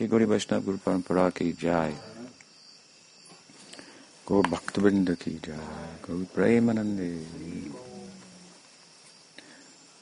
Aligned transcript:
श्री 0.00 0.06
गौरी 0.06 0.24
वैष्णव 0.30 0.64
गुरु 0.64 0.78
परंपरा 0.86 1.28
की 1.36 1.52
जय 1.60 1.94
गौर 4.28 4.46
भक्तवृंद 4.50 5.14
की 5.22 5.30
जय 5.44 5.58
गौर 6.08 6.24
प्रेमानंदे 6.34 7.10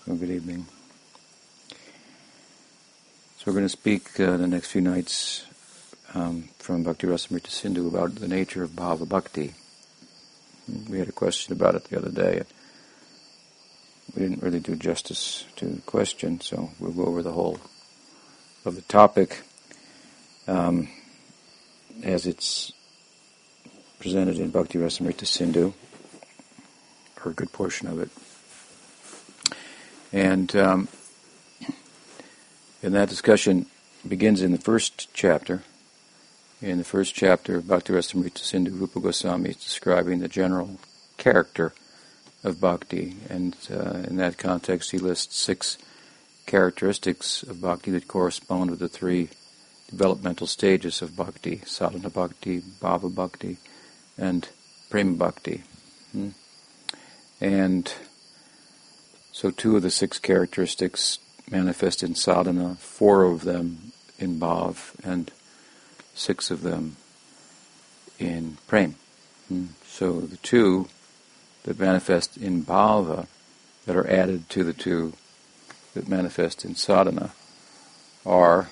Good 0.07 0.31
evening. 0.31 0.67
So 3.37 3.45
we're 3.47 3.53
going 3.55 3.65
to 3.65 3.71
speak 3.71 4.21
uh, 4.21 4.37
the 4.37 4.47
next 4.47 4.73
few 4.73 4.83
nights 4.83 5.47
um, 6.15 6.51
from 6.59 6.83
Bhakti 6.83 7.07
Rasamrita 7.07 7.49
Sindhu 7.49 7.89
about 7.89 8.17
the 8.17 8.29
nature 8.29 8.63
of 8.63 8.71
Bhava 8.73 9.09
Bhakti. 9.09 9.55
We 10.91 10.99
had 10.99 11.09
a 11.09 11.13
question 11.13 11.55
about 11.55 11.75
it 11.75 11.85
the 11.85 11.97
other 11.97 12.11
day. 12.11 12.43
We 14.15 14.23
didn't 14.23 14.43
really 14.43 14.61
do 14.61 14.77
justice 14.77 15.47
to 15.57 15.67
the 15.67 15.81
question, 15.83 16.41
so 16.41 16.71
we'll 16.79 16.93
go 16.93 17.07
over 17.07 17.23
the 17.23 17.33
whole 17.33 17.59
of 18.67 18.77
the 18.77 18.83
topic 18.83 19.43
um, 20.50 20.90
as 22.04 22.26
it's 22.26 22.74
presented 24.00 24.40
in 24.40 24.50
Bhakti 24.50 24.80
Rasamrita 24.80 25.28
Sindhu, 25.28 25.74
or 27.24 27.32
a 27.32 27.34
good 27.36 27.52
portion 27.52 27.88
of 27.88 28.00
it. 28.00 28.10
And 30.12 30.56
um, 30.56 30.88
and 32.82 32.96
that 32.96 33.10
discussion 33.10 33.68
begins 34.08 34.42
in 34.42 34.52
the 34.52 34.58
first 34.58 35.14
chapter. 35.14 35.64
In 36.62 36.78
the 36.78 36.84
first 36.84 37.14
chapter 37.16 37.58
of 37.58 37.68
Bhakti 37.68 37.94
Rasamrita 37.94 38.40
Sindhu, 38.40 38.72
Rupa 38.72 39.00
Goswami 39.00 39.52
is 39.52 39.58
describing 39.58 40.20
the 40.20 40.28
general 40.28 40.80
character 41.18 41.74
of 42.44 42.60
bhakti, 42.60 43.16
and 43.30 43.56
uh, 43.70 44.00
in 44.08 44.16
that 44.16 44.38
context, 44.38 44.92
he 44.92 44.98
lists 44.98 45.38
six 45.38 45.78
characteristics 46.46 47.44
of 47.44 47.62
bhakti 47.62 47.92
that 47.92 48.08
correspond 48.08 48.72
with 48.72 48.80
the 48.80 48.90
three 48.90 49.30
developmental 49.90 50.48
stages 50.48 51.02
of 51.02 51.16
bhakti: 51.16 51.62
sadhana 51.66 52.10
bhakti, 52.10 52.62
bhava 52.62 53.14
bhakti, 53.14 53.58
and 54.18 54.48
prema 54.90 55.16
bhakti. 55.16 55.64
Hmm? 56.12 56.30
And 57.42 57.94
so, 59.32 59.52
two 59.52 59.78
of 59.78 59.84
the 59.84 59.92
six 59.92 60.20
characteristics 60.20 61.20
manifest 61.50 62.04
in 62.04 62.16
sadhana, 62.16 62.76
four 62.76 63.24
of 63.24 63.44
them 63.44 63.92
in 64.18 64.40
bhav, 64.40 64.94
and 65.04 65.32
six 66.14 66.52
of 66.52 66.62
them 66.62 66.98
in 68.20 68.58
prem. 68.68 68.96
Hmm. 69.48 69.68
So 69.86 70.20
the 70.22 70.38
two 70.38 70.88
that 71.64 71.80
manifest 71.80 72.38
in 72.38 72.64
bhava 72.64 73.28
that 73.86 73.96
are 73.96 74.10
added 74.10 74.50
to 74.50 74.64
the 74.64 74.74
two 74.74 75.14
that 75.94 76.08
manifest 76.08 76.66
in 76.66 76.76
sadhana 76.76 77.32
are 78.26 78.70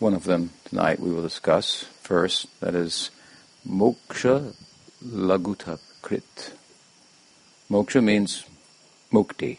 one 0.00 0.14
of 0.14 0.24
them 0.24 0.50
tonight 0.64 0.98
we 0.98 1.12
will 1.12 1.22
discuss 1.22 1.84
first, 2.00 2.48
that 2.60 2.74
is 2.74 3.10
moksha 3.68 4.54
laguta 5.04 5.78
krit. 6.02 6.52
Moksha 7.70 8.02
means 8.02 8.46
mukti, 9.12 9.58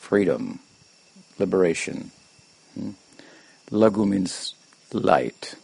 freedom, 0.00 0.58
liberation. 1.38 2.10
Hmm? 2.74 2.90
Lagu 3.70 4.06
means 4.06 4.54
light. 4.92 5.54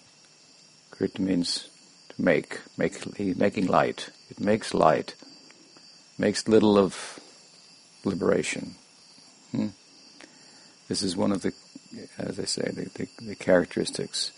Krit 0.93 1.19
means 1.19 1.69
to 2.11 2.23
make, 2.23 2.61
make 2.79 3.19
making 3.37 3.67
light. 3.67 4.11
It 4.31 4.39
makes 4.39 4.73
light, 4.73 5.17
makes 6.17 6.47
little 6.47 6.79
of 6.79 7.19
liberation. 8.05 8.77
Hmm? 9.51 9.69
This 10.89 11.03
is 11.03 11.17
one 11.17 11.33
of 11.33 11.43
the, 11.43 11.53
as 12.19 12.39
I 12.39 12.45
say, 12.45 12.63
the, 12.63 12.91
the, 12.95 13.09
the, 13.25 13.35
characteristics 13.35 14.33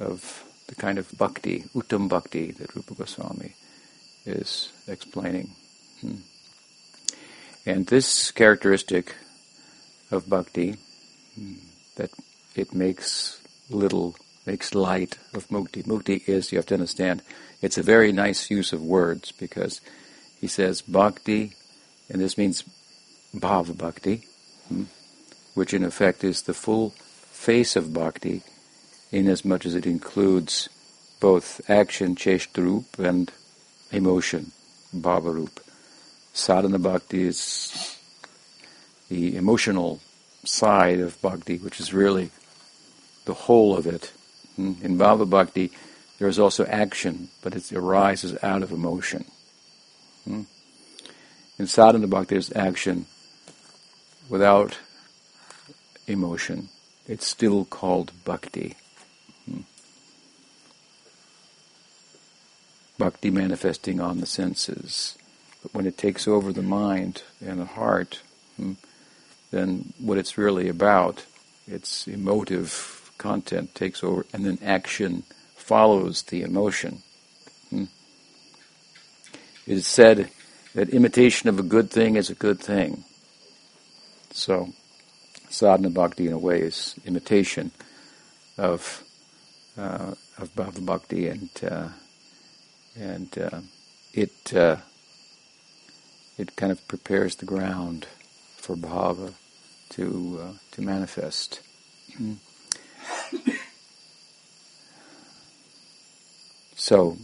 of 0.00 0.44
the 0.68 0.74
kind 0.74 0.98
of 0.98 1.10
bhakti, 1.16 1.64
uttam 1.74 2.08
bhakti, 2.08 2.52
that 2.52 2.74
Rupa 2.74 2.94
Goswami 2.94 3.54
is 4.24 4.72
explaining. 4.88 5.50
Hmm? 6.00 6.16
And 7.64 7.86
this 7.86 8.30
characteristic 8.30 9.14
of 10.10 10.28
bhakti, 10.28 10.76
that 11.96 12.10
it 12.54 12.74
makes 12.74 13.40
little, 13.68 14.16
makes 14.46 14.74
light 14.74 15.18
of 15.34 15.48
mukti. 15.48 15.84
Mukti 15.84 16.26
is, 16.28 16.52
you 16.52 16.58
have 16.58 16.66
to 16.66 16.74
understand, 16.74 17.22
it's 17.60 17.78
a 17.78 17.82
very 17.82 18.12
nice 18.12 18.50
use 18.50 18.72
of 18.72 18.82
words 18.82 19.32
because 19.32 19.80
he 20.40 20.46
says 20.46 20.82
bhakti, 20.82 21.54
and 22.08 22.20
this 22.20 22.38
means 22.38 22.64
bhava 23.34 23.76
bhakti, 23.76 24.24
hmm, 24.68 24.84
which 25.56 25.72
in 25.72 25.82
effect 25.82 26.22
is 26.22 26.42
the 26.42 26.54
full 26.54 26.90
face 26.90 27.76
of 27.76 27.94
bhakti, 27.94 28.42
inasmuch 29.10 29.64
as 29.64 29.74
it 29.74 29.86
includes 29.86 30.68
both 31.18 31.62
action, 31.68 32.14
cheshtarup, 32.14 32.98
and 32.98 33.32
emotion, 33.90 34.52
bhavarup. 34.94 35.58
Sadhana 36.34 36.78
bhakti 36.78 37.22
is 37.22 37.96
the 39.08 39.34
emotional 39.34 40.00
side 40.44 41.00
of 41.00 41.20
bhakti, 41.22 41.56
which 41.56 41.80
is 41.80 41.94
really 41.94 42.30
the 43.24 43.32
whole 43.32 43.74
of 43.74 43.86
it. 43.86 44.12
Hmm? 44.56 44.74
In 44.82 44.98
Bhava 44.98 45.28
Bhakti, 45.28 45.72
there 46.18 46.28
is 46.28 46.38
also 46.38 46.66
action, 46.66 47.30
but 47.42 47.56
it 47.56 47.72
arises 47.72 48.36
out 48.42 48.62
of 48.62 48.72
emotion. 48.72 49.24
Hmm? 50.24 50.42
In 51.58 51.66
Sadhana 51.66 52.06
Bhakti, 52.06 52.34
there's 52.34 52.52
action 52.54 53.06
without 54.28 54.78
emotion. 56.06 56.68
It's 57.06 57.26
still 57.26 57.64
called 57.64 58.12
bhakti. 58.24 58.74
Hmm? 59.48 59.60
Bhakti 62.98 63.30
manifesting 63.30 64.00
on 64.00 64.20
the 64.20 64.26
senses. 64.26 65.16
But 65.62 65.74
when 65.74 65.86
it 65.86 65.98
takes 65.98 66.26
over 66.26 66.52
the 66.52 66.62
mind 66.62 67.22
and 67.44 67.60
the 67.60 67.64
heart, 67.64 68.20
then 69.50 69.92
what 69.98 70.18
it's 70.18 70.38
really 70.38 70.68
about, 70.68 71.24
its 71.66 72.06
emotive 72.06 73.10
content 73.18 73.74
takes 73.74 74.02
over, 74.02 74.26
and 74.32 74.44
then 74.44 74.58
action 74.62 75.22
follows 75.54 76.22
the 76.22 76.42
emotion. 76.42 77.02
Hmm? 77.70 77.84
It 79.66 79.78
is 79.78 79.86
said 79.86 80.30
that 80.74 80.90
imitation 80.90 81.48
of 81.48 81.58
a 81.58 81.64
good 81.64 81.90
thing 81.90 82.16
is 82.16 82.30
a 82.30 82.34
good 82.34 82.60
thing. 82.60 83.04
So, 84.30 84.72
sadhana 85.48 85.90
bhakti 85.90 86.26
in 86.26 86.32
a 86.32 86.38
way 86.38 86.60
is 86.60 86.94
imitation 87.04 87.70
of 88.58 89.02
uh, 89.78 90.14
of 90.38 90.54
bhava 90.54 90.84
bhakti, 90.84 91.28
and 91.28 91.50
uh, 91.62 91.88
and 92.98 93.38
uh, 93.38 93.60
it 94.12 94.54
uh, 94.54 94.76
it 96.38 96.56
kind 96.56 96.72
of 96.72 96.86
prepares 96.88 97.36
the 97.36 97.46
ground 97.46 98.06
for 98.56 98.76
bhava 98.76 99.34
to 99.90 100.40
uh, 100.42 100.52
to 100.72 100.82
manifest. 100.82 101.60
so 106.74 107.16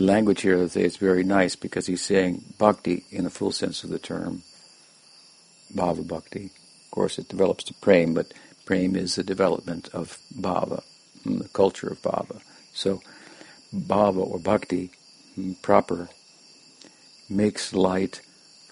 the 0.00 0.06
language 0.06 0.40
here 0.40 0.56
let's 0.56 0.96
very 0.96 1.22
nice 1.22 1.56
because 1.56 1.86
he's 1.86 2.00
saying 2.00 2.42
bhakti 2.56 3.04
in 3.10 3.24
the 3.24 3.30
full 3.30 3.52
sense 3.52 3.84
of 3.84 3.90
the 3.90 3.98
term, 3.98 4.42
bhava 5.74 6.06
bhakti. 6.06 6.46
Of 6.46 6.90
course, 6.90 7.18
it 7.18 7.28
develops 7.28 7.64
to 7.64 7.74
prem, 7.74 8.14
but 8.14 8.32
prem 8.64 8.96
is 8.96 9.16
the 9.16 9.22
development 9.22 9.90
of 9.92 10.18
bhava, 10.34 10.82
the 11.26 11.48
culture 11.48 11.88
of 11.88 12.00
bhava. 12.00 12.40
So, 12.72 13.02
bhava 13.74 14.26
or 14.26 14.38
bhakti 14.38 14.90
proper 15.60 16.08
makes 17.28 17.74
light 17.74 18.22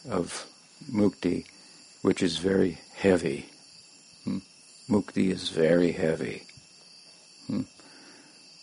of 0.09 0.47
mukti, 0.91 1.45
which 2.01 2.23
is 2.23 2.39
very 2.39 2.79
heavy. 2.95 3.51
Hmm. 4.25 4.39
Mukti 4.89 5.31
is 5.31 5.51
very 5.51 5.93
heavy. 5.93 6.48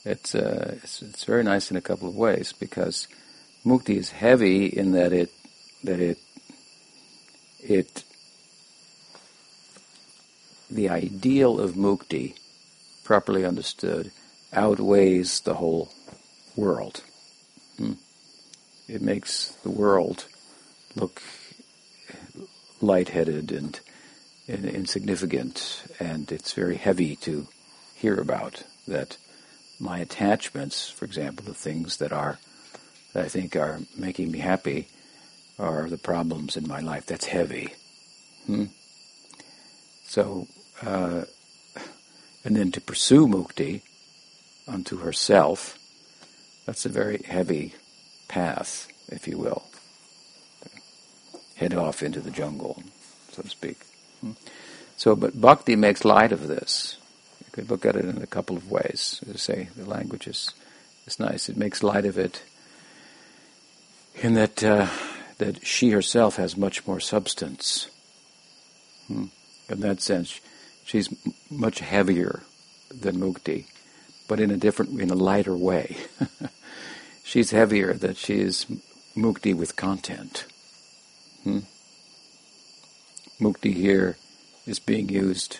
It's, 0.05 0.35
uh, 0.35 0.77
it's, 0.83 1.01
it's 1.01 1.23
very 1.23 1.43
nice 1.43 1.71
in 1.71 1.77
a 1.77 1.81
couple 1.81 2.07
of 2.07 2.15
ways 2.15 2.53
because 2.53 3.07
mukti 3.65 3.97
is 3.97 4.11
heavy 4.11 4.67
in 4.67 4.91
that 4.91 5.11
it 5.11 5.31
that 5.83 5.99
it 5.99 6.19
it 7.59 8.03
the 10.69 10.89
ideal 10.89 11.59
of 11.59 11.73
mukti, 11.73 12.35
properly 13.03 13.45
understood, 13.45 14.11
outweighs 14.53 15.41
the 15.41 15.55
whole 15.55 15.91
world. 16.55 17.01
Hmm. 17.77 17.93
It 18.87 19.01
makes 19.01 19.49
the 19.63 19.69
world 19.69 20.25
look 20.95 21.21
lightheaded 22.81 23.51
and, 23.51 23.79
and 24.47 24.65
insignificant, 24.65 25.83
and 25.99 26.31
it's 26.31 26.53
very 26.53 26.77
heavy 26.77 27.15
to 27.17 27.47
hear 27.95 28.19
about 28.19 28.63
that 28.87 29.17
my 29.79 29.99
attachments, 29.99 30.89
for 30.89 31.05
example, 31.05 31.45
the 31.45 31.53
things 31.53 31.97
that 31.97 32.11
are 32.11 32.39
that 33.13 33.25
I 33.25 33.29
think 33.29 33.55
are 33.55 33.79
making 33.97 34.29
me 34.29 34.39
happy, 34.39 34.87
are 35.57 35.89
the 35.89 35.97
problems 35.97 36.57
in 36.57 36.67
my 36.67 36.81
life. 36.81 37.05
That's 37.05 37.25
heavy. 37.25 37.73
Hmm? 38.45 38.65
So, 40.03 40.47
uh, 40.81 41.23
and 42.43 42.55
then 42.55 42.71
to 42.73 42.81
pursue 42.81 43.27
mukti 43.27 43.81
unto 44.67 44.97
herself, 44.97 45.79
that's 46.65 46.85
a 46.85 46.89
very 46.89 47.23
heavy 47.23 47.73
path, 48.27 48.87
if 49.07 49.27
you 49.27 49.37
will. 49.37 49.63
Head 51.55 51.73
off 51.73 52.03
into 52.03 52.19
the 52.19 52.31
jungle, 52.31 52.83
so 53.31 53.43
to 53.43 53.49
speak. 53.49 53.77
Hmm? 54.19 54.31
So, 54.97 55.15
but 55.15 55.39
bhakti 55.39 55.75
makes 55.75 56.03
light 56.03 56.31
of 56.31 56.47
this. 56.47 56.97
Could 57.55 57.69
look 57.69 57.85
at 57.85 57.95
it 57.95 58.03
in 58.03 58.21
a 58.21 58.27
couple 58.27 58.57
of 58.57 58.69
ways. 58.69 59.23
As 59.29 59.33
I 59.33 59.37
say, 59.37 59.69
the 59.77 59.89
language 59.89 60.27
is, 60.27 60.53
is 61.07 61.21
nice. 61.21 61.47
It 61.47 61.55
makes 61.55 61.83
light 61.83 62.05
of 62.05 62.17
it 62.17 62.43
in 64.15 64.33
that 64.33 64.61
uh, 64.61 64.89
that 65.37 65.65
she 65.65 65.91
herself 65.91 66.35
has 66.35 66.57
much 66.57 66.85
more 66.85 66.99
substance. 66.99 67.89
Hmm. 69.07 69.27
In 69.69 69.79
that 69.79 70.01
sense, 70.01 70.41
she's 70.83 71.07
m- 71.25 71.33
much 71.49 71.79
heavier 71.79 72.41
than 72.89 73.21
mukti, 73.21 73.67
but 74.27 74.41
in 74.41 74.51
a 74.51 74.57
different, 74.57 74.99
in 74.99 75.09
a 75.09 75.15
lighter 75.15 75.55
way. 75.55 75.95
she's 77.23 77.51
heavier 77.51 77.93
that 77.93 78.17
she 78.17 78.41
is 78.41 78.65
mukti 79.15 79.55
with 79.55 79.77
content. 79.77 80.43
Hmm? 81.45 81.59
Mukti 83.39 83.73
here 83.73 84.17
is 84.67 84.79
being 84.79 85.07
used 85.07 85.59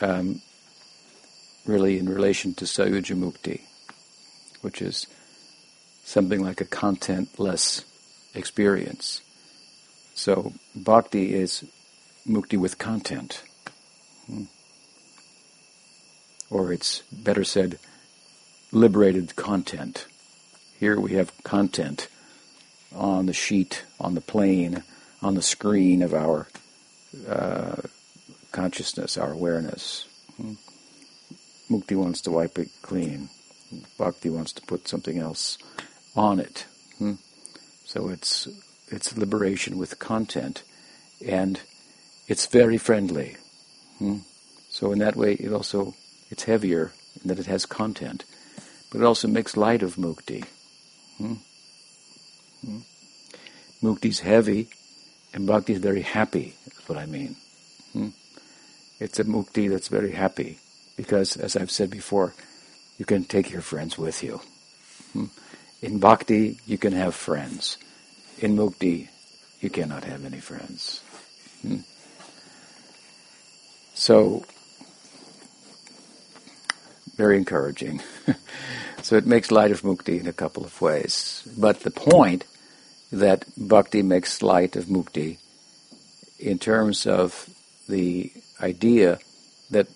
um, 0.00 0.42
really 1.66 1.98
in 1.98 2.08
relation 2.08 2.54
to 2.54 2.64
Sayujamukti, 2.64 3.60
which 4.62 4.80
is 4.80 5.06
something 6.04 6.42
like 6.42 6.60
a 6.60 6.64
contentless 6.64 7.84
experience. 8.34 9.20
So 10.14 10.52
bhakti 10.74 11.34
is 11.34 11.64
mukti 12.26 12.58
with 12.58 12.78
content. 12.78 13.42
Hmm. 14.26 14.44
Or 16.48 16.72
it's 16.72 17.02
better 17.10 17.44
said, 17.44 17.78
liberated 18.72 19.36
content. 19.36 20.06
Here 20.78 21.00
we 21.00 21.12
have 21.14 21.32
content 21.42 22.08
on 22.94 23.26
the 23.26 23.32
sheet, 23.32 23.84
on 23.98 24.14
the 24.14 24.20
plane, 24.20 24.82
on 25.22 25.34
the 25.34 25.42
screen 25.42 26.02
of 26.02 26.14
our 26.14 26.46
uh, 27.28 27.76
consciousness, 28.52 29.18
our 29.18 29.32
awareness. 29.32 30.06
Hmm. 30.36 30.54
Mukti 31.70 31.96
wants 31.96 32.20
to 32.22 32.30
wipe 32.30 32.58
it 32.58 32.68
clean. 32.82 33.28
Bhakti 33.98 34.30
wants 34.30 34.52
to 34.52 34.62
put 34.62 34.86
something 34.86 35.18
else 35.18 35.58
on 36.14 36.38
it. 36.38 36.66
Hmm? 36.98 37.14
So 37.84 38.08
it's 38.08 38.46
it's 38.88 39.16
liberation 39.16 39.76
with 39.76 39.98
content, 39.98 40.62
and 41.26 41.60
it's 42.28 42.46
very 42.46 42.78
friendly. 42.78 43.36
Hmm? 43.98 44.18
So 44.68 44.92
in 44.92 45.00
that 45.00 45.16
way, 45.16 45.34
it 45.34 45.52
also 45.52 45.94
it's 46.30 46.44
heavier 46.44 46.92
in 47.20 47.28
that 47.28 47.40
it 47.40 47.46
has 47.46 47.66
content, 47.66 48.24
but 48.90 49.00
it 49.00 49.04
also 49.04 49.26
makes 49.26 49.56
light 49.56 49.82
of 49.82 49.96
mukti. 49.96 50.44
Hmm? 51.18 51.34
Hmm? 52.64 52.78
Mukti's 53.82 54.20
heavy, 54.20 54.68
and 55.34 55.46
bhakti 55.48 55.72
is 55.72 55.80
very 55.80 56.02
happy. 56.02 56.54
That's 56.64 56.88
what 56.88 56.98
I 56.98 57.06
mean. 57.06 57.34
Hmm? 57.92 58.08
It's 59.00 59.18
a 59.18 59.24
mukti 59.24 59.68
that's 59.68 59.88
very 59.88 60.12
happy 60.12 60.60
because, 60.96 61.36
as 61.36 61.56
I've 61.56 61.70
said 61.70 61.90
before, 61.90 62.34
you 62.98 63.04
can 63.04 63.24
take 63.24 63.50
your 63.50 63.60
friends 63.60 63.98
with 63.98 64.22
you. 64.22 64.40
Hmm? 65.12 65.26
In 65.82 65.98
bhakti, 65.98 66.58
you 66.66 66.78
can 66.78 66.92
have 66.92 67.14
friends. 67.14 67.76
In 68.38 68.56
mukti, 68.56 69.08
you 69.60 69.70
cannot 69.70 70.04
have 70.04 70.24
any 70.24 70.40
friends. 70.40 71.02
Hmm? 71.62 71.78
So, 73.94 74.44
very 77.16 77.36
encouraging. 77.36 78.02
so 79.02 79.16
it 79.16 79.26
makes 79.26 79.50
light 79.50 79.70
of 79.70 79.82
mukti 79.82 80.20
in 80.20 80.26
a 80.26 80.32
couple 80.32 80.64
of 80.64 80.80
ways. 80.80 81.46
But 81.56 81.80
the 81.80 81.90
point 81.90 82.44
that 83.12 83.44
bhakti 83.56 84.02
makes 84.02 84.42
light 84.42 84.76
of 84.76 84.86
mukti 84.86 85.38
in 86.38 86.58
terms 86.58 87.06
of 87.06 87.48
the 87.88 88.32
idea 88.60 89.18
that 89.70 89.88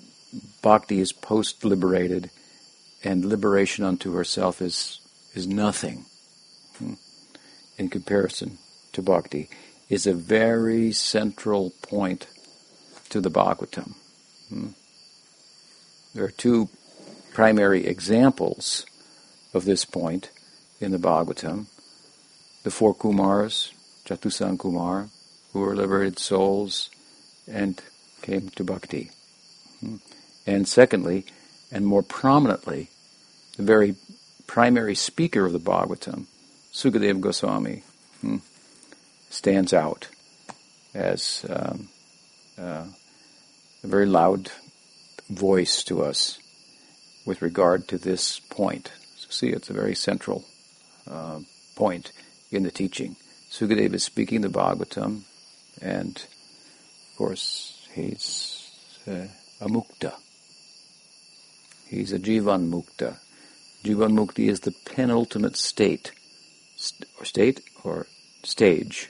bhakti 0.62 1.00
is 1.00 1.12
post-liberated 1.12 2.30
and 3.02 3.24
liberation 3.24 3.84
unto 3.84 4.12
herself 4.12 4.60
is 4.60 5.00
is 5.34 5.46
nothing 5.46 6.04
hmm, 6.78 6.94
in 7.78 7.88
comparison 7.88 8.58
to 8.92 9.02
bhakti 9.02 9.48
is 9.90 10.06
a 10.06 10.14
very 10.14 10.92
central 10.92 11.72
point 11.82 12.28
to 13.10 13.20
the 13.20 13.30
Bhagavatam. 13.30 13.94
Hmm. 14.48 14.68
There 16.14 16.24
are 16.24 16.30
two 16.30 16.68
primary 17.34 17.86
examples 17.86 18.86
of 19.52 19.64
this 19.64 19.84
point 19.84 20.30
in 20.80 20.92
the 20.92 20.98
Bhagavatam. 20.98 21.66
The 22.62 22.70
four 22.70 22.94
Kumars, 22.94 23.72
Chatusan 24.04 24.58
Kumar, 24.58 25.08
who 25.52 25.60
were 25.60 25.74
liberated 25.74 26.18
souls 26.18 26.88
and 27.48 27.80
came 28.22 28.48
to 28.50 28.62
bhakti. 28.62 29.10
And 30.50 30.67
secondly, 30.67 31.26
and 31.70 31.87
more 31.87 32.02
prominently, 32.02 32.91
the 33.56 33.62
very 33.62 33.94
primary 34.49 34.97
speaker 34.97 35.47
of 35.47 35.52
the 35.52 35.61
Bhagavatam, 35.61 36.26
Sukadeva 36.73 37.20
Goswami, 37.20 37.85
hmm, 38.20 38.38
stands 39.29 39.73
out 39.73 40.08
as 40.93 41.47
um, 41.49 41.88
uh, 42.58 42.85
a 43.85 43.87
very 43.87 44.06
loud 44.06 44.50
voice 45.29 45.85
to 45.85 46.02
us 46.02 46.41
with 47.25 47.43
regard 47.43 47.87
to 47.87 47.96
this 47.96 48.41
point. 48.41 48.91
So 49.19 49.29
see, 49.31 49.50
it's 49.50 49.70
a 49.70 49.73
very 49.73 49.94
central 49.94 50.44
uh, 51.08 51.38
point 51.76 52.11
in 52.50 52.64
the 52.64 52.73
teaching. 52.73 53.14
Sukadeva 53.53 53.94
is 53.94 54.03
speaking 54.03 54.41
the 54.41 54.49
Bhagavatam, 54.49 55.20
and 55.81 56.17
of 56.17 57.17
course 57.17 57.87
he's 57.94 58.69
uh, 59.06 59.29
a 59.61 59.69
mukta. 59.69 60.14
He's 61.90 62.12
a 62.12 62.19
jivan 62.19 62.70
mukta, 62.70 63.19
Jivan 63.84 64.12
Mukti 64.12 64.50
is 64.50 64.60
the 64.60 64.75
penultimate 64.84 65.56
state, 65.56 66.12
or 67.19 67.25
state, 67.25 67.62
or 67.82 68.06
stage, 68.42 69.08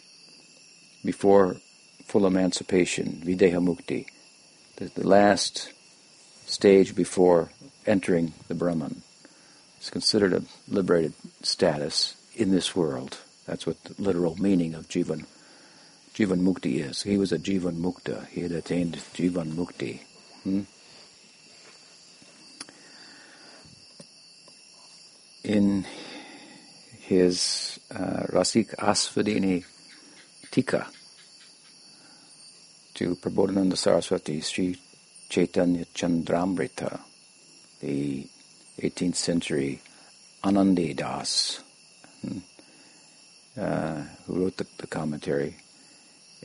before 1.04 1.56
full 2.04 2.24
emancipation, 2.24 3.20
Videha 3.24 3.58
Mukti, 3.58 4.06
the, 4.76 4.84
the 4.94 5.06
last 5.06 5.72
stage 6.46 6.94
before 6.94 7.50
entering 7.84 8.32
the 8.46 8.54
Brahman. 8.54 9.02
It's 9.78 9.90
considered 9.90 10.34
a 10.34 10.42
liberated 10.68 11.14
status 11.42 12.14
in 12.36 12.52
this 12.52 12.76
world. 12.76 13.18
That's 13.46 13.66
what 13.66 13.82
the 13.82 14.00
literal 14.00 14.36
meaning 14.36 14.74
of 14.74 14.88
Jivan, 14.88 15.26
Jivan 16.14 16.42
Mukti 16.42 16.78
is. 16.78 17.02
He 17.02 17.18
was 17.18 17.32
a 17.32 17.38
Jivan 17.38 17.78
Mukta. 17.78 18.28
He 18.28 18.42
had 18.42 18.52
attained 18.52 18.94
Jivan 19.14 19.54
Mukti. 19.54 20.00
Hmm? 20.44 20.62
In 25.50 25.84
his 27.00 27.80
uh, 27.92 28.22
Rasik 28.30 28.76
Asvadini 28.76 29.64
Tika 30.52 30.86
to 32.94 33.16
Prabodhananda 33.16 33.76
Saraswati 33.76 34.40
Sri 34.42 34.78
Chaitanya 35.28 35.86
Chandramrita, 35.86 37.00
the 37.80 38.28
18th 38.80 39.16
century 39.16 39.82
Anandi 40.44 40.94
Das, 40.94 41.60
hmm, 42.22 42.38
uh, 43.58 44.02
who 44.26 44.40
wrote 44.40 44.56
the, 44.56 44.66
the 44.78 44.86
commentary. 44.86 45.56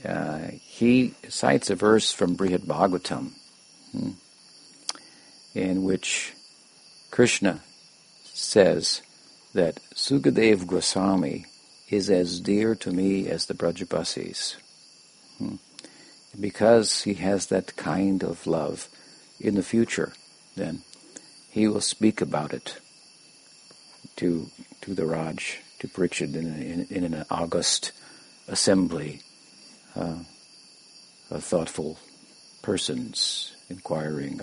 Uh, 0.04 0.48
he 0.64 1.14
cites 1.30 1.70
a 1.70 1.76
verse 1.76 2.12
from 2.12 2.36
Brihad 2.36 2.66
Bhagavatam 2.66 3.34
hmm, 3.92 4.12
in 5.54 5.84
which 5.84 6.34
Krishna 7.12 7.62
says 8.36 9.02
that 9.54 9.80
Sukadev 9.96 10.68
Goswami 10.68 11.46
is 11.90 12.10
as 12.10 12.42
dear 12.42 12.76
to 12.76 12.92
me 12.92 13.30
as 13.30 13.46
the 13.46 13.54
Brajabasis. 13.54 14.58
Hmm. 15.38 15.56
Because 16.40 17.04
he 17.04 17.14
has 17.16 17.48
that 17.48 17.78
kind 17.78 18.24
of 18.24 18.46
love 18.46 18.90
in 19.40 19.56
the 19.56 19.64
future, 19.64 20.12
then 20.56 20.82
he 21.50 21.68
will 21.68 21.82
speak 21.82 22.20
about 22.20 22.54
it 22.54 22.78
to 24.18 24.50
to 24.82 24.94
the 24.94 25.06
Raj, 25.06 25.62
to 25.80 25.88
Parikshit 25.88 26.36
in, 26.36 26.62
in, 26.62 26.88
in 26.90 27.14
an 27.14 27.26
august 27.32 27.92
assembly 28.48 29.22
uh, 29.96 30.18
of 31.32 31.44
thoughtful 31.44 31.98
persons 32.62 33.56
inquiring 33.70 34.42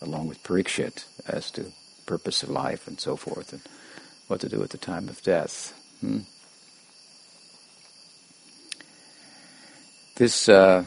along 0.00 0.28
with 0.28 0.42
Parikshit 0.42 1.04
as 1.26 1.50
to 1.52 1.72
purpose 2.12 2.42
of 2.42 2.50
life 2.50 2.88
and 2.88 2.98
so 3.00 3.16
forth, 3.16 3.52
and 3.52 3.62
what 4.28 4.40
to 4.40 4.48
do 4.48 4.62
at 4.62 4.70
the 4.70 4.78
time 4.78 5.08
of 5.08 5.22
death. 5.22 5.72
Hmm? 6.00 6.20
this 10.20 10.50
uh, 10.50 10.84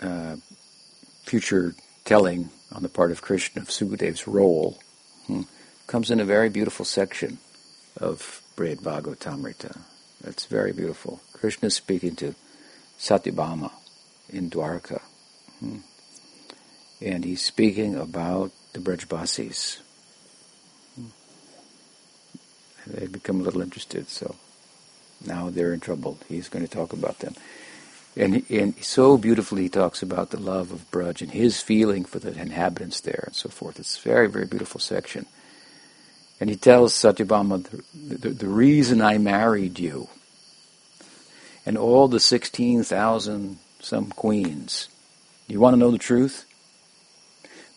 uh, 0.00 0.34
future 1.22 1.76
telling 2.04 2.50
on 2.72 2.82
the 2.82 2.88
part 2.88 3.12
of 3.12 3.22
Krishna 3.22 3.62
of 3.62 3.68
Sukadev's 3.68 4.26
role 4.26 4.80
hmm, 5.28 5.42
comes 5.86 6.10
in 6.10 6.18
a 6.18 6.24
very 6.24 6.48
beautiful 6.48 6.84
section 6.84 7.38
of 7.96 8.42
Brihad 8.56 8.78
Bhagavatamrita. 8.78 9.78
It's 10.24 10.46
very 10.46 10.72
beautiful. 10.72 11.20
Krishna 11.34 11.68
is 11.68 11.76
speaking 11.76 12.16
to 12.16 12.34
Satyabhama 12.98 13.70
in 14.28 14.50
Dwarka. 14.50 15.02
Hmm. 15.60 15.78
And 17.00 17.24
he's 17.24 17.44
speaking 17.44 17.94
about 17.94 18.50
the 18.72 18.80
Brajbasis. 18.80 19.78
Hmm. 20.96 21.06
They 22.86 23.06
become 23.06 23.40
a 23.40 23.42
little 23.42 23.62
interested, 23.62 24.08
so 24.08 24.36
now 25.24 25.50
they're 25.50 25.72
in 25.72 25.80
trouble. 25.80 26.18
He's 26.28 26.48
going 26.48 26.66
to 26.66 26.70
talk 26.70 26.92
about 26.92 27.18
them. 27.18 27.34
And, 28.16 28.48
and 28.48 28.82
so 28.82 29.18
beautifully 29.18 29.62
he 29.62 29.68
talks 29.68 30.02
about 30.02 30.30
the 30.30 30.40
love 30.40 30.72
of 30.72 30.90
Braj 30.90 31.20
and 31.20 31.30
his 31.30 31.60
feeling 31.60 32.04
for 32.04 32.18
the 32.18 32.38
inhabitants 32.38 33.00
there 33.00 33.24
and 33.26 33.34
so 33.34 33.50
forth. 33.50 33.78
It's 33.78 33.98
a 33.98 34.08
very, 34.08 34.26
very 34.28 34.46
beautiful 34.46 34.80
section. 34.80 35.26
And 36.40 36.48
he 36.48 36.56
tells 36.56 36.94
Satyabhama, 36.94 37.82
the, 37.94 38.16
the, 38.16 38.28
the 38.30 38.48
reason 38.48 39.02
I 39.02 39.18
married 39.18 39.78
you 39.78 40.08
and 41.66 41.76
all 41.76 42.08
the 42.08 42.20
16,000 42.20 43.58
some 43.80 44.06
queens, 44.10 44.88
you 45.46 45.60
want 45.60 45.74
to 45.74 45.78
know 45.78 45.90
the 45.90 45.98
truth? 45.98 46.44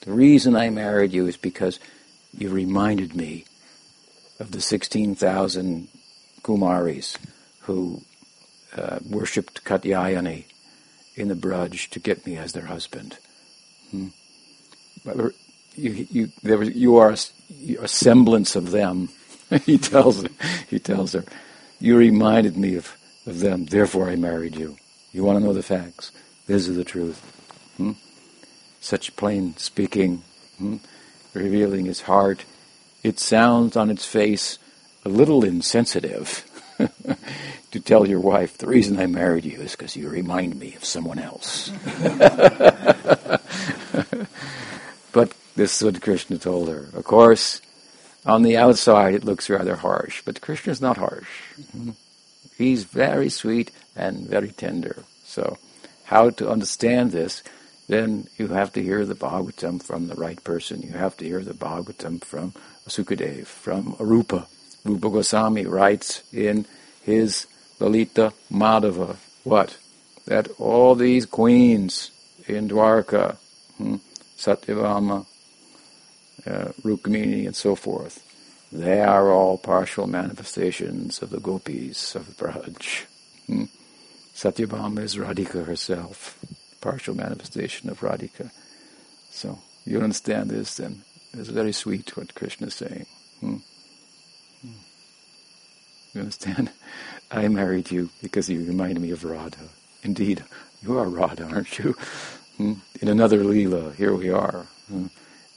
The 0.02 0.12
reason 0.12 0.56
I 0.56 0.70
married 0.70 1.12
you 1.12 1.28
is 1.28 1.38
because 1.38 1.80
you 2.38 2.50
reminded 2.50 3.16
me 3.16 3.46
of 4.40 4.52
the 4.52 4.62
16,000 4.62 5.88
Kumaris 6.42 7.18
who 7.62 8.02
uh, 8.76 9.00
worshipped 9.08 9.64
Katyayani 9.64 10.46
in 11.16 11.28
the 11.28 11.36
Braj 11.36 11.90
to 11.90 12.00
get 12.00 12.26
me 12.26 12.38
as 12.38 12.54
their 12.54 12.66
husband. 12.66 13.18
Hmm. 13.92 14.08
You, 15.76 16.08
you, 16.10 16.32
was, 16.44 16.70
you 16.76 16.98
are 16.98 17.12
a, 17.12 17.84
a 17.84 17.88
semblance 17.88 18.56
of 18.56 18.72
them. 18.72 19.10
he 19.66 19.78
tells 19.78 20.24
her, 20.24 20.30
he 20.70 20.80
tells 20.80 21.14
her, 21.14 21.24
you 21.80 21.98
reminded 21.98 22.58
me 22.58 22.76
of, 22.76 22.96
of 23.26 23.40
them, 23.40 23.66
therefore 23.66 24.10
I 24.10 24.16
married 24.16 24.56
you. 24.56 24.78
You 25.12 25.24
want 25.24 25.40
to 25.40 25.44
know 25.44 25.54
the 25.54 25.64
facts? 25.64 26.12
This 26.48 26.68
is 26.68 26.76
the 26.76 26.84
truth. 26.84 27.20
Hmm? 27.78 27.94
Such 28.80 29.16
plain 29.16 29.56
speaking, 29.58 30.24
hmm? 30.58 30.78
revealing 31.34 31.86
his 31.86 32.02
heart. 32.02 32.46
It 33.04 33.20
sounds 33.20 33.76
on 33.76 33.90
its 33.90 34.06
face 34.06 34.58
a 35.06 35.10
little 35.10 35.46
insensitive 35.46 36.46
to 37.72 37.80
tell 37.80 38.08
your 38.08 38.20
wife, 38.20 38.58
the 38.58 38.68
reason 38.68 39.00
I 39.00 39.06
married 39.06 39.46
you 39.46 39.60
is 39.60 39.72
because 39.72 39.96
you 39.96 40.10
remind 40.10 40.60
me 40.60 40.76
of 40.76 40.84
someone 40.86 41.20
else. 41.20 41.70
but 45.12 45.34
this 45.56 45.78
is 45.78 45.84
what 45.84 46.02
Krishna 46.02 46.38
told 46.38 46.70
her. 46.70 46.90
Of 46.94 47.04
course, 47.04 47.62
on 48.26 48.44
the 48.44 48.58
outside 48.58 49.14
it 49.14 49.24
looks 49.26 49.50
rather 49.50 49.76
harsh, 49.76 50.22
but 50.26 50.42
Krishna 50.42 50.72
is 50.72 50.82
not 50.82 50.98
harsh. 50.98 51.30
Mm-hmm. 51.60 51.92
He's 52.58 52.84
very 52.84 53.30
sweet 53.30 53.72
and 53.96 54.28
very 54.28 54.50
tender. 54.52 55.04
So, 55.24 55.58
how 56.06 56.30
to 56.32 56.50
understand 56.50 57.12
this? 57.12 57.44
Then 57.88 58.28
you 58.38 58.50
have 58.50 58.74
to 58.74 58.84
hear 58.84 59.06
the 59.06 59.16
Bhagavatam 59.16 59.82
from 59.82 60.08
the 60.08 60.16
right 60.16 60.44
person. 60.44 60.82
You 60.82 60.92
have 60.92 61.18
to 61.18 61.26
hear 61.26 61.42
the 61.42 61.54
Bhagavatam 61.54 62.24
from 62.24 62.54
Sukadev, 62.90 63.46
from 63.46 63.94
Arupa. 63.94 64.48
Rupa 64.84 65.10
Goswami 65.10 65.66
writes 65.66 66.24
in 66.34 66.66
his 67.04 67.48
Lalita 67.80 68.34
Madhava, 68.52 69.16
what? 69.44 69.78
That 70.26 70.48
all 70.60 70.96
these 70.96 71.26
queens 71.26 72.12
in 72.48 72.70
Dwarka, 72.70 73.38
hmm, 73.78 73.96
Satyabhama, 74.38 75.26
uh, 76.46 76.66
Rukmini, 76.84 77.46
and 77.46 77.56
so 77.56 77.76
forth, 77.76 78.26
they 78.72 79.02
are 79.02 79.32
all 79.32 79.58
partial 79.58 80.08
manifestations 80.08 81.22
of 81.22 81.30
the 81.32 81.40
gopis 81.40 82.16
of 82.16 82.26
Braj. 82.38 83.06
Hmm. 83.48 83.66
Satyabhama 84.36 85.00
is 85.00 85.16
Radhika 85.16 85.66
herself, 85.66 86.38
partial 86.80 87.16
manifestation 87.16 87.90
of 87.90 88.00
Radhika. 88.02 88.52
So 89.32 89.60
you 89.86 90.02
understand 90.02 90.50
this, 90.50 90.76
then 90.78 91.04
it's 91.34 91.50
very 91.50 91.72
sweet 91.72 92.16
what 92.18 92.36
Krishna 92.36 92.68
is 92.68 92.76
saying. 92.76 93.06
Hmm. 93.40 93.58
You 96.14 96.22
understand? 96.22 96.72
I 97.32 97.48
married 97.48 97.92
you 97.92 98.10
because 98.22 98.50
you 98.50 98.66
remind 98.66 99.00
me 99.00 99.12
of 99.12 99.24
Radha. 99.24 99.70
Indeed, 100.04 100.44
you 100.82 100.98
are 100.98 101.08
Radha, 101.08 101.46
aren't 101.46 101.78
you? 101.78 101.96
Hmm? 102.58 102.74
In 103.02 103.08
another 103.08 103.44
Leela, 103.44 103.96
here 103.96 104.16
we 104.16 104.30
are. 104.30 104.66
Hmm? 104.88 105.08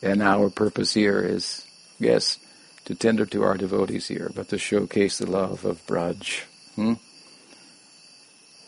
And 0.03 0.23
our 0.23 0.51
purpose 0.51 0.95
here 0.95 1.21
is, 1.21 1.67
yes, 1.99 2.39
to 2.85 2.95
tender 2.95 3.25
to 3.27 3.43
our 3.45 3.57
devotees 3.57 4.09
here, 4.09 4.31
but 4.35 4.49
to 4.49 4.59
showcase 4.59 5.19
the 5.19 5.31
love 5.31 5.65
of 5.65 5.85
Braj. 5.87 6.43
Hmm? 6.77 6.95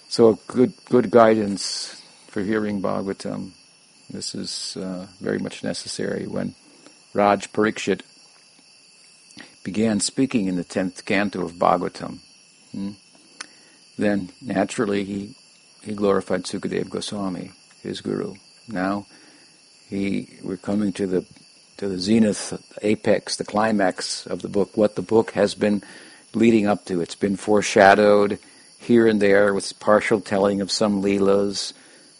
So 0.08 0.38
good, 0.46 0.72
good 0.88 1.10
guidance 1.10 2.00
for 2.28 2.42
hearing 2.42 2.80
Bhagavatam. 2.80 3.50
This 4.08 4.34
is 4.34 4.76
uh, 4.76 5.06
very 5.20 5.38
much 5.38 5.62
necessary 5.64 6.26
when 6.26 6.54
Raj 7.14 7.52
Parikshit 7.52 8.00
began 9.62 10.00
speaking 10.00 10.46
in 10.46 10.56
the 10.56 10.64
tenth 10.64 11.04
canto 11.04 11.44
of 11.44 11.52
Bhagavatam, 11.52 12.18
hmm, 12.72 12.90
then 13.96 14.30
naturally 14.42 15.04
he, 15.04 15.36
he 15.82 15.94
glorified 15.94 16.42
Sukadeva 16.42 16.90
Goswami, 16.90 17.52
his 17.82 18.00
guru. 18.00 18.34
Now 18.68 19.06
he 19.88 20.28
we're 20.42 20.56
coming 20.56 20.92
to 20.94 21.06
the 21.06 21.26
to 21.76 21.88
the 21.88 21.98
zenith, 21.98 22.50
the 22.50 22.86
apex, 22.86 23.36
the 23.36 23.44
climax 23.44 24.26
of 24.26 24.42
the 24.42 24.48
book, 24.48 24.76
what 24.76 24.96
the 24.96 25.02
book 25.02 25.32
has 25.32 25.54
been 25.54 25.82
leading 26.34 26.66
up 26.66 26.84
to. 26.86 27.00
It's 27.00 27.14
been 27.14 27.36
foreshadowed 27.36 28.38
here 28.78 29.06
and 29.06 29.20
there 29.20 29.54
with 29.54 29.78
partial 29.80 30.20
telling 30.20 30.60
of 30.60 30.70
some 30.70 31.02
leelas. 31.02 31.72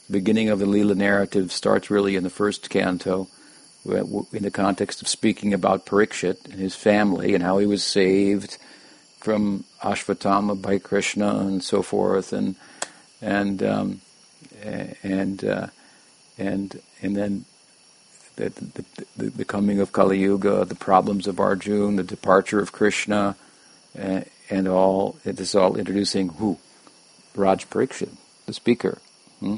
The 0.06 0.12
beginning 0.12 0.48
of 0.48 0.58
the 0.58 0.66
leela 0.66 0.96
narrative 0.96 1.52
starts 1.52 1.90
really 1.90 2.16
in 2.16 2.24
the 2.24 2.30
first 2.30 2.68
canto 2.70 3.28
in 3.86 4.42
the 4.42 4.50
context 4.50 5.02
of 5.02 5.08
speaking 5.08 5.52
about 5.52 5.86
Parikshit 5.86 6.44
and 6.46 6.54
his 6.54 6.74
family 6.74 7.34
and 7.34 7.42
how 7.42 7.58
he 7.58 7.66
was 7.66 7.84
saved 7.84 8.58
from 9.18 9.64
Ashvatthama 9.82 10.60
by 10.60 10.78
Krishna 10.78 11.38
and 11.38 11.62
so 11.62 11.82
forth, 11.82 12.32
and 12.32 12.56
and 13.20 13.62
um, 13.62 14.00
and 15.02 15.44
uh, 15.44 15.68
and 16.38 16.80
and 17.02 17.16
then 17.16 17.44
the, 18.36 18.50
the, 18.50 18.84
the, 19.16 19.30
the, 19.30 19.44
coming 19.44 19.80
of 19.80 19.92
Kali 19.92 20.18
Yuga, 20.18 20.64
the 20.64 20.74
problems 20.74 21.26
of 21.26 21.38
Arjuna, 21.38 22.02
the 22.02 22.02
departure 22.02 22.60
of 22.60 22.72
Krishna, 22.72 23.36
uh, 23.98 24.20
and 24.50 24.68
all. 24.68 25.16
It 25.24 25.40
is 25.40 25.54
all 25.54 25.76
introducing 25.76 26.28
who 26.30 26.58
Raj 27.34 27.68
Parikshit, 27.70 28.10
the 28.46 28.52
speaker. 28.52 28.98
Hmm? 29.40 29.56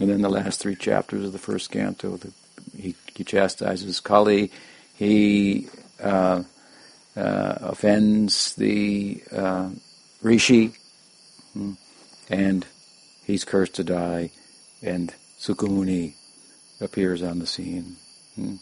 And 0.00 0.10
then 0.10 0.22
the 0.22 0.28
last 0.28 0.60
three 0.60 0.76
chapters 0.76 1.24
of 1.24 1.32
the 1.32 1.38
first 1.38 1.70
canto, 1.70 2.16
the 2.16 2.32
he, 3.18 3.24
chastises 3.24 4.00
Kali, 4.00 4.50
he 4.94 5.68
uh, 6.00 6.42
uh, 7.16 7.54
offends 7.60 8.54
the 8.54 9.22
uh, 9.32 9.70
rishi, 10.22 10.72
hmm, 11.52 11.72
and 12.30 12.64
he's 13.24 13.44
cursed 13.44 13.74
to 13.74 13.84
die, 13.84 14.30
and 14.82 15.12
Sukamuni 15.38 16.14
appears 16.80 17.22
on 17.22 17.40
the 17.40 17.46
scene. 17.46 17.96
Hmm. 18.36 18.54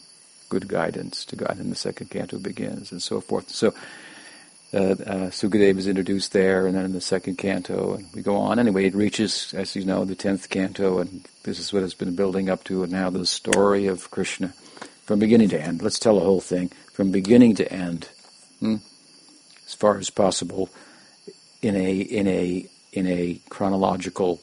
Good 0.49 0.67
guidance 0.67 1.25
to 1.25 1.35
God, 1.35 1.57
and 1.59 1.71
the 1.71 1.75
second 1.75 2.09
canto 2.09 2.39
begins, 2.39 2.91
and 2.91 3.03
so 3.03 3.21
forth. 3.21 3.49
So 3.49 3.73
uh, 4.73 4.95
uh, 5.05 5.29
is 5.31 5.87
introduced 5.87 6.33
there, 6.33 6.67
and 6.67 6.75
then 6.75 6.85
in 6.85 6.93
the 6.93 7.01
second 7.01 7.37
canto, 7.37 7.95
and 7.95 8.07
we 8.13 8.21
go 8.21 8.35
on. 8.35 8.59
Anyway, 8.59 8.85
it 8.85 8.95
reaches, 8.95 9.53
as 9.53 9.75
you 9.75 9.85
know, 9.85 10.03
the 10.03 10.15
tenth 10.15 10.49
canto, 10.49 10.99
and 10.99 11.25
this 11.43 11.59
is 11.59 11.71
what 11.71 11.83
has 11.83 11.93
been 11.93 12.15
building 12.15 12.49
up 12.49 12.63
to, 12.65 12.83
and 12.83 12.91
now 12.91 13.09
the 13.09 13.25
story 13.25 13.87
of 13.87 14.11
Krishna 14.11 14.53
from 15.05 15.19
beginning 15.19 15.49
to 15.49 15.61
end. 15.61 15.81
Let's 15.81 15.99
tell 15.99 16.15
the 16.15 16.25
whole 16.25 16.41
thing 16.41 16.69
from 16.91 17.11
beginning 17.11 17.55
to 17.55 17.71
end, 17.71 18.09
hmm? 18.59 18.75
as 19.65 19.73
far 19.73 19.97
as 19.97 20.09
possible, 20.09 20.69
in 21.61 21.75
a 21.75 21.99
in 21.99 22.27
a 22.27 22.65
in 22.91 23.07
a 23.07 23.39
chronological 23.49 24.41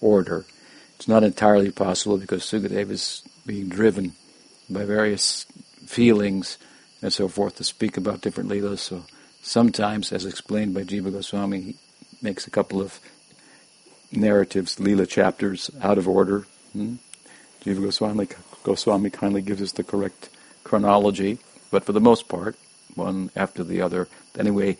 order. 0.00 0.44
It's 0.96 1.08
not 1.08 1.24
entirely 1.24 1.70
possible 1.70 2.18
because 2.18 2.44
Sukadeva 2.44 2.90
is 2.90 3.22
being 3.46 3.68
driven 3.68 4.12
by 4.68 4.84
various 4.84 5.46
feelings 5.86 6.58
and 7.00 7.12
so 7.12 7.28
forth 7.28 7.56
to 7.56 7.64
speak 7.64 7.96
about 7.96 8.20
different 8.20 8.50
leelas. 8.50 8.78
So 8.78 9.04
sometimes, 9.42 10.12
as 10.12 10.24
explained 10.24 10.74
by 10.74 10.84
Jiva 10.84 11.12
Goswami, 11.12 11.60
he 11.60 11.76
makes 12.22 12.46
a 12.46 12.50
couple 12.50 12.80
of 12.80 12.98
narratives, 14.10 14.76
Leela 14.76 15.08
chapters, 15.08 15.70
out 15.82 15.98
of 15.98 16.08
order. 16.08 16.46
Hmm? 16.72 16.94
Jiva 17.62 17.82
Goswami, 17.82 18.28
Goswami 18.62 19.10
kindly 19.10 19.42
gives 19.42 19.60
us 19.60 19.72
the 19.72 19.84
correct 19.84 20.30
chronology, 20.64 21.38
but 21.70 21.84
for 21.84 21.92
the 21.92 22.00
most 22.00 22.28
part, 22.28 22.56
one 22.94 23.30
after 23.36 23.62
the 23.62 23.82
other. 23.82 24.08
Anyway, 24.38 24.78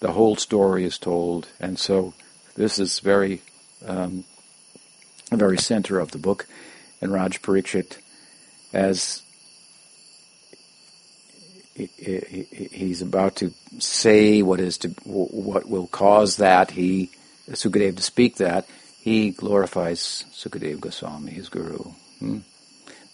the 0.00 0.12
whole 0.12 0.36
story 0.36 0.84
is 0.84 0.98
told, 0.98 1.48
and 1.60 1.78
so 1.78 2.14
this 2.54 2.78
is 2.78 3.00
very 3.00 3.42
um, 3.86 4.24
very 5.30 5.58
center 5.58 5.98
of 5.98 6.10
the 6.12 6.18
book, 6.18 6.46
and 7.00 7.12
Raj 7.12 7.42
Parikshit, 7.42 7.98
as 8.72 9.22
he's 11.78 13.02
about 13.02 13.36
to 13.36 13.52
say 13.78 14.42
what 14.42 14.60
is 14.60 14.78
to 14.78 14.88
what 15.04 15.68
will 15.68 15.86
cause 15.86 16.36
that 16.38 16.70
he 16.72 17.10
Sukadev 17.50 17.96
to 17.96 18.02
speak 18.02 18.36
that 18.36 18.66
he 19.00 19.30
glorifies 19.30 20.24
Sukadev 20.32 20.80
Goswami, 20.80 21.32
his 21.32 21.48
guru. 21.48 21.78
Hmm? 22.18 22.38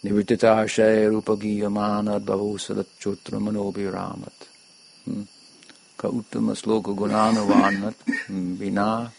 Nivrittitarshay 0.03 1.09
rupagiyamanat 1.13 2.25
bhavusadatchotra 2.25 3.39
manobhiramat. 3.39 4.39
Hmm? 5.05 5.23
Ka 5.97 6.09
uttama 6.09 6.55
sloka 6.57 6.93
gunanavanat 6.95 7.95
vina 8.29 9.13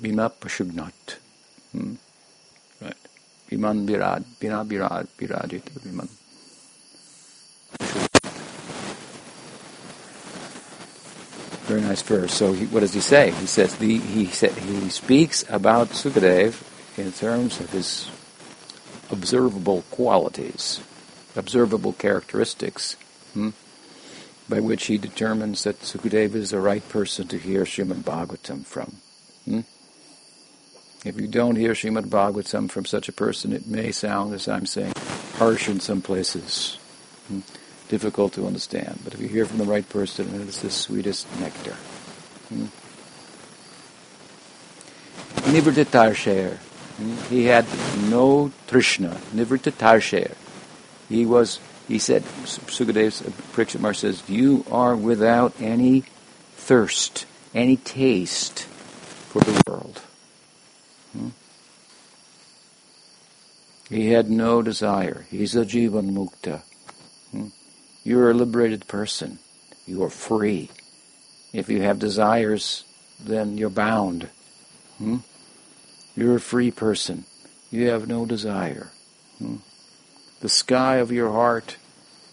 vina 0.00 0.30
pashugnat. 0.30 1.18
Hmm? 1.72 1.94
Right. 2.80 2.96
Viman 3.50 3.86
birad, 3.86 4.24
vina 4.40 4.64
birad, 4.64 5.06
birajit 5.16 5.70
viman. 5.84 6.08
Very 11.70 11.82
nice 11.82 12.02
verse. 12.02 12.34
So 12.34 12.52
he, 12.52 12.66
what 12.66 12.80
does 12.80 12.94
he 12.94 13.00
say? 13.00 13.30
He 13.30 13.46
says 13.46 13.76
the, 13.76 13.98
he 13.98 14.26
said 14.26 14.50
he 14.54 14.88
speaks 14.88 15.48
about 15.48 15.90
Sukadev 15.90 16.60
in 16.98 17.12
terms 17.12 17.60
of 17.60 17.70
his 17.70 18.10
observable 19.08 19.84
qualities, 19.92 20.80
observable 21.36 21.92
characteristics, 21.92 22.94
hmm, 23.34 23.50
by 24.48 24.58
which 24.58 24.86
he 24.86 24.98
determines 24.98 25.62
that 25.62 25.78
Sukadev 25.82 26.34
is 26.34 26.50
the 26.50 26.58
right 26.58 26.86
person 26.88 27.28
to 27.28 27.38
hear 27.38 27.62
Srimad 27.62 28.02
Bhagavatam 28.02 28.66
from. 28.66 28.96
Hmm? 29.44 29.60
If 31.04 31.20
you 31.20 31.28
don't 31.28 31.54
hear 31.54 31.74
Srimad 31.74 32.06
Bhagavatam 32.06 32.68
from 32.68 32.84
such 32.84 33.08
a 33.08 33.12
person, 33.12 33.52
it 33.52 33.68
may 33.68 33.92
sound, 33.92 34.34
as 34.34 34.48
I'm 34.48 34.66
saying, 34.66 34.94
harsh 35.36 35.68
in 35.68 35.78
some 35.78 36.02
places. 36.02 36.78
Hmm? 37.28 37.42
Difficult 37.90 38.32
to 38.34 38.46
understand. 38.46 39.00
But 39.04 39.14
if 39.14 39.20
you 39.20 39.28
hear 39.28 39.44
from 39.44 39.58
the 39.58 39.64
right 39.64 39.86
person, 39.86 40.32
it 40.32 40.48
is 40.48 40.62
the 40.62 40.70
sweetest 40.70 41.26
nectar. 41.40 41.74
Hmm? 42.48 42.66
Nivritta 45.50 46.56
hmm? 46.96 47.16
He 47.28 47.46
had 47.46 47.66
no 48.08 48.52
trishna. 48.68 49.14
Nivritta 49.34 50.36
He 51.08 51.26
was, 51.26 51.58
he 51.88 51.98
said, 51.98 52.22
Sukadev 52.22 53.10
Parikshit 53.52 53.96
says, 53.96 54.22
you 54.28 54.64
are 54.70 54.94
without 54.94 55.52
any 55.60 56.04
thirst, 56.54 57.26
any 57.52 57.76
taste 57.76 58.60
for 58.60 59.40
the 59.40 59.62
world. 59.66 60.00
Hmm? 61.12 61.28
He 63.88 64.12
had 64.12 64.30
no 64.30 64.62
desire. 64.62 65.26
He's 65.28 65.56
a 65.56 65.64
jivan 65.64 66.12
mukta. 66.12 66.62
You're 68.04 68.30
a 68.30 68.34
liberated 68.34 68.86
person. 68.86 69.38
You 69.86 70.02
are 70.04 70.10
free. 70.10 70.70
If 71.52 71.68
you 71.68 71.82
have 71.82 71.98
desires, 71.98 72.84
then 73.18 73.58
you're 73.58 73.70
bound. 73.70 74.28
Hmm? 74.98 75.18
You're 76.16 76.36
a 76.36 76.40
free 76.40 76.70
person. 76.70 77.24
You 77.70 77.88
have 77.88 78.08
no 78.08 78.26
desire. 78.26 78.90
Hmm? 79.38 79.56
The 80.40 80.48
sky 80.48 80.96
of 80.96 81.12
your 81.12 81.30
heart 81.30 81.76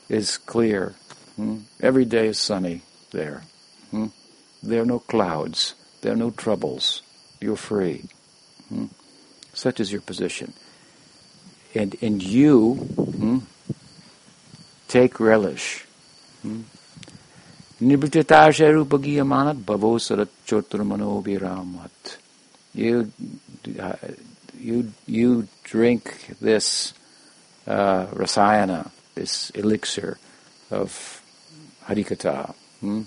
is 0.09 0.37
clear. 0.37 0.95
Hmm? 1.35 1.59
Every 1.81 2.05
day 2.05 2.27
is 2.27 2.39
sunny 2.39 2.81
there. 3.11 3.43
Hmm? 3.91 4.07
There 4.63 4.81
are 4.81 4.85
no 4.85 4.99
clouds. 4.99 5.75
There 6.01 6.13
are 6.13 6.17
no 6.17 6.31
troubles. 6.31 7.01
You're 7.39 7.57
free. 7.57 8.05
Hmm? 8.69 8.85
Such 9.53 9.79
is 9.79 9.91
your 9.91 10.01
position. 10.01 10.53
And, 11.75 11.95
and 12.01 12.23
you, 12.23 12.75
hmm, 12.75 13.39
take 14.87 15.19
relish. 15.19 15.85
Hmm? 16.41 16.61
Nibritata 17.81 18.49
rupagiyamanat 18.49 19.63
bhavo 19.63 19.99
sarat 19.99 20.29
choturmano 20.47 21.23
You, 22.73 23.11
uh, 23.79 23.93
you, 24.59 24.93
you 25.05 25.47
drink 25.63 26.35
this 26.41 26.93
uh, 27.67 28.07
rasayana, 28.07 28.89
this 29.13 29.51
elixir 29.51 30.17
of 30.71 31.21
harikatha. 31.85 32.55
Hmm? 32.79 33.03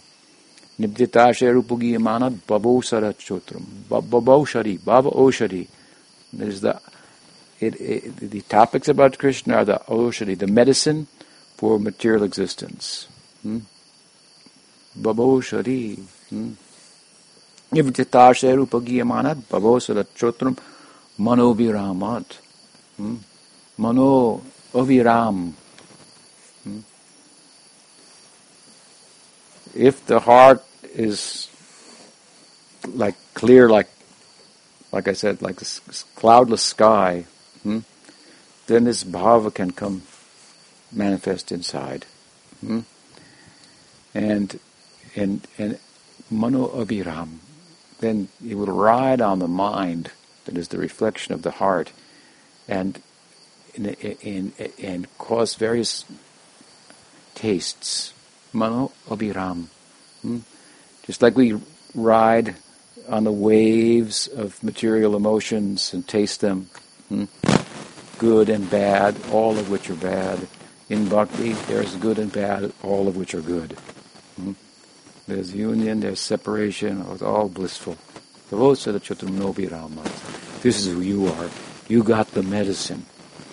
Nibditashe 0.78 1.50
rupagiyamanat 1.52 2.38
bhavo 2.46 2.80
sarat 2.80 3.18
chotram. 3.18 3.64
Bhavo 3.88 4.46
shari, 4.46 4.78
bhava 4.78 5.12
oshari. 5.12 5.66
There's 6.32 6.60
the, 6.60 6.80
it, 7.58 7.80
it, 7.80 8.16
the 8.18 8.40
topics 8.42 8.86
about 8.86 9.18
Krishna 9.18 9.56
are 9.56 9.64
the 9.64 9.80
oshari, 9.88 10.38
the 10.38 10.46
medicine 10.46 11.08
for 11.60 11.78
material 11.78 12.22
existence. 12.24 13.06
Hmm? 13.42 13.58
Babo 14.96 15.40
Shari. 15.40 15.96
Hmm? 16.30 16.52
Nivritashe 17.70 18.48
rupagiyamanat 18.60 19.46
babo 19.46 19.76
sadachotram 19.78 20.56
mano 21.18 21.52
viramat. 21.52 22.38
Hmm? 22.96 23.16
Mano 23.76 24.42
aviram. 24.72 25.52
Hmm? 26.64 26.80
If 29.74 30.06
the 30.06 30.18
heart 30.18 30.64
is 30.94 31.50
like 32.88 33.16
clear, 33.34 33.68
like 33.68 33.90
like 34.92 35.08
I 35.08 35.12
said, 35.12 35.42
like 35.42 35.60
a 35.60 35.66
cloudless 36.16 36.62
sky, 36.62 37.26
hmm? 37.62 37.80
then 38.66 38.84
this 38.84 39.04
bhava 39.04 39.52
can 39.52 39.72
come 39.72 40.00
manifest 40.92 41.52
inside. 41.52 42.06
Hmm? 42.60 42.80
And 44.14 44.58
and 45.16 45.46
and 45.58 45.78
mano 46.30 46.68
abhiram, 46.68 47.38
then 48.00 48.28
it 48.46 48.54
will 48.54 48.66
ride 48.66 49.20
on 49.20 49.38
the 49.38 49.48
mind 49.48 50.10
that 50.44 50.56
is 50.56 50.68
the 50.68 50.78
reflection 50.78 51.34
of 51.34 51.42
the 51.42 51.52
heart, 51.52 51.92
and 52.68 53.00
and, 53.76 53.96
and, 54.22 54.52
and 54.82 55.18
cause 55.18 55.54
various 55.54 56.04
tastes. 57.34 58.12
Mano 58.52 58.90
abhiram. 59.08 59.66
Hmm? 60.22 60.38
Just 61.04 61.22
like 61.22 61.36
we 61.36 61.60
ride 61.94 62.56
on 63.08 63.24
the 63.24 63.32
waves 63.32 64.26
of 64.26 64.62
material 64.62 65.16
emotions 65.16 65.94
and 65.94 66.06
taste 66.06 66.40
them, 66.40 66.68
hmm? 67.08 67.24
good 68.18 68.48
and 68.48 68.68
bad, 68.68 69.16
all 69.30 69.56
of 69.56 69.70
which 69.70 69.88
are 69.88 69.94
bad 69.94 70.46
in 70.90 71.08
bhakti, 71.08 71.52
there's 71.52 71.94
good 71.96 72.18
and 72.18 72.30
bad, 72.32 72.72
all 72.82 73.06
of 73.06 73.16
which 73.16 73.34
are 73.34 73.40
good. 73.40 73.72
Hmm? 74.36 74.52
There's 75.26 75.54
union, 75.54 76.00
there's 76.00 76.18
separation, 76.18 77.06
it's 77.12 77.22
all 77.22 77.48
blissful. 77.48 77.96
This 80.62 80.84
is 80.84 80.92
who 80.92 81.00
you 81.00 81.28
are. 81.28 81.48
You 81.88 82.02
got 82.02 82.32
the 82.32 82.42
medicine. 82.42 83.06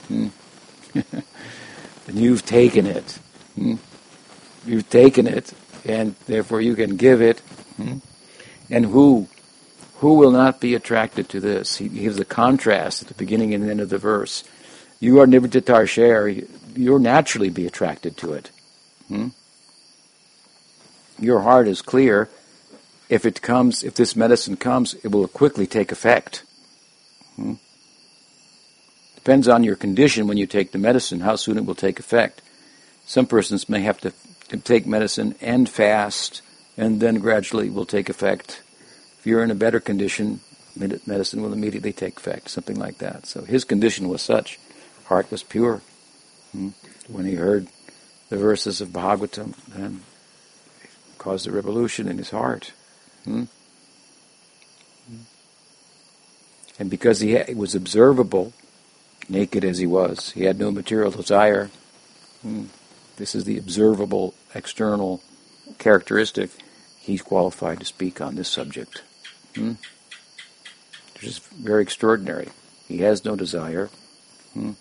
Hmm? 0.07 0.27
and 0.95 2.15
you've 2.15 2.43
taken 2.43 2.87
it. 2.87 3.19
Hmm? 3.55 3.75
You've 4.65 4.89
taken 4.89 5.27
it, 5.27 5.53
and 5.85 6.15
therefore 6.25 6.61
you 6.61 6.75
can 6.75 6.97
give 6.97 7.21
it. 7.21 7.39
Hmm? 7.77 7.99
And 8.69 8.87
who? 8.87 9.27
Who 9.99 10.15
will 10.15 10.31
not 10.31 10.59
be 10.59 10.75
attracted 10.75 11.29
to 11.29 11.39
this? 11.39 11.77
He 11.77 11.89
gives 11.89 12.19
a 12.19 12.25
contrast 12.25 13.03
at 13.03 13.07
the 13.07 13.13
beginning 13.15 13.53
and 13.53 13.67
end 13.67 13.81
of 13.81 13.89
the 13.89 13.97
verse. 13.97 14.43
You 14.99 15.19
are 15.19 15.27
Nivrittatar 15.27 15.87
Sher, 15.87 16.27
you'll 16.75 16.99
naturally 16.99 17.49
be 17.49 17.67
attracted 17.67 18.17
to 18.17 18.33
it. 18.33 18.51
Hmm? 19.07 19.27
Your 21.19 21.41
heart 21.41 21.67
is 21.67 21.81
clear. 21.81 22.29
If 23.09 23.25
it 23.25 23.41
comes, 23.41 23.83
if 23.83 23.93
this 23.95 24.15
medicine 24.15 24.57
comes, 24.57 24.95
it 24.95 25.11
will 25.11 25.27
quickly 25.27 25.67
take 25.67 25.91
effect. 25.91 26.43
Hmm? 27.35 27.53
Depends 29.15 29.47
on 29.47 29.63
your 29.63 29.75
condition 29.75 30.27
when 30.27 30.37
you 30.37 30.47
take 30.47 30.71
the 30.71 30.77
medicine, 30.77 31.19
how 31.19 31.35
soon 31.35 31.57
it 31.57 31.65
will 31.65 31.75
take 31.75 31.99
effect. 31.99 32.41
Some 33.05 33.25
persons 33.25 33.69
may 33.69 33.81
have 33.81 33.99
to 34.01 34.13
take 34.63 34.85
medicine 34.85 35.35
and 35.41 35.69
fast, 35.69 36.41
and 36.77 36.99
then 36.99 37.15
gradually 37.15 37.67
it 37.67 37.73
will 37.73 37.85
take 37.85 38.09
effect. 38.09 38.61
If 39.19 39.27
you're 39.27 39.43
in 39.43 39.51
a 39.51 39.55
better 39.55 39.79
condition, 39.79 40.39
medicine 40.75 41.41
will 41.41 41.53
immediately 41.53 41.93
take 41.93 42.17
effect, 42.17 42.49
something 42.49 42.77
like 42.77 42.99
that. 42.99 43.25
So 43.25 43.41
his 43.43 43.63
condition 43.63 44.07
was 44.07 44.21
such, 44.21 44.59
heart 45.07 45.31
was 45.31 45.43
pure. 45.43 45.81
Hmm? 46.51 46.69
When 47.07 47.25
he 47.25 47.35
heard 47.35 47.67
the 48.29 48.37
verses 48.37 48.81
of 48.81 48.89
Bhagavatam, 48.89 49.55
then 49.67 50.03
caused 51.17 51.47
a 51.47 51.51
revolution 51.51 52.07
in 52.07 52.17
his 52.17 52.29
heart. 52.29 52.73
Hmm? 53.23 53.45
And 56.79 56.89
because 56.89 57.21
he 57.21 57.35
was 57.55 57.73
observable, 57.73 58.53
naked 59.27 59.65
as 59.65 59.79
he 59.79 59.87
was, 59.87 60.31
he 60.31 60.43
had 60.43 60.59
no 60.59 60.71
material 60.71 61.11
desire. 61.11 61.71
Hmm? 62.43 62.65
This 63.15 63.33
is 63.33 63.45
the 63.45 63.57
observable 63.57 64.35
external 64.53 65.23
characteristic. 65.79 66.51
He's 66.99 67.21
qualified 67.21 67.79
to 67.79 67.85
speak 67.85 68.21
on 68.21 68.35
this 68.35 68.49
subject. 68.49 69.01
Hmm? 69.55 69.73
which 71.17 71.25
is 71.25 71.39
very 71.39 71.81
extraordinary. 71.81 72.49
He 72.87 72.99
has 72.99 73.25
no 73.25 73.35
desire. 73.35 73.89
Hmm? 74.53 74.73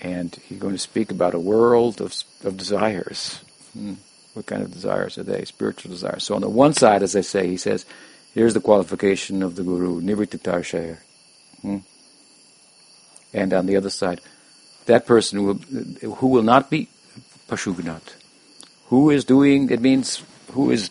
And 0.00 0.34
he's 0.48 0.58
going 0.58 0.74
to 0.74 0.78
speak 0.78 1.10
about 1.10 1.34
a 1.34 1.38
world 1.38 2.00
of, 2.00 2.14
of 2.44 2.56
desires. 2.56 3.40
Hmm? 3.74 3.94
What 4.34 4.46
kind 4.46 4.62
of 4.62 4.72
desires 4.72 5.18
are 5.18 5.22
they? 5.22 5.44
Spiritual 5.44 5.90
desires. 5.90 6.24
So 6.24 6.34
on 6.34 6.40
the 6.40 6.48
one 6.48 6.72
side, 6.72 7.02
as 7.02 7.16
I 7.16 7.20
say, 7.20 7.48
he 7.48 7.56
says, 7.56 7.84
here's 8.34 8.54
the 8.54 8.60
qualification 8.60 9.42
of 9.42 9.56
the 9.56 9.62
guru, 9.62 10.00
nivrititarshayer. 10.00 10.98
Hmm? 11.62 11.78
And 13.32 13.52
on 13.52 13.66
the 13.66 13.76
other 13.76 13.90
side, 13.90 14.20
that 14.86 15.06
person 15.06 15.44
will, 15.44 15.54
who 16.14 16.28
will 16.28 16.42
not 16.42 16.70
be 16.70 16.88
pashugnat, 17.48 18.02
who 18.86 19.10
is 19.10 19.24
doing, 19.24 19.70
it 19.70 19.80
means 19.80 20.22
who 20.52 20.70
is 20.70 20.90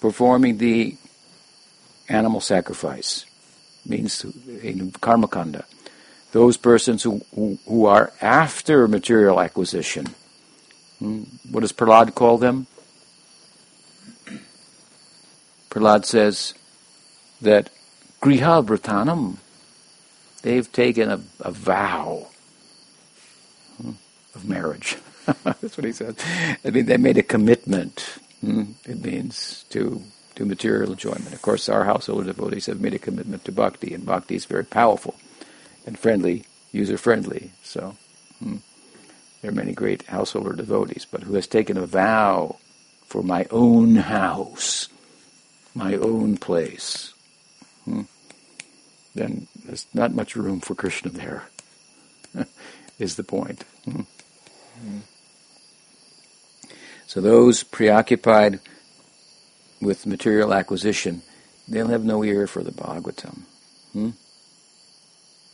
performing 0.00 0.58
the 0.58 0.96
animal 2.08 2.40
sacrifice, 2.40 3.24
means 3.86 4.24
in 4.62 4.90
karma 4.92 5.28
kanda. 5.28 5.64
Those 6.32 6.56
persons 6.56 7.02
who, 7.02 7.22
who, 7.34 7.58
who 7.66 7.86
are 7.86 8.12
after 8.20 8.86
material 8.86 9.40
acquisition. 9.40 10.06
Hmm? 10.98 11.22
What 11.50 11.60
does 11.60 11.72
Prahlad 11.72 12.14
call 12.14 12.36
them? 12.36 12.66
Prahlad 15.70 16.04
says 16.04 16.54
that 17.40 17.70
griha 18.20 18.64
vratanam, 18.64 19.36
they've 20.42 20.70
taken 20.70 21.10
a, 21.10 21.20
a 21.40 21.50
vow 21.50 22.26
hmm, 23.80 23.92
of 24.34 24.46
marriage. 24.46 24.96
That's 25.44 25.76
what 25.76 25.84
he 25.84 25.92
says. 25.92 26.16
I 26.64 26.70
mean, 26.70 26.86
they 26.86 26.96
made 26.96 27.18
a 27.18 27.22
commitment. 27.22 28.18
Hmm? 28.40 28.72
It 28.84 29.02
means 29.02 29.64
to 29.70 30.02
to 30.34 30.44
material 30.44 30.92
enjoyment. 30.92 31.32
Of 31.32 31.42
course, 31.42 31.68
our 31.68 31.84
household 31.84 32.26
devotees 32.26 32.66
have 32.66 32.80
made 32.80 32.94
a 32.94 32.98
commitment 32.98 33.44
to 33.46 33.52
bhakti, 33.52 33.92
and 33.92 34.06
bhakti 34.06 34.36
is 34.36 34.44
very 34.44 34.64
powerful 34.64 35.16
and 35.86 35.98
friendly, 35.98 36.44
user 36.72 36.98
friendly. 36.98 37.52
So, 37.62 37.96
hmm, 38.38 38.56
there 39.40 39.50
are 39.50 39.54
many 39.54 39.72
great 39.72 40.04
householder 40.04 40.52
devotees, 40.52 41.06
but 41.10 41.22
who 41.22 41.34
has 41.34 41.46
taken 41.46 41.76
a 41.76 41.86
vow 41.86 42.56
for 43.06 43.22
my 43.22 43.46
own 43.50 43.96
house, 43.96 44.88
my 45.74 45.94
own 45.94 46.36
place, 46.36 47.14
hmm, 47.84 48.02
then 49.14 49.46
there's 49.64 49.86
not 49.94 50.14
much 50.14 50.36
room 50.36 50.60
for 50.60 50.74
Krishna 50.74 51.10
there, 51.10 51.44
is 52.98 53.16
the 53.16 53.24
point. 53.24 53.64
Hmm. 53.84 54.02
So 57.06 57.22
those 57.22 57.62
preoccupied 57.62 58.60
with 59.80 60.06
material 60.06 60.52
acquisition, 60.52 61.22
they'll 61.66 61.88
have 61.88 62.04
no 62.04 62.22
ear 62.22 62.46
for 62.46 62.62
the 62.62 62.70
Bhagavatam. 62.70 63.42
Hmm? 63.92 64.10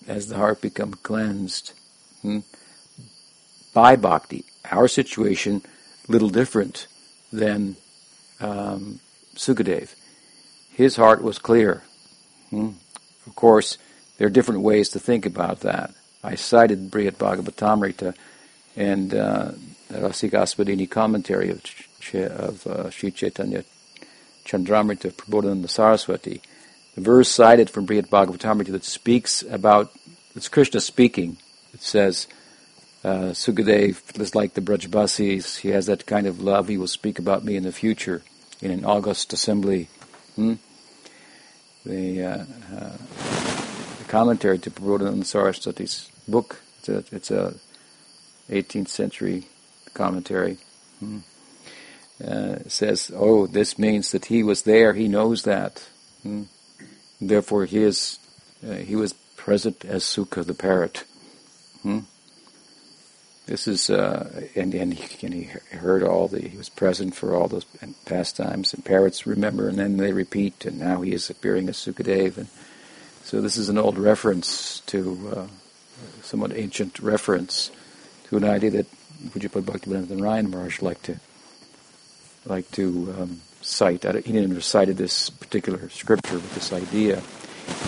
As 0.06 0.28
the 0.28 0.36
heart 0.36 0.60
becomes 0.60 0.96
cleansed 0.96 1.72
hmm? 2.22 2.40
by 3.72 3.96
bhakti, 3.96 4.44
our 4.70 4.88
situation 4.88 5.62
little 6.08 6.28
different 6.28 6.86
than 7.32 7.76
um, 8.40 9.00
Sukadev. 9.34 9.94
His 10.72 10.96
heart 10.96 11.22
was 11.22 11.38
clear. 11.38 11.82
Hmm? 12.50 12.70
Of 13.26 13.34
course, 13.34 13.78
there 14.18 14.26
are 14.26 14.30
different 14.30 14.60
ways 14.60 14.90
to 14.90 14.98
think 14.98 15.26
about 15.26 15.60
that. 15.60 15.94
I 16.22 16.34
cited 16.34 16.90
Brihad 16.90 17.16
Bhagavatamrita 17.16 18.14
and 18.76 19.14
uh, 19.14 19.52
the 19.88 20.86
commentary 20.90 21.50
of, 21.50 21.62
of 22.14 22.66
uh, 22.66 22.90
Sri 22.90 23.10
Chaitanya 23.10 23.64
Chandramrita 24.44 25.12
Prabodhananda 25.12 25.68
Saraswati. 25.68 26.42
The 26.94 27.00
verse 27.00 27.28
cited 27.28 27.70
from 27.70 27.86
Brihad 27.86 28.08
Bhagavatamrita 28.08 28.72
that 28.72 28.84
speaks 28.84 29.42
about, 29.42 29.92
it's 30.34 30.48
Krishna 30.48 30.80
speaking. 30.80 31.38
It 31.72 31.82
says, 31.82 32.26
uh, 33.02 33.32
Sukadev 33.32 34.20
is 34.20 34.34
like 34.34 34.54
the 34.54 34.60
Brajbasis. 34.60 35.58
He 35.58 35.70
has 35.70 35.86
that 35.86 36.06
kind 36.06 36.26
of 36.26 36.40
love. 36.40 36.68
He 36.68 36.78
will 36.78 36.86
speak 36.86 37.18
about 37.18 37.44
me 37.44 37.56
in 37.56 37.64
the 37.64 37.72
future 37.72 38.22
in 38.62 38.70
an 38.70 38.84
august 38.84 39.32
assembly. 39.32 39.88
Hmm? 40.36 40.54
The, 41.84 42.22
uh, 42.22 42.44
uh, 42.74 42.96
the 43.98 44.04
commentary 44.08 44.58
to 44.60 44.70
Prabodhananda 44.70 45.24
Saraswati's 45.24 46.10
book, 46.26 46.62
it's 46.78 46.88
a, 46.88 47.04
it's 47.12 47.30
a 47.30 47.54
18th 48.48 48.88
century 48.88 49.44
commentary. 49.92 50.58
Hmm 51.00 51.20
uh, 52.22 52.58
says, 52.68 53.10
"Oh, 53.14 53.46
this 53.46 53.78
means 53.78 54.12
that 54.12 54.26
he 54.26 54.42
was 54.42 54.62
there. 54.62 54.92
He 54.94 55.08
knows 55.08 55.42
that. 55.42 55.86
Hmm? 56.22 56.44
Therefore, 57.28 57.64
he 57.64 57.82
is 57.82 58.18
uh, 58.66 58.74
he 58.74 58.96
was 58.96 59.12
present 59.12 59.84
as 59.84 60.04
Sukha 60.04 60.44
the 60.44 60.54
parrot." 60.54 61.04
Hmm? 61.82 62.00
This 63.46 63.68
is 63.68 63.90
uh, 63.90 64.48
and 64.54 64.74
and 64.74 64.94
he, 64.94 65.26
and 65.26 65.34
he 65.34 65.44
heard 65.76 66.02
all 66.02 66.28
the 66.28 66.48
he 66.48 66.56
was 66.56 66.70
present 66.70 67.14
for 67.14 67.34
all 67.34 67.46
those 67.46 67.66
pastimes 68.06 68.72
and 68.72 68.82
parrots 68.82 69.26
remember 69.26 69.68
and 69.68 69.78
then 69.78 69.98
they 69.98 70.12
repeat 70.12 70.64
and 70.64 70.78
now 70.78 71.02
he 71.02 71.12
is 71.12 71.28
appearing 71.28 71.68
as 71.68 71.76
Sukadev 71.76 72.38
and 72.38 72.48
so 73.22 73.42
this 73.42 73.58
is 73.58 73.68
an 73.68 73.76
old 73.76 73.98
reference 73.98 74.80
to 74.86 75.30
uh, 75.36 75.46
somewhat 76.22 76.56
ancient 76.56 76.98
reference 77.00 77.70
to 78.28 78.38
an 78.38 78.44
idea 78.44 78.70
that 78.70 78.86
would 79.34 79.42
you 79.42 79.50
Pujapad 79.50 79.64
Bhaktivedanta 79.64 80.16
Narayan 80.16 80.50
Maharaj 80.50 80.80
liked 80.80 81.04
to 81.04 81.20
like 82.46 82.70
to 82.72 83.14
um, 83.18 83.40
cite. 83.64 84.04
He 84.24 84.32
didn't 84.32 84.60
cited 84.60 84.96
this 84.96 85.30
particular 85.30 85.88
scripture 85.88 86.34
with 86.34 86.54
this 86.54 86.72
idea. 86.72 87.22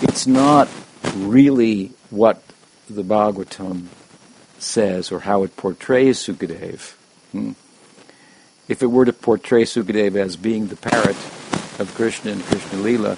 It's 0.01 0.27
not 0.27 0.67
really 1.15 1.91
what 2.09 2.41
the 2.89 3.03
Bhagavatam 3.03 3.87
says 4.59 5.11
or 5.11 5.21
how 5.21 5.43
it 5.43 5.55
portrays 5.55 6.19
Sukadev. 6.19 6.93
Hmm? 7.31 7.51
If 8.67 8.81
it 8.81 8.87
were 8.87 9.05
to 9.05 9.13
portray 9.13 9.63
Sukadev 9.63 10.15
as 10.15 10.35
being 10.35 10.67
the 10.67 10.75
parrot 10.75 11.15
of 11.79 11.93
Krishna 11.95 12.31
and 12.31 12.43
Krishna 12.43 12.79
Lila, 12.79 13.17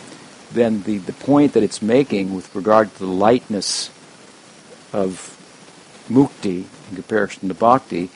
then 0.51 0.83
the, 0.83 0.97
the 0.97 1.13
point 1.13 1.53
that 1.53 1.63
it's 1.63 1.81
making 1.81 2.35
with 2.35 2.53
regard 2.55 2.91
to 2.93 2.99
the 2.99 3.05
lightness 3.05 3.89
of 4.91 5.35
mukti 6.09 6.65
in 6.89 6.95
comparison 6.95 7.47
to 7.49 7.53
bhakti 7.53 8.09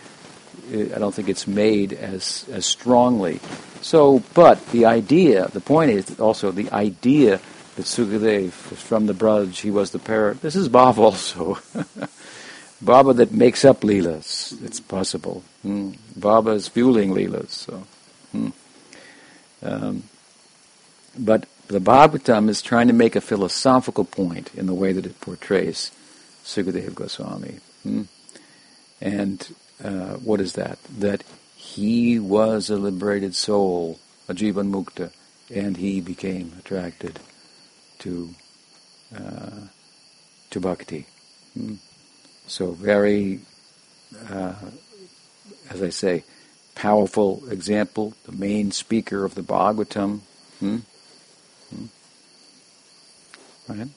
I 0.71 0.99
don't 0.99 1.13
think 1.13 1.29
it's 1.29 1.47
made 1.47 1.93
as 1.93 2.45
as 2.51 2.65
strongly. 2.65 3.39
So, 3.81 4.23
but 4.33 4.65
the 4.67 4.85
idea, 4.85 5.47
the 5.49 5.59
point 5.59 5.91
is 5.91 6.19
also 6.19 6.51
the 6.51 6.71
idea 6.71 7.39
that 7.75 7.85
Sukadev 7.85 8.69
was 8.69 8.81
from 8.81 9.07
the 9.07 9.13
Braj, 9.13 9.59
he 9.59 9.71
was 9.71 9.91
the 9.91 9.99
parrot. 9.99 10.41
This 10.41 10.55
is 10.55 10.69
Bhava 10.69 10.97
also. 11.11 11.55
Bhava 12.83 13.15
that 13.15 13.31
makes 13.31 13.65
up 13.65 13.81
Leelas. 13.81 14.61
It's 14.63 14.79
possible. 14.79 15.43
Hmm. 15.63 15.91
Bhava 16.17 16.55
is 16.55 16.67
fueling 16.67 17.13
Leelas. 17.13 17.49
So. 17.49 17.83
Hmm. 18.31 18.49
Um, 19.61 20.03
but 21.17 21.45
the 21.67 21.79
Bhagavatam 21.79 22.49
is 22.49 22.61
trying 22.61 22.87
to 22.87 22.93
make 22.93 23.15
a 23.15 23.21
philosophical 23.21 24.05
point 24.05 24.51
in 24.55 24.65
the 24.65 24.73
way 24.73 24.91
that 24.93 25.05
it 25.05 25.19
portrays 25.21 25.91
Sukadeva 26.43 26.93
Goswami. 26.93 27.59
Hmm. 27.83 28.03
And 29.01 29.55
uh, 29.83 30.15
what 30.17 30.39
is 30.39 30.53
that? 30.53 30.79
That 30.99 31.23
he 31.55 32.19
was 32.19 32.69
a 32.69 32.77
liberated 32.77 33.35
soul, 33.35 33.99
a 34.27 34.33
jivan 34.33 34.71
mukta, 34.71 35.11
and 35.53 35.77
he 35.77 36.01
became 36.01 36.53
attracted 36.59 37.19
to 37.99 38.29
uh, 39.15 39.67
to 40.49 40.59
bhakti. 40.59 41.05
Hmm? 41.53 41.75
So 42.47 42.71
very, 42.71 43.41
uh, 44.29 44.55
as 45.69 45.81
I 45.81 45.89
say, 45.89 46.23
powerful 46.75 47.43
example. 47.49 48.13
The 48.25 48.31
main 48.31 48.71
speaker 48.71 49.23
of 49.25 49.35
the 49.35 49.41
Bhagavatam. 49.41 50.21
Hmm? 50.59 50.77
Hmm? 51.69 51.85
Right? 53.67 53.87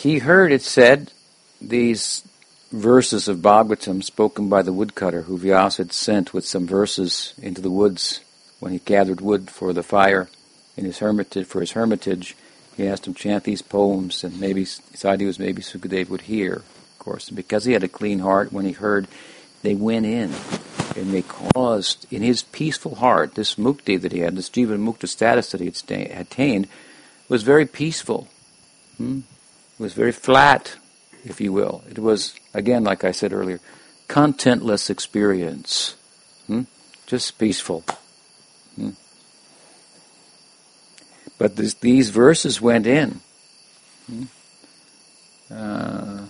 He 0.00 0.18
heard 0.18 0.50
it 0.50 0.62
said, 0.62 1.12
these 1.60 2.24
verses 2.72 3.28
of 3.28 3.38
Bhagavatam 3.38 4.02
spoken 4.02 4.48
by 4.48 4.62
the 4.62 4.72
woodcutter 4.72 5.22
who 5.22 5.38
Vyas 5.38 5.76
had 5.76 5.92
sent 5.92 6.32
with 6.32 6.46
some 6.46 6.66
verses 6.66 7.34
into 7.42 7.60
the 7.60 7.70
woods 7.70 8.20
when 8.60 8.72
he 8.72 8.78
gathered 8.78 9.20
wood 9.20 9.50
for 9.50 9.72
the 9.74 9.82
fire 9.82 10.30
in 10.76 10.86
his 10.86 11.00
hermitage 11.00 11.46
for 11.46 11.60
his 11.60 11.72
hermitage. 11.72 12.34
He 12.76 12.86
asked 12.86 13.06
him 13.06 13.12
to 13.12 13.20
chant 13.20 13.44
these 13.44 13.60
poems, 13.60 14.24
and 14.24 14.40
maybe 14.40 14.60
his 14.60 15.04
idea 15.04 15.26
was 15.26 15.38
maybe 15.38 15.60
Sukadev 15.60 16.08
would 16.08 16.22
hear, 16.22 16.54
of 16.54 16.98
course. 16.98 17.28
And 17.28 17.36
because 17.36 17.66
he 17.66 17.74
had 17.74 17.84
a 17.84 17.88
clean 17.88 18.20
heart, 18.20 18.52
when 18.52 18.64
he 18.64 18.72
heard, 18.72 19.06
they 19.62 19.74
went 19.74 20.06
in 20.06 20.32
and 20.96 21.12
they 21.12 21.22
caused 21.22 22.06
in 22.10 22.22
his 22.22 22.42
peaceful 22.42 22.94
heart 22.94 23.34
this 23.34 23.56
mukti 23.56 24.00
that 24.00 24.12
he 24.12 24.20
had, 24.20 24.34
this 24.34 24.48
jivan 24.48 24.78
mukta 24.78 25.06
status 25.06 25.50
that 25.50 25.60
he 25.60 25.66
had 25.66 26.20
attained, 26.20 26.68
was 27.28 27.42
very 27.42 27.66
peaceful. 27.66 28.28
Hmm? 28.96 29.20
It 29.80 29.84
was 29.84 29.94
very 29.94 30.12
flat, 30.12 30.76
if 31.24 31.40
you 31.40 31.54
will. 31.54 31.82
It 31.88 31.98
was, 31.98 32.34
again, 32.52 32.84
like 32.84 33.02
I 33.02 33.12
said 33.12 33.32
earlier, 33.32 33.60
contentless 34.08 34.90
experience. 34.90 35.96
Hmm? 36.46 36.64
Just 37.06 37.38
peaceful. 37.38 37.82
Hmm? 38.76 38.90
But 41.38 41.56
this, 41.56 41.72
these 41.72 42.10
verses 42.10 42.60
went 42.60 42.86
in. 42.86 43.20
Hmm? 44.06 44.24
Uh, 45.50 46.26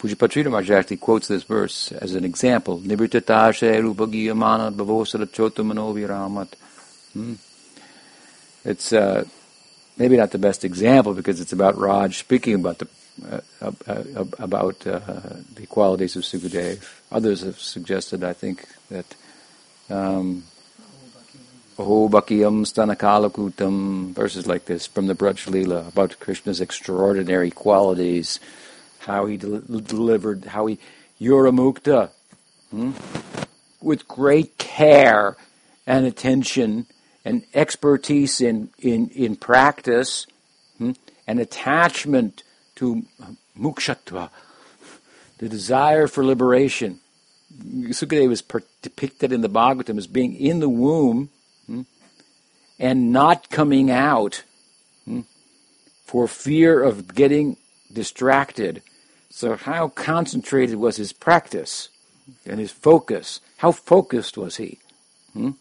Pujapatrita 0.00 0.46
Maharaj 0.50 0.70
actually 0.72 0.96
quotes 0.96 1.28
this 1.28 1.44
verse 1.44 1.92
as 1.92 2.16
an 2.16 2.24
example. 2.24 2.78
Viramat. 5.94 6.48
Hmm? 7.12 7.34
It's 8.64 8.92
uh, 8.92 9.24
maybe 9.96 10.16
not 10.16 10.30
the 10.30 10.38
best 10.38 10.64
example 10.64 11.14
because 11.14 11.40
it's 11.40 11.52
about 11.52 11.78
Raj 11.78 12.18
speaking 12.18 12.54
about 12.54 12.78
the 12.78 12.88
uh, 13.30 13.40
uh, 13.60 14.24
about 14.38 14.86
uh, 14.86 15.00
the 15.54 15.66
qualities 15.68 16.16
of 16.16 16.22
Sukadev. 16.22 16.82
Others 17.10 17.42
have 17.42 17.58
suggested, 17.58 18.24
I 18.24 18.32
think, 18.32 18.66
that 18.88 19.14
um, 19.90 20.44
Aho 21.78 22.08
Bhakiyam 22.08 22.64
Stanakalakutam, 22.64 24.12
verses 24.12 24.46
like 24.46 24.64
this 24.64 24.86
from 24.86 25.08
the 25.08 25.14
Braj 25.14 25.88
about 25.88 26.18
Krishna's 26.20 26.60
extraordinary 26.60 27.50
qualities, 27.50 28.40
how 29.00 29.26
he 29.26 29.36
del- 29.36 29.60
delivered, 29.60 30.46
how 30.46 30.66
he, 30.66 30.78
Yuramukta, 31.20 32.10
hmm? 32.70 32.92
with 33.82 34.08
great 34.08 34.56
care 34.58 35.36
and 35.86 36.06
attention 36.06 36.86
and 37.24 37.44
expertise 37.54 38.40
in, 38.40 38.70
in, 38.78 39.08
in 39.10 39.36
practice 39.36 40.26
hmm? 40.78 40.92
and 41.26 41.38
attachment 41.38 42.42
to 42.76 43.04
mukshatva, 43.58 44.30
the 45.38 45.48
desire 45.48 46.06
for 46.06 46.24
liberation. 46.24 47.00
Sukadeva 47.52 48.32
is 48.32 48.42
per- 48.42 48.62
depicted 48.80 49.32
in 49.32 49.42
the 49.42 49.48
Bhagavatam 49.48 49.98
as 49.98 50.06
being 50.06 50.34
in 50.34 50.60
the 50.60 50.68
womb 50.68 51.30
hmm, 51.66 51.82
and 52.78 53.12
not 53.12 53.50
coming 53.50 53.90
out 53.90 54.42
hmm, 55.04 55.20
for 56.04 56.26
fear 56.26 56.82
of 56.82 57.14
getting 57.14 57.56
distracted. 57.92 58.82
So, 59.28 59.56
how 59.56 59.88
concentrated 59.88 60.76
was 60.76 60.96
his 60.96 61.12
practice 61.12 61.88
and 62.46 62.58
his 62.58 62.70
focus? 62.70 63.40
How 63.58 63.72
focused 63.72 64.38
was 64.38 64.56
he? 64.56 64.78
Hmm? 65.34 65.52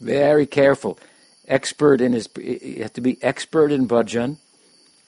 Very 0.00 0.46
careful 0.46 0.98
expert 1.46 2.00
in 2.00 2.12
his, 2.12 2.28
you 2.36 2.82
have 2.82 2.92
to 2.94 3.00
be 3.00 3.18
expert 3.22 3.72
in 3.72 3.86
bhajan, 3.86 4.36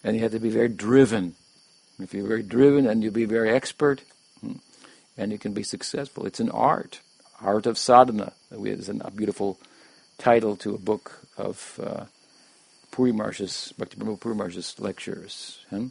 and 0.05 0.17
you 0.17 0.23
have 0.23 0.33
to 0.33 0.41
be 0.41 0.51
very 0.51 0.69
driven. 0.69 1.35
If 1.99 2.13
you're 2.13 2.27
very 2.27 2.43
driven 2.43 2.87
and 2.87 3.03
you'll 3.03 3.13
be 3.13 3.25
very 3.25 3.51
expert, 3.51 4.03
hmm, 4.41 4.55
and 5.17 5.31
you 5.31 5.39
can 5.39 5.53
be 5.53 5.63
successful. 5.63 6.27
It's 6.27 6.41
an 6.41 6.51
art, 6.51 7.01
art 7.41 7.67
of 7.67 7.79
sadhana. 7.79 8.33
It's 8.51 8.89
a 8.89 9.11
beautiful 9.11 9.59
title 10.19 10.57
to 10.57 10.75
a 10.75 10.79
book 10.79 11.27
of 11.39 11.81
uh, 11.83 12.05
Puri 12.91 13.13
Maharaj's, 13.13 13.73
Bhakti 13.79 13.97
Puri 13.97 14.35
Maharaj's 14.35 14.79
lectures. 14.81 15.65
Hmm? 15.71 15.89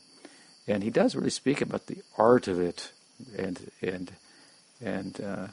And 0.67 0.83
he 0.83 0.89
does 0.89 1.15
really 1.15 1.29
speak 1.29 1.61
about 1.61 1.87
the 1.87 1.97
art 2.17 2.47
of 2.47 2.59
it, 2.59 2.91
and 3.37 3.71
and 3.81 4.11
and 4.79 5.21
uh, 5.21 5.47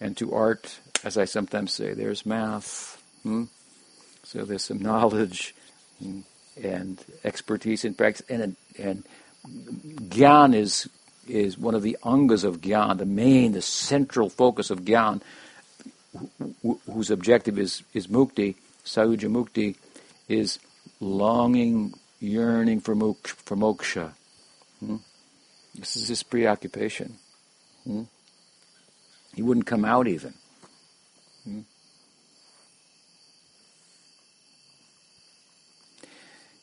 and 0.00 0.16
to 0.16 0.34
art, 0.34 0.80
as 1.04 1.16
I 1.16 1.24
sometimes 1.24 1.72
say, 1.72 1.94
there's 1.94 2.26
math. 2.26 3.02
Hmm? 3.22 3.44
So 4.22 4.44
there's 4.44 4.64
some 4.64 4.78
knowledge 4.78 5.54
and 6.62 7.04
expertise 7.24 7.84
in 7.84 7.94
practice, 7.94 8.26
and 8.28 8.56
and 8.78 9.04
gyan 10.08 10.54
is 10.54 10.88
is 11.26 11.58
one 11.58 11.74
of 11.74 11.82
the 11.82 11.96
angas 12.04 12.44
of 12.44 12.60
gyan, 12.60 12.98
the 12.98 13.06
main, 13.06 13.52
the 13.52 13.62
central 13.62 14.28
focus 14.28 14.70
of 14.70 14.80
gyan, 14.82 15.22
whose 16.86 17.10
objective 17.10 17.58
is 17.58 17.82
is 17.94 18.06
mukti, 18.08 18.56
sahuja 18.84 19.30
mukti, 19.30 19.76
is 20.28 20.58
longing, 21.00 21.94
yearning 22.20 22.80
for 22.80 22.94
moksha. 22.94 23.26
For 23.26 23.56
moksha. 23.56 24.12
Hmm? 24.80 24.96
This 25.74 25.96
is 25.96 26.08
his 26.08 26.22
preoccupation. 26.22 27.16
Hmm? 27.84 28.02
He 29.34 29.42
wouldn't 29.42 29.66
come 29.66 29.84
out 29.84 30.08
even. 30.08 30.34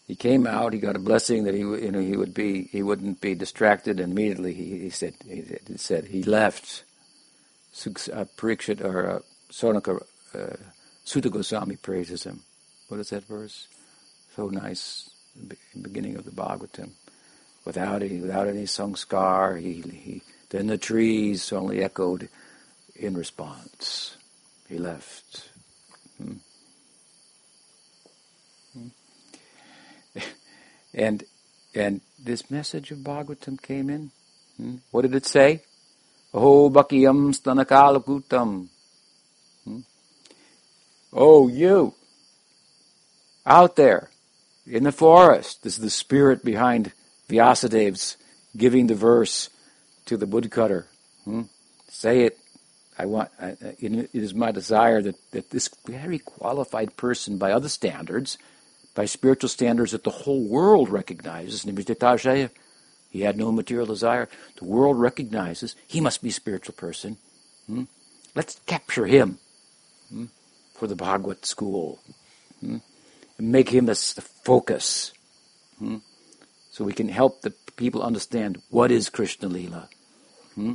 He 0.07 0.15
came 0.15 0.47
out. 0.47 0.73
He 0.73 0.79
got 0.79 0.95
a 0.95 0.99
blessing 0.99 1.43
that 1.43 1.53
he, 1.53 1.59
you 1.59 1.91
know, 1.91 1.99
he 1.99 2.15
would 2.15 2.33
be, 2.33 2.63
he 2.63 2.81
wouldn't 2.81 3.19
be 3.19 3.35
distracted. 3.35 3.99
And 3.99 4.13
immediately, 4.13 4.53
he, 4.53 4.79
he 4.79 4.89
said, 4.89 5.15
he, 5.27 5.43
said 5.75 6.05
he 6.05 6.23
left. 6.23 6.83
Uh, 7.85 8.25
Parikshit 8.37 8.83
or 8.83 9.07
uh, 9.07 9.19
Sonaka, 9.51 10.01
uh, 10.33 10.55
Suta 11.03 11.29
Goswami 11.29 11.75
praises 11.75 12.23
him. 12.23 12.41
What 12.87 12.99
is 13.01 13.09
that 13.09 13.25
verse? 13.25 13.67
So 14.35 14.47
nice, 14.47 15.09
beginning 15.81 16.15
of 16.15 16.23
the 16.23 16.31
Bhagavatam. 16.31 16.91
Without 17.65 18.01
any, 18.01 18.19
without 18.19 18.47
any 18.47 18.63
sanskar, 18.63 19.59
he, 19.59 19.81
he, 19.81 20.21
then 20.49 20.67
the 20.67 20.77
trees 20.77 21.51
only 21.51 21.83
echoed 21.83 22.29
in 22.95 23.15
response. 23.15 24.15
He 24.69 24.77
left. 24.77 25.49
Hmm. 26.17 26.35
And 30.97 31.23
and 31.75 32.01
this 32.17 32.49
message 32.49 32.89
of 32.91 32.97
Bhagavatam 32.99 33.62
came 33.62 33.89
in. 33.89 34.12
Hmm? 34.57 34.77
What 34.89 35.03
did 35.03 35.13
it 35.13 35.27
say? 35.27 35.62
Oh, 36.33 36.69
Bhakiyam 36.71 37.33
Stanakalakutam. 37.38 38.67
Hmm? 39.63 39.79
Oh, 41.13 41.47
you. 41.47 41.93
Out 43.45 43.75
there 43.75 44.10
in 44.65 44.83
the 44.83 44.91
forest. 44.91 45.62
This 45.63 45.75
is 45.77 45.83
the 45.83 45.91
spirit 45.91 46.43
behind 46.43 46.91
Vyasadev's 47.29 48.17
giving 48.57 48.88
the 48.88 48.95
verse 48.95 49.49
to 50.07 50.17
the 50.17 50.25
woodcutter. 50.25 50.88
Hmm? 51.25 51.43
Say 51.89 52.21
it. 52.21 52.39
I 52.97 53.05
want. 53.05 53.29
I, 53.39 53.55
it 53.79 54.10
is 54.15 54.33
my 54.33 54.51
desire 54.51 55.03
that, 55.03 55.15
that 55.29 55.51
this 55.51 55.69
very 55.86 56.17
qualified 56.17 56.97
person, 56.97 57.38
by 57.38 57.51
other 57.51 57.69
standards, 57.69 58.39
by 58.97 59.05
spiritual 59.05 59.47
standards 59.47 59.91
that 59.91 60.03
the 60.03 60.10
whole 60.10 60.43
world 60.43 60.89
recognizes. 60.89 61.62
He 63.12 63.21
had 63.21 63.38
no 63.38 63.51
material 63.51 63.86
desire. 63.86 64.27
The 64.57 64.65
world 64.65 64.99
recognizes 64.99 65.75
he 65.86 66.01
must 66.01 66.23
be 66.23 66.29
a 66.29 66.33
spiritual 66.33 66.73
person. 66.73 67.17
Hmm? 67.67 67.83
Let's 68.33 68.60
capture 68.65 69.05
him 69.05 69.38
hmm? 70.10 70.25
for 70.73 70.88
the 70.88 70.95
Bhagavad 70.95 71.45
school. 71.45 71.99
Hmm? 72.60 72.77
And 73.38 73.51
make 73.51 73.69
him 73.69 73.86
the, 73.86 73.93
focus. 73.93 75.13
Hmm? 75.77 75.97
So 76.71 76.83
we 76.83 76.93
can 76.93 77.07
help 77.07 77.43
the 77.43 77.51
people 77.75 78.01
understand 78.01 78.60
what 78.71 78.91
is 78.91 79.12
Krishna 79.12 79.47
Lila. 79.47 79.89
Hmm? 80.55 80.73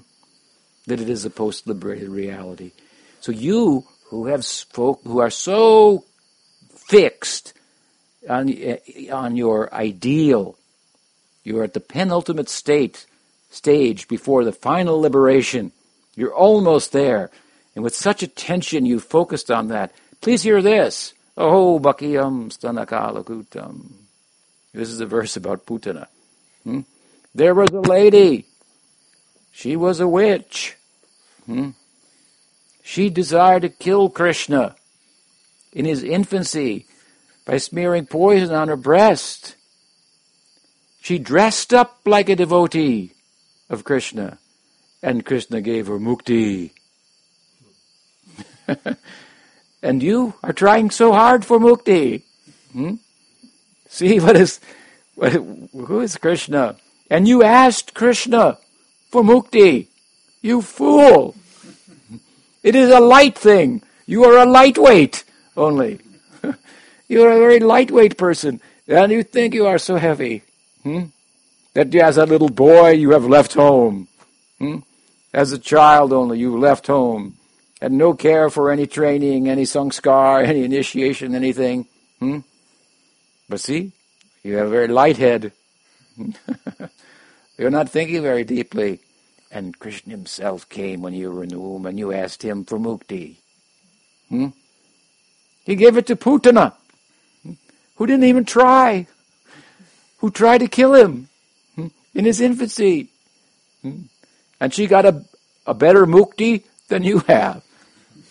That 0.87 1.01
it 1.01 1.11
is 1.11 1.25
a 1.25 1.31
post-liberated 1.31 2.09
reality. 2.09 2.71
So 3.19 3.33
you 3.33 3.85
who 4.11 4.27
have 4.27 4.45
spoke, 4.45 5.01
who 5.03 5.19
are 5.19 5.31
so 5.31 6.05
fixed 6.71 7.55
on, 8.29 8.53
on 9.13 9.37
your 9.37 9.73
ideal. 9.75 10.57
You're 11.45 11.65
at 11.65 11.75
the 11.75 11.81
penultimate 11.81 12.49
state, 12.49 13.07
stage 13.51 14.09
before 14.09 14.45
the 14.45 14.53
final 14.53 15.01
liberation. 15.01 15.73
You're 16.15 16.35
almost 16.35 16.93
there. 16.93 17.31
And 17.75 17.83
with 17.83 17.95
such 17.95 18.23
attention 18.23 18.87
you 18.87 19.01
focused 19.01 19.51
on 19.51 19.69
that. 19.69 19.93
Please 20.21 20.43
hear 20.43 20.63
this. 20.63 21.15
Oh, 21.37 21.81
Bhakiyam 21.81 22.53
Stanakalakutam. 22.53 23.93
This 24.73 24.89
is 24.89 25.01
a 25.01 25.07
verse 25.07 25.37
about 25.37 25.67
Putana. 25.67 26.07
Hmm? 26.65 26.81
There 27.35 27.55
was 27.55 27.71
a 27.71 27.81
lady. 27.81 28.47
She 29.51 29.77
was 29.77 30.01
a 30.01 30.09
witch. 30.09 30.77
Hmm? 31.47 31.71
She 32.83 33.11
desired 33.11 33.63
to 33.63 33.69
kill 33.69 34.11
Krishna 34.11 34.77
in 35.73 35.85
his 35.85 36.03
infancy 36.03 36.87
by 37.45 37.59
smearing 37.59 38.07
poison 38.07 38.55
on 38.55 38.69
her 38.69 38.77
breast. 38.77 39.57
She 41.01 41.19
dressed 41.19 41.75
up 41.75 42.01
like 42.07 42.29
a 42.29 42.37
devotee 42.37 43.13
of 43.69 43.85
Krishna, 43.85 44.39
and 45.03 45.27
Krishna 45.27 45.61
gave 45.61 45.89
her 45.89 45.99
mukti. 45.99 46.71
and 49.83 50.03
you 50.03 50.35
are 50.43 50.53
trying 50.53 50.91
so 50.91 51.13
hard 51.13 51.45
for 51.45 51.59
mukti. 51.59 52.23
Hmm? 52.73 52.95
See 53.89 54.21
what 54.21 54.37
is 54.37 54.61
what, 55.17 55.33
who 55.33 56.01
is 56.01 56.17
Krishna? 56.17 56.77
And 57.11 57.27
you 57.27 57.43
asked 57.43 57.95
Krishna 57.95 58.59
for 59.11 59.23
mukti. 59.23 59.89
You 60.41 60.63
fool! 60.63 61.35
It 62.63 62.77
is 62.77 62.91
a 62.91 63.01
light 63.01 63.37
thing. 63.37 63.83
You 64.07 64.23
are 64.25 64.39
a 64.39 64.47
lightweight 64.47 65.25
only. 65.57 65.99
You're 67.09 67.33
a 67.33 67.39
very 67.39 67.61
lightweight 67.61 68.17
person, 68.17 68.61
and 68.89 69.13
you 69.13 69.23
think 69.23 69.55
you 69.55 69.67
are 69.67 69.79
so 69.79 69.97
heavy. 69.97 70.43
Hmm? 70.83 71.05
that 71.75 71.95
as 71.95 72.19
a 72.19 72.27
little 72.27 72.49
boy 72.49 72.91
you 72.91 73.11
have 73.11 73.25
left 73.25 73.55
home. 73.55 74.09
Hmm? 74.59 74.79
As 75.33 75.53
a 75.53 75.59
child 75.59 76.13
only 76.13 76.39
you 76.39 76.59
left 76.59 76.87
home. 76.87 77.37
Had 77.81 77.93
no 77.93 78.15
care 78.15 78.51
for 78.51 78.71
any 78.71 78.87
training, 78.87 79.49
any 79.49 79.63
sanskar, 79.63 80.45
any 80.47 80.65
initiation, 80.65 81.35
anything. 81.35 81.87
Hmm? 82.19 82.41
But 83.49 83.61
see, 83.61 83.93
you 84.43 84.57
have 84.57 84.67
a 84.67 84.71
very 84.71 84.89
light 84.89 85.17
head. 85.17 85.53
You're 87.59 87.71
not 87.71 87.89
thinking 87.89 88.23
very 88.23 88.45
deeply. 88.45 89.01
And 89.51 89.79
Krishna 89.79 90.13
himself 90.13 90.69
came 90.69 91.03
when 91.03 91.13
you 91.13 91.31
were 91.31 91.43
in 91.43 91.51
the 91.51 91.61
womb 91.61 91.85
and 91.85 91.99
you 91.99 92.13
asked 92.13 92.43
him 92.43 92.65
for 92.65 92.79
mukti. 92.79 93.37
Hmm? 94.29 94.49
He 95.65 95.77
gave 95.77 95.97
it 95.97 96.07
to 96.07 96.17
Putana, 96.17 96.73
who 98.03 98.07
didn't 98.09 98.25
even 98.25 98.45
try, 98.45 99.07
who 100.19 100.29
tried 100.29 100.59
to 100.59 100.67
kill 100.67 100.93
him 100.93 101.29
hmm, 101.77 101.87
in 102.17 102.25
his 102.25 102.41
infancy. 102.41 103.11
Hmm? 103.81 104.07
And 104.59 104.75
she 104.75 104.89
got 104.89 105.07
a, 105.07 105.25
a 105.69 105.73
better 105.73 106.05
mukti 106.05 106.65
than 106.89 107.05
you 107.05 107.21
have. 107.21 107.63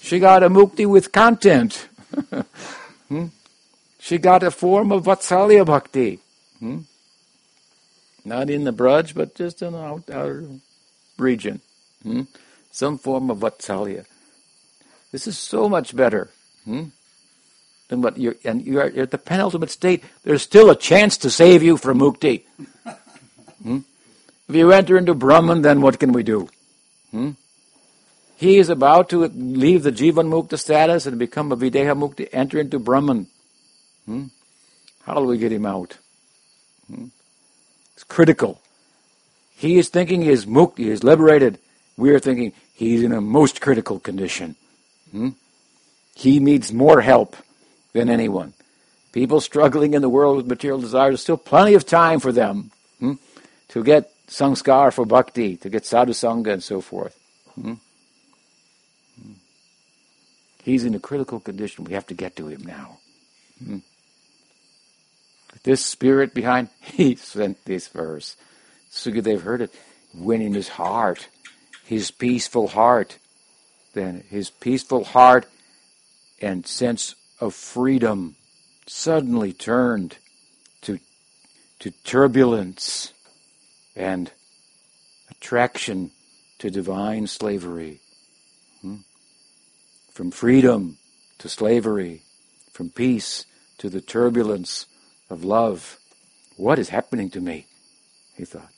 She 0.02 0.20
got 0.20 0.44
a 0.44 0.50
mukti 0.50 0.86
with 0.86 1.14
content. 1.14 1.88
hmm? 3.08 3.28
She 3.98 4.18
got 4.18 4.44
a 4.44 4.52
form 4.52 4.92
of 4.92 5.06
Vatsalya 5.06 5.66
Bhakti. 5.66 6.20
Not 8.26 8.50
in 8.50 8.66
the 8.66 8.74
Braj, 8.74 9.16
but 9.16 9.36
just 9.36 9.62
in 9.62 9.72
the 9.72 9.80
outer 9.80 10.50
region. 11.18 11.62
Some 12.72 12.98
form 12.98 13.32
of 13.32 13.38
Vatsalya. 13.38 14.06
This 15.14 15.28
is 15.28 15.38
so 15.38 15.70
much 15.70 15.96
better 15.96 16.30
hmm? 16.66 16.90
Than 17.92 18.02
what 18.02 18.18
you're, 18.18 18.36
and 18.46 18.66
you're, 18.66 18.90
you're, 18.90 19.04
at 19.04 19.12
the 19.12 19.18
penultimate 19.18 19.70
state. 19.70 20.02
There's 20.24 20.42
still 20.42 20.70
a 20.70 20.78
chance 20.78 21.18
to 21.18 21.30
save 21.30 21.62
you 21.62 21.76
from 21.76 22.00
mukti. 22.00 22.44
Hmm? 23.62 23.80
If 24.48 24.56
you 24.56 24.72
enter 24.72 24.98
into 24.98 25.14
Brahman, 25.14 25.62
then 25.62 25.82
what 25.82 26.00
can 26.00 26.14
we 26.14 26.24
do? 26.24 26.48
Hmm? 27.12 27.32
He 28.38 28.58
is 28.58 28.70
about 28.70 29.10
to 29.10 29.26
leave 29.26 29.84
the 29.84 29.92
Jivan 29.92 30.30
Mukta 30.30 30.58
status 30.58 31.06
and 31.06 31.20
become 31.20 31.52
a 31.52 31.58
Videha 31.58 31.94
Mukti, 31.96 32.30
enter 32.32 32.60
into 32.60 32.80
Brahman. 32.80 33.28
Hmm? 34.06 34.28
How 35.04 35.16
do 35.16 35.26
we 35.26 35.38
get 35.38 35.52
him 35.52 35.66
out? 35.66 35.98
Hmm? 36.88 37.08
It's 37.94 38.06
critical. 38.06 38.62
He 39.58 39.78
is 39.78 39.90
thinking 39.90 40.22
he 40.22 40.30
is 40.30 40.46
mukti, 40.46 40.86
he 40.86 40.90
is 40.90 41.04
liberated. 41.04 41.60
We 41.98 42.12
are 42.12 42.20
thinking 42.20 42.54
he's 42.74 43.04
in 43.04 43.12
a 43.12 43.20
most 43.22 43.60
critical 43.60 44.00
condition. 44.00 44.56
Hmm? 45.12 45.30
He 46.16 46.40
needs 46.40 46.72
more 46.72 47.02
help 47.02 47.36
than 47.94 48.10
anyone. 48.10 48.54
People 49.12 49.42
struggling 49.42 49.94
in 49.94 50.02
the 50.02 50.10
world 50.10 50.38
with 50.38 50.48
material 50.48 50.80
desires, 50.80 51.12
there's 51.12 51.22
still 51.22 51.38
plenty 51.38 51.74
of 51.74 51.86
time 51.86 52.20
for 52.20 52.32
them 52.32 52.72
hmm? 53.00 53.14
to 53.70 53.84
get 53.84 54.12
sanskar 54.28 54.94
for 54.94 55.06
bhakti, 55.06 55.58
to 55.58 55.70
get 55.70 55.86
sadhu 55.86 56.14
sangha 56.14 56.54
and 56.54 56.64
so 56.64 56.80
forth. 56.80 57.18
Hmm? 57.56 57.74
He's 60.64 60.86
in 60.86 60.96
a 60.96 61.00
critical 61.00 61.40
condition. 61.40 61.86
We 61.86 61.94
have 61.94 62.08
to 62.08 62.14
get 62.14 62.36
to 62.36 62.48
him 62.48 62.62
now. 62.64 63.00
Hmm? 63.64 63.78
This 65.64 65.86
spirit 65.86 66.34
behind, 66.34 66.70
he 66.82 67.16
sent 67.16 67.64
this 67.66 67.88
verse. 67.88 68.38
Sukadev 68.92 69.42
heard 69.42 69.62
it. 69.62 69.74
When 70.14 70.42
in 70.42 70.54
his 70.54 70.70
heart, 70.70 71.28
his 71.86 72.12
peaceful 72.12 72.68
heart, 72.68 73.18
then 73.94 74.24
his 74.30 74.50
peaceful 74.50 75.04
heart 75.04 75.46
and 76.42 76.66
sense 76.66 77.16
of 77.42 77.56
freedom 77.56 78.36
suddenly 78.86 79.52
turned 79.52 80.18
to, 80.82 81.00
to 81.80 81.92
turbulence 82.04 83.14
and 83.96 84.32
attraction 85.32 86.12
to 86.60 86.70
divine 86.70 87.26
slavery. 87.26 88.00
Hmm? 88.82 88.98
From 90.14 90.30
freedom 90.30 90.98
to 91.40 91.50
slavery, 91.50 92.22
from 92.72 92.92
peace 92.92 93.46
to 93.80 93.90
the 93.90 94.02
turbulence 94.02 94.86
of 95.30 95.44
love. 95.44 95.98
What 96.58 96.78
is 96.78 96.90
happening 96.90 97.32
to 97.32 97.42
me? 97.42 97.66
He 98.36 98.46
thought. 98.46 98.72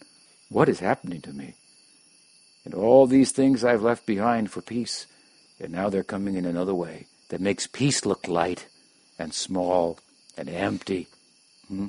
What 0.50 0.70
is 0.70 0.80
happening 0.80 1.20
to 1.22 1.34
me? 1.34 1.56
And 2.64 2.74
all 2.74 3.08
these 3.08 3.34
things 3.34 3.66
I've 3.66 3.82
left 3.82 4.06
behind 4.06 4.52
for 4.52 4.62
peace, 4.62 5.06
and 5.60 5.74
now 5.74 5.90
they're 5.90 6.04
coming 6.04 6.36
in 6.36 6.46
another 6.46 6.74
way 6.74 7.08
that 7.30 7.42
makes 7.42 7.68
peace 7.68 8.06
look 8.06 8.28
light 8.28 8.68
and 9.18 9.34
small 9.34 10.00
and 10.38 10.50
empty. 10.50 11.08
Hmm? 11.68 11.88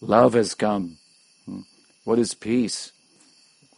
Love 0.00 0.34
has 0.34 0.54
come. 0.54 0.98
Hmm? 1.46 1.60
What 2.04 2.18
is 2.18 2.34
peace 2.34 2.92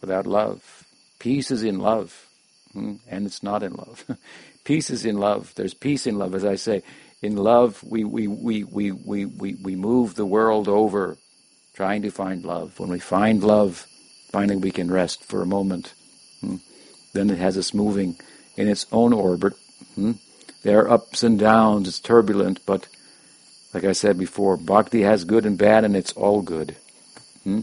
without 0.01 0.27
love? 0.27 0.85
Peace 1.19 1.51
is 1.51 1.63
in 1.63 1.79
love, 1.79 2.27
hmm? 2.73 2.95
and 3.07 3.25
it's 3.25 3.43
not 3.43 3.63
in 3.63 3.73
love. 3.73 4.05
peace 4.63 4.89
is 4.89 5.05
in 5.05 5.17
love. 5.17 5.53
There's 5.55 5.73
peace 5.73 6.07
in 6.07 6.17
love, 6.17 6.35
as 6.35 6.45
I 6.45 6.55
say 6.55 6.83
in 7.21 7.35
love, 7.35 7.83
we, 7.83 8.03
we, 8.03 8.27
we, 8.27 8.63
we, 8.63 8.91
we, 8.91 9.25
we, 9.25 9.55
we 9.55 9.75
move 9.75 10.15
the 10.15 10.25
world 10.25 10.67
over 10.67 11.17
trying 11.73 12.01
to 12.03 12.11
find 12.11 12.45
love. 12.45 12.79
When 12.79 12.89
we 12.89 12.99
find 12.99 13.43
love, 13.43 13.85
finally 14.31 14.55
we 14.55 14.71
can 14.71 14.89
rest 14.89 15.23
for 15.23 15.41
a 15.41 15.45
moment. 15.45 15.93
Hmm? 16.41 16.57
Then 17.13 17.29
it 17.29 17.37
has 17.37 17.57
us 17.57 17.73
moving 17.73 18.17
in 18.55 18.67
its 18.67 18.85
own 18.91 19.13
orbit. 19.13 19.53
There 20.63 20.79
are 20.81 20.91
ups 20.91 21.23
and 21.23 21.39
downs, 21.39 21.87
it's 21.87 21.99
turbulent, 21.99 22.65
but 22.65 22.87
like 23.73 23.83
I 23.83 23.93
said 23.93 24.17
before, 24.17 24.57
bhakti 24.57 25.01
has 25.03 25.23
good 25.23 25.45
and 25.45 25.57
bad, 25.57 25.85
and 25.85 25.95
it's 25.95 26.11
all 26.13 26.41
good. 26.41 26.75
Hmm? 27.43 27.61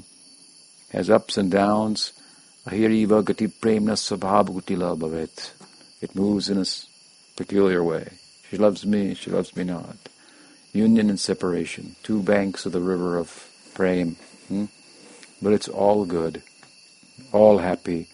Has 0.93 1.11
ups 1.11 1.37
and 1.37 1.51
downs. 1.51 2.13
Ahiriva 2.67 3.23
gati 3.23 3.49
premna 3.49 3.97
sabhabhutila 3.97 4.99
bhavet. 4.99 5.53
It 6.01 6.15
moves 6.15 6.49
in 6.49 6.59
a 6.59 6.65
peculiar 7.37 7.83
way. 7.83 8.09
She 8.49 8.57
loves 8.57 8.87
me, 8.87 9.15
she 9.15 9.31
loves 9.31 9.55
me 9.57 9.65
not. 9.65 9.97
Union 10.73 11.11
and 11.11 11.19
separation, 11.19 11.97
two 12.03 12.23
banks 12.23 12.67
of 12.67 12.73
the 12.73 12.81
river 12.81 13.19
of 13.19 13.51
prem. 13.75 14.17
Hmm? 14.49 14.67
But 15.43 15.53
it's 15.53 15.69
all 15.69 16.05
good, 16.05 16.43
all 17.33 17.59
happy. 17.59 18.09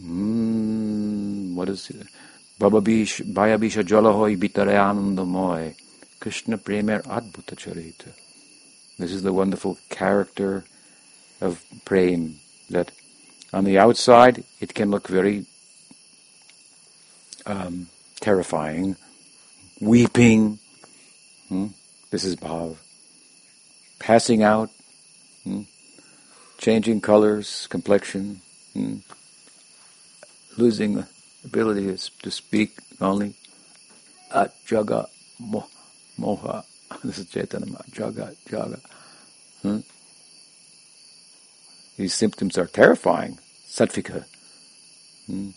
Mm, 0.00 1.54
what 1.54 1.68
is 1.68 1.90
it? 1.90 2.06
Bababish, 2.58 3.22
Bayabisha 3.32 3.84
Jalahoy 3.84 4.36
Bitare 4.36 5.74
Krishna 6.18 6.58
Premer 6.58 7.02
Adbhuta 7.04 7.54
Charita. 7.54 8.12
This 8.98 9.12
is 9.12 9.22
the 9.22 9.32
wonderful 9.32 9.78
character 9.88 10.64
of 11.40 11.64
prem 11.84 12.40
that 12.68 12.90
on 13.52 13.62
the 13.62 13.78
outside 13.78 14.42
it 14.60 14.74
can 14.74 14.90
look 14.90 15.06
very 15.06 15.46
um, 17.46 17.86
terrifying, 18.20 18.96
weeping. 19.80 20.58
Hmm? 21.48 21.68
This 22.10 22.24
is 22.24 22.34
bhav. 22.34 22.76
Passing 24.00 24.42
out, 24.42 24.70
hmm? 25.44 25.62
changing 26.58 27.02
colors, 27.02 27.68
complexion, 27.68 28.40
hmm? 28.72 28.96
losing 30.56 31.04
ability 31.44 31.88
is 31.88 32.10
to 32.22 32.30
speak 32.30 32.78
only. 33.00 33.34
At 34.34 34.54
jaga 34.66 35.06
moha. 35.40 36.64
This 37.04 37.18
is 37.18 37.30
Chaitanya. 37.30 37.84
Jaga, 37.90 38.34
jaga. 38.48 38.80
Hmm? 39.62 39.80
These 41.96 42.14
symptoms 42.14 42.56
are 42.58 42.66
terrifying. 42.66 43.38
Sattvika. 43.66 44.24
Hmm? 45.26 45.50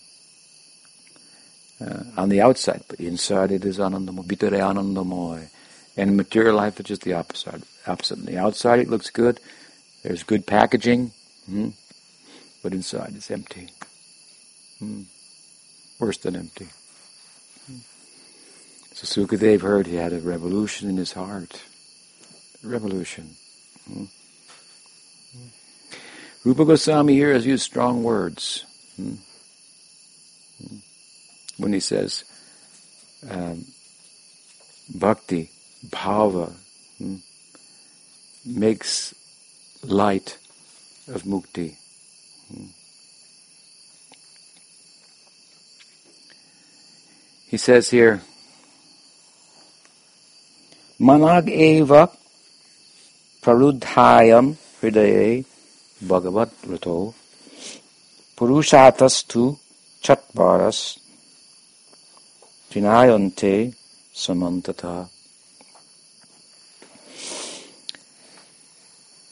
uh, 1.81 2.03
on 2.17 2.29
the 2.29 2.41
outside, 2.41 2.83
but 2.87 2.99
inside 2.99 3.51
it 3.51 3.65
is 3.65 3.79
anandamoy, 3.79 4.25
bitare 4.25 4.59
anandamoy. 4.59 5.49
And 5.97 6.15
material 6.15 6.55
life 6.55 6.79
is 6.79 6.85
just 6.85 7.01
the 7.03 7.13
opposite. 7.13 7.63
Opposite. 7.85 8.19
On 8.19 8.25
the 8.25 8.37
outside 8.37 8.79
it 8.79 8.89
looks 8.89 9.09
good. 9.09 9.39
There's 10.03 10.23
good 10.23 10.45
packaging, 10.47 11.11
hmm 11.45 11.69
but 12.63 12.73
inside 12.73 13.13
it's 13.15 13.31
empty. 13.31 13.69
Hmm. 14.79 15.01
Worse 16.01 16.17
than 16.17 16.35
empty. 16.35 16.67
Hmm. 17.67 17.77
So 18.93 19.25
Sukadev 19.25 19.61
heard 19.61 19.87
he 19.87 19.95
had 19.95 20.11
a 20.11 20.19
revolution 20.19 20.89
in 20.89 20.97
his 20.97 21.13
heart. 21.13 21.61
revolution. 22.61 23.29
Hmm. 23.87 24.05
Rupa 26.43 26.65
Goswami 26.65 27.13
here 27.13 27.31
has 27.31 27.45
used 27.45 27.63
strong 27.63 28.03
words. 28.03 28.65
Hmm 28.97 29.13
when 31.61 31.73
he 31.73 31.79
says 31.79 32.23
um, 33.29 33.65
bhakti, 34.93 35.51
bhava, 35.87 36.53
hmm, 36.97 37.17
makes 38.45 39.13
light 39.83 40.37
of 41.07 41.23
mukti. 41.23 41.75
He 47.51 47.57
says 47.57 47.89
here, 47.89 48.21
manag 50.97 51.49
eva 51.49 52.09
prarudhayam 53.41 54.55
hridaye 54.79 55.43
Bhagavat 56.01 56.49
Rato 56.61 57.13
Purusharthas 58.37 59.27
tu 59.27 59.59
Chatvaras 60.01 60.97
Trinayante 62.69 63.75
Samantata. 64.13 65.09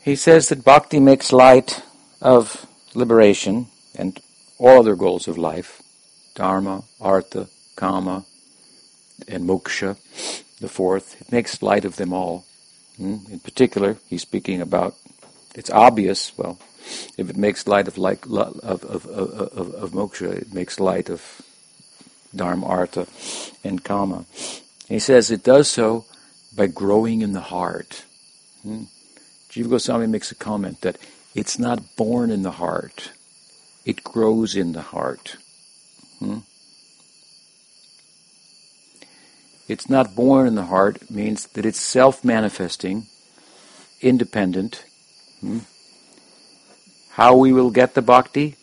He 0.03 0.17
says 0.17 0.49
that 0.49 0.65
bhakti 0.65 0.99
makes 0.99 1.31
light 1.31 1.81
of 2.21 2.65
liberation 2.93 3.67
and 3.95 4.19
all 4.57 4.79
other 4.81 4.97
goals 4.97 5.29
of 5.29 5.37
life, 5.37 5.81
dharma, 6.35 6.83
artha, 6.99 7.47
kama, 7.79 8.25
and 9.27 9.45
moksha, 9.45 9.95
the 10.59 10.67
fourth. 10.67 11.19
It 11.21 11.31
makes 11.31 11.63
light 11.63 11.85
of 11.85 11.95
them 11.95 12.11
all. 12.11 12.45
Hmm? 12.97 13.17
In 13.31 13.39
particular, 13.39 13.95
he's 14.09 14.21
speaking 14.21 14.61
about, 14.61 14.95
it's 15.55 15.69
obvious, 15.69 16.37
well, 16.37 16.59
if 17.17 17.29
it 17.29 17.37
makes 17.37 17.67
light 17.67 17.87
of, 17.87 17.97
like, 17.97 18.25
of, 18.25 18.83
of, 18.83 19.05
of, 19.05 19.05
of, 19.05 19.73
of 19.73 19.91
moksha, 19.91 20.29
it 20.33 20.53
makes 20.53 20.79
light 20.79 21.09
of 21.09 21.41
dharma, 22.35 22.65
artha, 22.65 23.07
and 23.63 23.83
kama. 23.83 24.25
he 24.87 24.99
says 24.99 25.31
it 25.31 25.43
does 25.43 25.71
so 25.71 26.05
by 26.55 26.67
growing 26.67 27.21
in 27.21 27.31
the 27.31 27.47
heart. 27.55 28.03
Hmm? 28.63 28.83
Jiva 29.49 29.69
Goswami 29.69 30.07
makes 30.07 30.31
a 30.31 30.35
comment 30.35 30.81
that 30.81 30.97
it's 31.33 31.57
not 31.57 31.95
born 31.95 32.29
in 32.29 32.43
the 32.43 32.57
heart, 32.63 33.11
it 33.85 34.03
grows 34.03 34.55
in 34.55 34.73
the 34.73 34.81
heart. 34.81 35.37
Hmm? 36.19 36.39
It's 39.69 39.87
not 39.87 40.15
born 40.15 40.47
in 40.47 40.55
the 40.55 40.65
heart 40.65 41.11
means 41.11 41.45
that 41.49 41.63
it's 41.63 41.79
self-manifesting, 41.79 43.05
independent. 44.01 44.83
Hmm? 45.41 45.59
How 47.11 47.35
we 47.37 47.53
will 47.53 47.69
get 47.69 47.93
the 47.93 48.01
bhakti? 48.01 48.55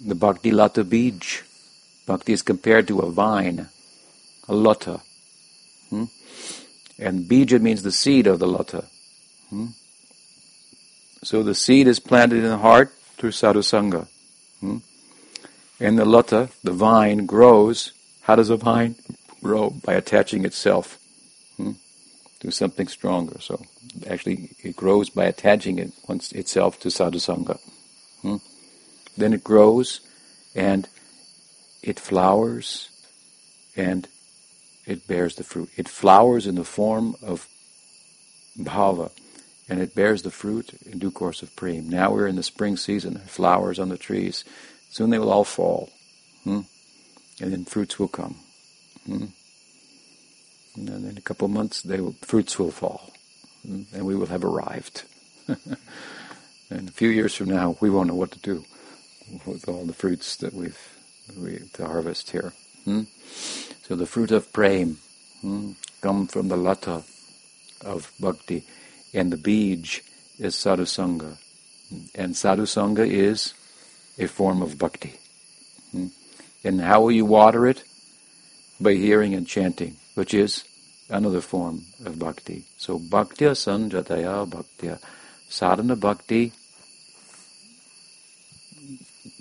The 0.00 0.14
bhakti 0.14 0.50
lata 0.50 0.84
bij. 0.84 1.42
Bhakti 2.06 2.32
is 2.32 2.40
compared 2.40 2.88
to 2.88 3.00
a 3.00 3.10
vine, 3.10 3.68
a 4.48 4.54
lata. 4.54 5.02
Hmm? 5.90 6.04
And 6.98 7.26
bija 7.28 7.60
means 7.60 7.82
the 7.82 7.92
seed 7.92 8.26
of 8.26 8.38
the 8.38 8.48
lata. 8.48 8.84
Hmm? 9.50 9.66
So 11.22 11.42
the 11.42 11.54
seed 11.54 11.88
is 11.88 12.00
planted 12.00 12.38
in 12.38 12.48
the 12.48 12.56
heart 12.56 12.90
through 13.18 13.32
sadhusanga. 13.32 14.08
Hmm? 14.60 14.78
And 15.78 15.98
the 15.98 16.06
lata, 16.06 16.48
the 16.64 16.72
vine, 16.72 17.26
grows 17.26 17.92
how 18.22 18.36
does 18.36 18.50
a 18.50 18.56
vine 18.56 18.94
grow? 19.42 19.70
By 19.70 19.94
attaching 19.94 20.44
itself 20.44 20.98
hmm, 21.56 21.72
to 22.40 22.50
something 22.50 22.88
stronger. 22.88 23.40
So 23.40 23.64
actually, 24.08 24.50
it 24.62 24.76
grows 24.76 25.10
by 25.10 25.24
attaching 25.24 25.78
it 25.78 25.92
once 26.08 26.32
itself 26.32 26.80
to 26.80 26.88
sadhusanga. 26.88 27.58
Hmm. 28.22 28.36
Then 29.16 29.32
it 29.32 29.44
grows, 29.44 30.00
and 30.54 30.88
it 31.82 31.98
flowers, 31.98 32.88
and 33.76 34.08
it 34.86 35.06
bears 35.06 35.34
the 35.36 35.44
fruit. 35.44 35.70
It 35.76 35.88
flowers 35.88 36.46
in 36.46 36.54
the 36.54 36.64
form 36.64 37.16
of 37.22 37.48
bhava, 38.58 39.10
and 39.68 39.80
it 39.80 39.94
bears 39.94 40.22
the 40.22 40.30
fruit 40.30 40.74
in 40.86 40.98
due 40.98 41.10
course 41.10 41.42
of 41.42 41.54
prem. 41.56 41.88
Now 41.88 42.12
we're 42.12 42.26
in 42.26 42.36
the 42.36 42.42
spring 42.42 42.76
season. 42.76 43.18
Flowers 43.26 43.78
on 43.78 43.88
the 43.88 43.98
trees. 43.98 44.44
Soon 44.90 45.10
they 45.10 45.18
will 45.18 45.30
all 45.30 45.44
fall. 45.44 45.90
Hmm? 46.44 46.60
And 47.42 47.52
then 47.52 47.64
fruits 47.64 47.98
will 47.98 48.08
come. 48.08 48.36
Hmm? 49.04 49.26
And 50.76 50.88
then 50.88 51.04
in 51.04 51.18
a 51.18 51.20
couple 51.20 51.46
of 51.46 51.50
months, 51.50 51.82
they 51.82 52.00
will, 52.00 52.14
fruits 52.22 52.58
will 52.58 52.70
fall, 52.70 53.10
hmm? 53.66 53.82
and 53.92 54.06
we 54.06 54.14
will 54.14 54.26
have 54.26 54.44
arrived. 54.44 55.02
and 55.48 56.88
a 56.88 56.92
few 56.92 57.08
years 57.08 57.34
from 57.34 57.50
now, 57.50 57.76
we 57.80 57.90
won't 57.90 58.08
know 58.08 58.14
what 58.14 58.30
to 58.30 58.38
do 58.38 58.64
with 59.44 59.68
all 59.68 59.84
the 59.84 59.92
fruits 59.92 60.36
that 60.36 60.54
we've 60.54 60.78
we, 61.36 61.58
to 61.72 61.86
harvest 61.86 62.30
here. 62.30 62.52
Hmm? 62.84 63.02
So 63.82 63.96
the 63.96 64.06
fruit 64.06 64.30
of 64.30 64.52
prem 64.52 64.98
hmm, 65.40 65.72
come 66.00 66.28
from 66.28 66.48
the 66.48 66.56
lata 66.56 67.02
of 67.84 68.12
bhakti, 68.20 68.64
and 69.12 69.32
the 69.32 69.36
bij 69.36 70.00
is 70.38 70.54
sadhusanga, 70.54 71.36
and 72.14 72.34
sadhusanga 72.34 73.06
is 73.06 73.54
a 74.16 74.26
form 74.26 74.62
of 74.62 74.78
bhakti. 74.78 75.18
And 76.64 76.80
how 76.80 77.02
will 77.02 77.12
you 77.12 77.24
water 77.24 77.66
it? 77.66 77.84
By 78.80 78.94
hearing 78.94 79.34
and 79.34 79.46
chanting, 79.46 79.96
which 80.14 80.34
is 80.34 80.64
another 81.08 81.40
form 81.40 81.82
of 82.04 82.18
bhakti. 82.18 82.64
So 82.76 82.98
bhaktya 82.98 83.52
sanjataya 83.52 84.48
bhaktya. 84.48 84.98
Sadhana 85.48 85.96
bhakti 85.96 86.52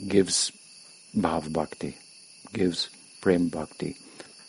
gives 0.07 0.51
bhav 1.15 1.51
bhakti, 1.51 1.97
gives 2.53 2.89
prem 3.21 3.47
bhakti. 3.47 3.95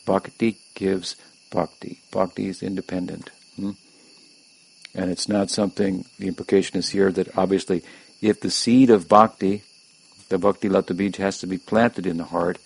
Bhakti 0.04 0.58
gives 0.74 1.16
bhakti. 1.50 2.00
Bhakti 2.10 2.48
is 2.48 2.62
independent. 2.62 3.30
Hmm? 3.56 3.72
And 4.94 5.10
it's 5.10 5.28
not 5.28 5.50
something, 5.50 6.04
the 6.18 6.28
implication 6.28 6.78
is 6.78 6.90
here 6.90 7.12
that 7.12 7.36
obviously 7.36 7.82
if 8.20 8.40
the 8.40 8.50
seed 8.50 8.90
of 8.90 9.08
bhakti 9.08 9.62
the 10.32 10.38
bhakti 10.38 10.68
lata 10.68 10.94
bij 10.94 11.14
has 11.18 11.38
to 11.38 11.46
be 11.46 11.58
planted 11.58 12.06
in 12.06 12.16
the 12.16 12.24
heart. 12.24 12.58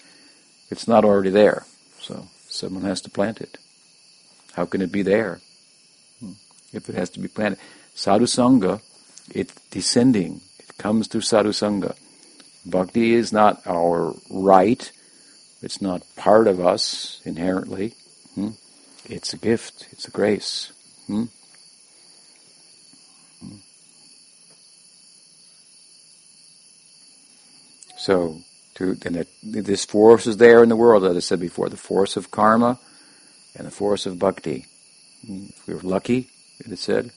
It's 0.71 0.87
not 0.87 1.05
already 1.05 1.31
there. 1.31 1.67
So 2.01 2.29
someone 2.49 2.85
has 2.85 3.01
to 3.03 3.11
plant 3.11 3.41
it. 3.41 3.59
How 4.53 4.67
can 4.67 4.81
it 4.81 4.93
be 4.93 5.03
there? 5.03 5.41
Hmm. 6.21 6.35
If 6.73 6.89
it 6.89 6.95
has 6.95 7.11
to 7.11 7.21
be 7.21 7.27
planted. 7.27 7.59
Sadhu 7.95 8.27
Sangha, 8.27 8.81
it's 9.35 9.53
descending. 9.71 10.43
It 10.61 10.79
comes 10.79 11.09
through 11.09 11.23
Sadhu 11.23 11.51
Sangha. 11.51 11.97
Bhakti 12.65 13.15
is 13.15 13.33
not 13.33 13.67
our 13.67 14.15
right. 14.31 14.91
It's 15.61 15.83
not 15.83 16.03
part 16.15 16.47
of 16.47 16.61
us 16.61 17.21
inherently. 17.25 17.95
Hmm? 18.37 18.51
It's 19.07 19.33
a 19.33 19.39
gift. 19.39 19.89
It's 19.91 20.07
a 20.07 20.13
grace. 20.13 20.71
Hmm? 21.09 21.25
So, 28.07 28.39
to, 28.77 28.97
and 29.05 29.27
this 29.43 29.85
force 29.85 30.29
is 30.29 30.37
there 30.37 30.63
in 30.63 30.69
the 30.69 30.77
world, 30.77 31.03
as 31.05 31.17
I 31.17 31.19
said 31.19 31.41
before, 31.41 31.69
the 31.69 31.77
force 31.77 32.17
of 32.17 32.31
karma 32.31 32.79
and 33.57 33.67
the 33.67 33.73
force 33.73 34.07
of 34.07 34.17
bhakti. 34.17 34.67
If 35.29 35.67
we're 35.67 35.81
lucky, 35.81 36.29
it 36.61 36.71
is 36.71 36.79
said, 36.79 37.11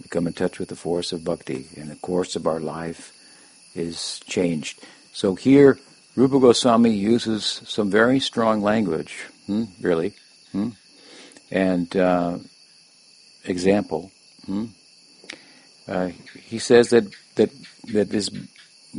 we 0.00 0.08
come 0.08 0.28
in 0.28 0.34
touch 0.34 0.60
with 0.60 0.68
the 0.68 0.76
force 0.76 1.10
of 1.10 1.24
bhakti, 1.24 1.66
and 1.76 1.90
the 1.90 1.96
course 1.96 2.36
of 2.36 2.46
our 2.46 2.60
life 2.60 3.12
is 3.74 4.20
changed. 4.20 4.80
So 5.12 5.34
here, 5.34 5.80
Rupa 6.14 6.38
Goswami 6.38 6.90
uses 6.90 7.60
some 7.66 7.90
very 7.90 8.20
strong 8.20 8.62
language, 8.62 9.24
hmm, 9.46 9.64
really, 9.80 10.12
hmm, 10.52 10.68
and 11.50 11.96
uh, 11.96 12.38
example. 13.44 14.12
Hmm. 14.46 14.66
Uh, 15.88 16.10
he 16.46 16.60
says 16.60 16.90
that 16.90 17.12
that 17.34 17.50
that 17.92 18.10
this 18.10 18.30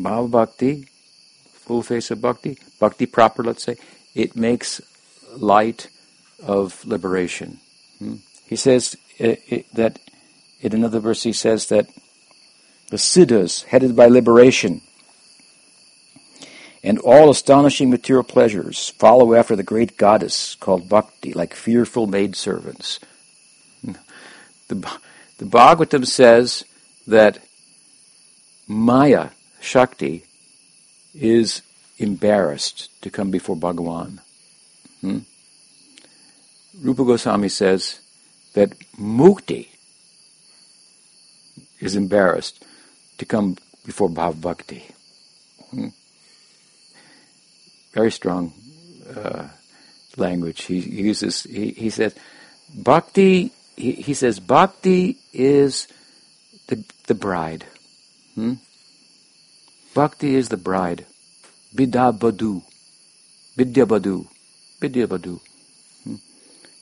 Bhakti, 0.03 0.85
full 1.51 1.83
face 1.83 2.11
of 2.11 2.21
Bhakti, 2.21 2.57
Bhakti 2.79 3.05
proper, 3.05 3.43
let's 3.43 3.63
say, 3.63 3.75
it 4.15 4.35
makes 4.35 4.81
light 5.35 5.89
of 6.43 6.85
liberation. 6.85 7.59
Hmm? 7.99 8.15
He 8.45 8.55
says 8.55 8.95
uh, 9.19 9.35
it, 9.47 9.65
that, 9.73 9.99
in 10.61 10.73
another 10.73 10.99
verse, 10.99 11.23
he 11.23 11.33
says 11.33 11.67
that 11.67 11.87
the 12.89 12.97
siddhas, 12.97 13.63
headed 13.63 13.95
by 13.95 14.07
liberation, 14.07 14.81
and 16.83 16.97
all 16.99 17.29
astonishing 17.29 17.89
material 17.89 18.23
pleasures 18.23 18.89
follow 18.89 19.33
after 19.33 19.55
the 19.55 19.63
great 19.63 19.97
goddess 19.97 20.55
called 20.55 20.89
Bhakti, 20.89 21.33
like 21.33 21.53
fearful 21.53 22.07
maidservants. 22.07 22.99
The, 24.69 24.75
the 25.39 25.45
Bhagavatam 25.45 26.05
says 26.05 26.63
that 27.07 27.39
Maya, 28.67 29.29
Shakti 29.61 30.23
is 31.13 31.61
embarrassed 31.97 32.89
to 33.01 33.09
come 33.09 33.31
before 33.31 33.55
Bhagawan. 33.55 34.19
Hmm? 35.01 35.19
Rupa 36.81 37.03
Goswami 37.03 37.49
says 37.49 37.99
that 38.53 38.77
Mukti 38.97 39.67
is 41.79 41.95
embarrassed 41.95 42.63
to 43.17 43.25
come 43.25 43.57
before 43.85 44.09
Bhav 44.09 44.41
Bhakti. 44.41 44.83
Hmm? 45.71 45.87
Very 47.93 48.11
strong 48.11 48.53
uh, 49.15 49.47
language. 50.15 50.63
He, 50.63 50.79
uses, 50.79 51.43
he, 51.43 51.71
he 51.71 51.89
says, 51.89 52.15
Bhakti, 52.73 53.51
he, 53.75 53.91
he 53.93 54.13
says, 54.13 54.39
Bhakti 54.39 55.17
is 55.33 55.87
the, 56.67 56.83
the 57.07 57.15
bride. 57.15 57.65
Hmm? 58.35 58.55
Bhakti 59.99 60.35
is 60.35 60.47
the 60.47 60.55
bride. 60.55 61.05
Bidya 61.75 62.17
Badu. 62.17 62.63
Vidya 63.57 63.85
Badu. 63.85 64.27
Vidya 64.79 65.07
Badu. 65.07 65.41
Hmm. 66.05 66.15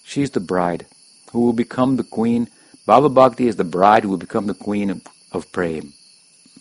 She's 0.03 0.29
the 0.29 0.39
bride 0.39 0.85
who 1.31 1.41
will 1.41 1.53
become 1.53 1.95
the 1.95 2.03
queen. 2.03 2.47
Bhava 2.87 3.11
Bhakti 3.11 3.47
is 3.47 3.55
the 3.55 3.63
bride 3.63 4.03
who 4.03 4.09
will 4.09 4.19
become 4.19 4.45
the 4.45 4.53
queen 4.53 5.01
of 5.31 5.51
prema. 5.51 5.87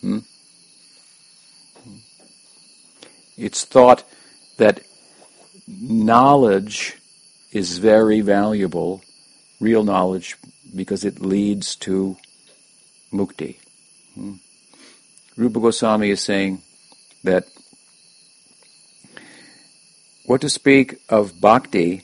Hmm? 0.01 0.17
It's 3.37 3.63
thought 3.63 4.03
that 4.57 4.81
knowledge 5.67 6.97
is 7.51 7.77
very 7.77 8.21
valuable, 8.21 9.03
real 9.59 9.83
knowledge, 9.83 10.35
because 10.75 11.05
it 11.05 11.21
leads 11.21 11.75
to 11.75 12.17
mukti. 13.13 13.57
Hmm? 14.15 14.37
Rupa 15.37 15.59
Goswami 15.59 16.09
is 16.09 16.21
saying 16.21 16.61
that 17.23 17.45
what 20.25 20.41
to 20.41 20.49
speak 20.49 20.99
of 21.07 21.39
bhakti 21.39 22.03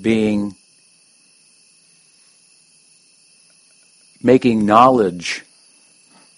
being 0.00 0.56
making 4.22 4.64
knowledge 4.64 5.44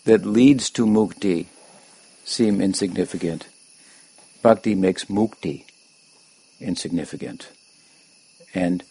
that 0.05 0.27
leads 0.27 0.71
to 0.71 0.85
mukti 0.85 1.47
seem 2.25 2.61
insignificant. 2.61 3.47
Bhakti 4.43 4.75
makes 4.75 5.05
mukti 5.05 5.65
insignificant 6.61 7.49
and 8.55 8.83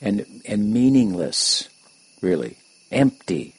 and 0.00 0.24
and 0.46 0.72
meaningless, 0.72 1.68
really 2.22 2.56
empty, 2.90 3.54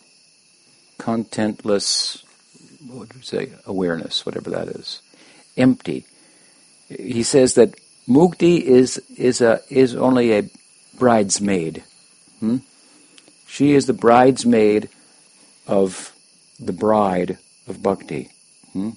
contentless. 0.98 2.24
What 2.88 3.00
would 3.00 3.14
you 3.16 3.22
say? 3.22 3.52
Awareness, 3.66 4.26
whatever 4.26 4.50
that 4.52 4.68
is, 4.68 5.02
empty. 5.56 6.06
He 6.90 7.24
says 7.24 7.54
that 7.56 7.76
mukti 8.08 8.62
is 8.62 8.98
is 9.18 9.42
a 9.42 9.62
is 9.70 9.96
only 9.96 10.34
a 10.34 10.50
bridesmaid. 10.98 11.84
Hmm? 12.40 12.58
She 13.48 13.74
is 13.74 13.86
the 13.86 13.94
bridesmaid 13.94 14.90
of 15.68 16.14
the 16.60 16.74
bride 16.74 17.38
of 17.68 17.84
bhakti, 17.84 18.30
hmm? 18.74 18.92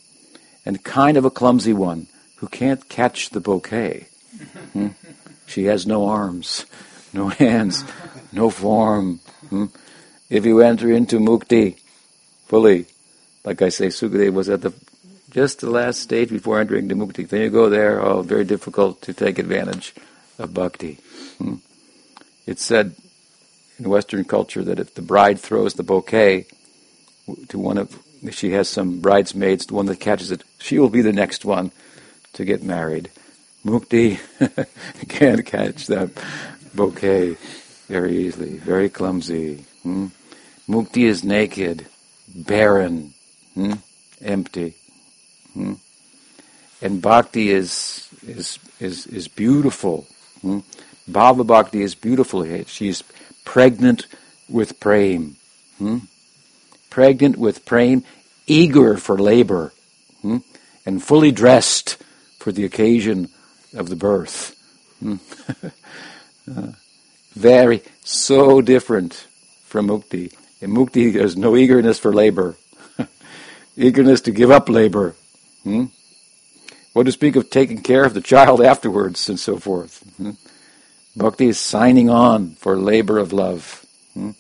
and 0.65 0.83
kind 0.83 1.17
of 1.17 1.25
a 1.25 1.31
clumsy 1.31 1.73
one 1.73 2.07
who 2.37 2.49
can't 2.49 2.89
catch 2.89 3.31
the 3.31 3.41
bouquet. 3.41 4.09
Hmm? 4.73 4.89
She 5.47 5.65
has 5.65 5.87
no 5.87 6.07
arms, 6.07 6.65
no 7.13 7.29
hands, 7.29 7.85
no 8.33 8.49
form. 8.49 9.21
Hmm? 9.51 9.67
If 10.31 10.47
you 10.47 10.61
enter 10.61 10.91
into 10.91 11.19
mukti 11.19 11.79
fully, 12.47 12.87
like 13.45 13.63
I 13.63 13.69
say, 13.69 13.89
Sukadeva 13.89 14.33
was 14.33 14.49
at 14.49 14.63
the 14.63 14.73
just 15.31 15.61
the 15.61 15.71
last 15.71 16.01
stage 16.01 16.31
before 16.31 16.61
entering 16.61 16.87
the 16.89 16.95
mukti. 16.95 17.29
Then 17.29 17.41
you 17.41 17.51
go 17.51 17.69
there, 17.69 18.01
oh, 18.01 18.23
very 18.23 18.45
difficult 18.45 19.03
to 19.03 19.13
take 19.13 19.39
advantage 19.39 19.93
of 20.39 20.55
bhakti. 20.55 20.99
Hmm? 21.39 21.57
It's 22.47 22.65
said 22.65 22.95
in 23.79 23.89
Western 23.89 24.25
culture 24.25 24.63
that 24.63 24.79
if 24.79 24.95
the 24.95 25.03
bride 25.03 25.41
throws 25.41 25.75
the 25.75 25.83
bouquet 25.83 26.47
to 27.49 27.59
one 27.59 27.79
of, 27.79 27.99
she 28.31 28.53
has 28.53 28.69
some 28.69 29.01
bridesmaids, 29.01 29.67
the 29.67 29.75
one 29.75 29.87
that 29.87 29.99
catches 29.99 30.31
it, 30.31 30.45
she 30.59 30.79
will 30.79 30.89
be 30.89 31.03
the 31.03 31.13
next 31.13 31.45
one 31.45 31.73
to 32.35 32.45
get 32.45 32.63
married. 32.63 33.11
Mukti 33.65 34.21
can't 35.09 35.45
catch 35.45 35.89
that 35.89 36.11
bouquet 36.75 37.37
very 37.89 38.19
easily, 38.19 38.59
very 38.59 38.89
clumsy. 38.89 39.65
Hmm? 39.83 40.09
Mukti 40.69 41.05
is 41.05 41.25
naked, 41.25 41.87
barren, 42.29 43.14
hmm? 43.55 43.75
empty. 44.21 44.75
Hmm? 45.55 45.75
And 46.83 47.01
bhakti 47.01 47.51
is 47.51 48.09
is 48.27 48.59
is 48.81 49.07
is 49.07 49.29
beautiful. 49.29 50.07
Hmm? 50.43 50.61
Bhava 51.11 51.47
bhakti 51.47 51.83
is 51.83 51.95
beautiful. 51.95 52.45
She's 52.65 53.03
pregnant 53.45 54.07
with 54.49 54.81
prema. 54.81 55.31
Hmm? 55.79 55.99
Pregnant 56.91 57.37
with 57.37 57.65
prema, 57.65 58.03
eager 58.47 58.97
for 58.97 59.19
labor, 59.19 59.73
hmm? 60.23 60.39
and 60.87 61.03
fully 61.03 61.33
dressed 61.33 61.97
for 62.39 62.53
the 62.53 62.65
occasion 62.65 63.29
of 63.75 63.89
the 63.89 63.97
birth. 63.97 64.55
Hmm? 65.01 65.17
uh, 66.57 66.73
very, 67.35 67.83
so 68.05 68.61
different 68.61 69.27
from 69.65 69.89
mukti. 69.89 70.33
In 70.61 70.71
mukti, 70.71 71.13
there's 71.13 71.37
no 71.37 71.57
eagerness 71.57 71.99
for 71.99 72.13
labor, 72.13 72.57
eagerness 73.77 74.21
to 74.23 74.31
give 74.31 74.51
up 74.51 74.69
labor. 74.69 75.15
Hmm? 75.63 75.87
What 76.93 77.05
to 77.05 77.13
speak 77.13 77.37
of 77.37 77.51
taking 77.51 77.83
care 77.83 78.05
of 78.05 78.15
the 78.15 78.21
child 78.21 78.63
afterwards 78.73 79.29
and 79.29 79.39
so 79.39 79.57
forth. 79.57 80.03
Hmm? 80.17 80.33
Bhakti 81.17 81.47
is 81.47 81.59
signing 81.59 82.11
on 82.11 82.55
for 82.57 82.77
labor 82.77 83.19
of 83.19 83.33
love. 83.33 83.85
Hmm? 84.15 84.31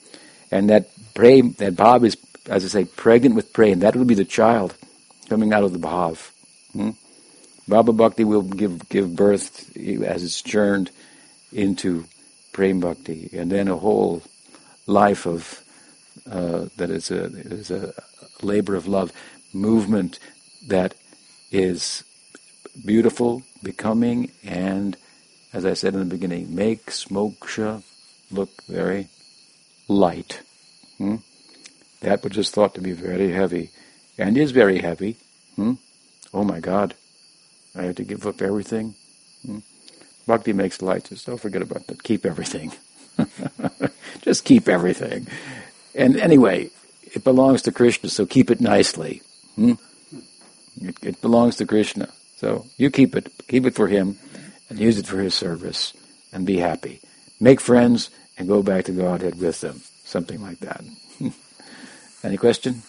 And 0.50 0.70
that 0.70 0.90
prema, 1.14 1.50
that 1.58 1.74
bhav 1.74 2.04
is, 2.04 2.16
as 2.48 2.64
I 2.64 2.68
say, 2.68 2.84
pregnant 2.84 3.34
with 3.34 3.52
prema. 3.52 3.76
That 3.76 3.96
will 3.96 4.04
be 4.04 4.14
the 4.14 4.24
child 4.24 4.74
coming 5.28 5.52
out 5.52 5.64
of 5.64 5.72
the 5.72 5.78
bhav. 5.78 6.30
Hmm? 6.72 6.90
Bhava 7.68 7.96
Bhakti 7.96 8.24
will 8.24 8.42
give, 8.42 8.88
give 8.88 9.16
birth 9.16 9.74
as 9.76 10.22
it's 10.22 10.42
churned 10.42 10.90
into 11.52 12.04
Prem 12.52 12.80
Bhakti, 12.80 13.30
and 13.32 13.50
then 13.50 13.68
a 13.68 13.76
whole 13.76 14.22
life 14.86 15.26
of 15.26 15.60
uh, 16.30 16.66
that 16.76 16.90
is 16.90 17.10
a 17.10 17.24
is 17.24 17.70
a 17.70 17.92
labor 18.42 18.74
of 18.74 18.86
love 18.86 19.12
movement 19.52 20.18
that 20.66 20.94
is 21.50 22.04
beautiful, 22.84 23.42
becoming, 23.62 24.30
and 24.44 24.96
as 25.52 25.64
I 25.64 25.74
said 25.74 25.94
in 25.94 26.00
the 26.00 26.06
beginning, 26.06 26.54
makes 26.54 27.06
moksha 27.06 27.82
look 28.30 28.50
very 28.64 29.08
light. 29.88 30.42
Hmm? 30.98 31.16
That 32.00 32.22
which 32.24 32.36
is 32.36 32.50
thought 32.50 32.74
to 32.74 32.80
be 32.80 32.92
very 32.92 33.32
heavy, 33.32 33.70
and 34.18 34.36
is 34.36 34.50
very 34.50 34.78
heavy. 34.78 35.16
Hmm? 35.56 35.74
Oh 36.32 36.44
my 36.44 36.60
God! 36.60 36.94
I 37.76 37.82
had 37.82 37.96
to 37.98 38.04
give 38.04 38.26
up 38.26 38.42
everything. 38.42 38.94
Hmm? 39.46 39.58
Bhakti 40.26 40.52
makes 40.52 40.82
light. 40.82 41.04
Just 41.04 41.26
don't 41.26 41.40
forget 41.40 41.62
about 41.62 41.86
that. 41.86 42.02
Keep 42.02 42.26
everything. 42.26 42.72
Just 44.22 44.44
keep 44.44 44.68
everything. 44.68 45.26
And 45.94 46.16
anyway, 46.16 46.70
it 47.14 47.24
belongs 47.24 47.62
to 47.62 47.72
Krishna, 47.72 48.08
so 48.08 48.26
keep 48.26 48.50
it 48.50 48.60
nicely. 48.60 49.22
Hmm? 49.56 49.74
It, 50.80 50.96
it 51.02 51.20
belongs 51.20 51.56
to 51.56 51.66
Krishna. 51.66 52.08
So 52.36 52.66
you 52.76 52.90
keep 52.90 53.14
it. 53.14 53.32
Keep 53.48 53.66
it 53.66 53.74
for 53.74 53.88
him 53.88 54.18
and 54.68 54.78
use 54.78 54.98
it 54.98 55.06
for 55.06 55.18
his 55.18 55.34
service 55.34 55.94
and 56.32 56.44
be 56.46 56.58
happy. 56.58 57.00
Make 57.40 57.60
friends 57.60 58.10
and 58.36 58.48
go 58.48 58.62
back 58.62 58.84
to 58.86 58.92
Godhead 58.92 59.40
with 59.40 59.60
them. 59.60 59.80
Something 60.04 60.42
like 60.42 60.58
that. 60.60 60.84
Any 62.24 62.36
question? 62.36 62.82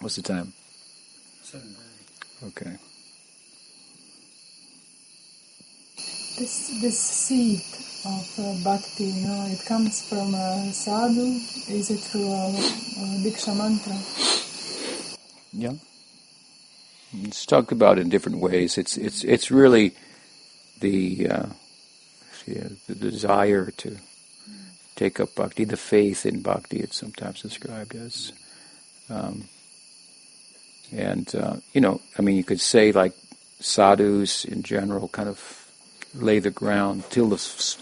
What's 0.00 0.16
the 0.16 0.22
time? 0.22 0.52
Seven. 1.42 1.74
Okay. 2.44 2.76
This 6.38 6.80
this 6.82 6.98
seed 6.98 7.62
of 8.06 8.38
uh, 8.38 8.54
bhakti, 8.64 9.04
you 9.04 9.26
know, 9.26 9.46
it 9.50 9.64
comes 9.66 10.08
from 10.08 10.34
a 10.34 10.72
sadhu. 10.72 11.26
Is 11.68 11.90
it 11.90 11.98
through 11.98 12.30
a, 12.30 12.48
a 12.50 13.06
diksha 13.24 13.56
mantra? 13.56 13.96
Yeah. 15.52 15.74
It's 17.22 17.46
talked 17.46 17.72
about 17.72 17.98
in 17.98 18.08
different 18.08 18.38
ways. 18.38 18.78
It's 18.78 18.96
it's 18.96 19.24
it's 19.24 19.50
really 19.50 19.94
the 20.80 21.28
uh, 21.28 21.46
the 22.46 22.94
desire 22.94 23.70
to 23.78 23.96
take 24.96 25.20
up 25.20 25.34
bhakti, 25.34 25.64
the 25.64 25.76
faith 25.76 26.26
in 26.26 26.42
bhakti. 26.42 26.80
It's 26.80 26.96
sometimes 26.96 27.42
described 27.42 27.94
as, 27.94 28.32
um, 29.08 29.48
and 30.92 31.32
uh, 31.34 31.56
you 31.72 31.80
know, 31.80 32.00
I 32.18 32.22
mean, 32.22 32.36
you 32.36 32.44
could 32.44 32.60
say 32.60 32.92
like 32.92 33.14
sadhus 33.60 34.44
in 34.44 34.62
general, 34.62 35.08
kind 35.08 35.28
of 35.28 35.65
lay 36.22 36.38
the 36.38 36.50
ground, 36.50 37.04
till 37.10 37.28
the, 37.28 37.36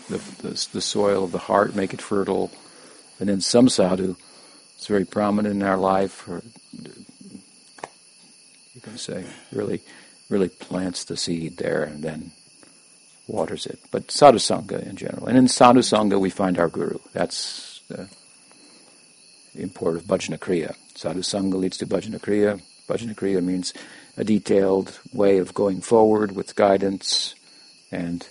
the, 0.08 0.68
the, 0.72 0.80
soil 0.80 1.24
of 1.24 1.32
the 1.32 1.38
heart, 1.38 1.74
make 1.74 1.94
it 1.94 2.02
fertile. 2.02 2.50
And 3.18 3.28
then 3.28 3.40
some 3.40 3.68
sadhu, 3.68 4.16
it's 4.76 4.86
very 4.86 5.04
prominent 5.04 5.54
in 5.54 5.62
our 5.62 5.76
life, 5.76 6.28
or 6.28 6.42
you 8.74 8.80
can 8.80 8.98
say, 8.98 9.24
really, 9.52 9.80
really 10.28 10.48
plants 10.48 11.04
the 11.04 11.16
seed 11.16 11.56
there 11.58 11.84
and 11.84 12.02
then 12.02 12.32
waters 13.26 13.66
it. 13.66 13.78
But 13.90 14.10
sadhu 14.10 14.38
sangha 14.38 14.86
in 14.86 14.96
general. 14.96 15.26
And 15.26 15.38
in 15.38 15.48
sadhu 15.48 15.80
sangha 15.80 16.20
we 16.20 16.30
find 16.30 16.58
our 16.58 16.68
guru. 16.68 16.98
That's 17.12 17.80
the 17.88 18.08
import 19.54 19.96
of 19.96 20.04
bhajana 20.04 20.38
kriya. 20.38 20.74
Sadhu 20.94 21.20
sangha 21.20 21.54
leads 21.54 21.78
to 21.78 21.86
bhajana 21.86 22.20
kriya. 22.20 22.60
Kriya 22.86 23.42
means 23.42 23.72
a 24.16 24.24
detailed 24.24 24.98
way 25.12 25.38
of 25.38 25.54
going 25.54 25.80
forward 25.80 26.32
with 26.32 26.54
guidance 26.54 27.34
and 27.94 28.26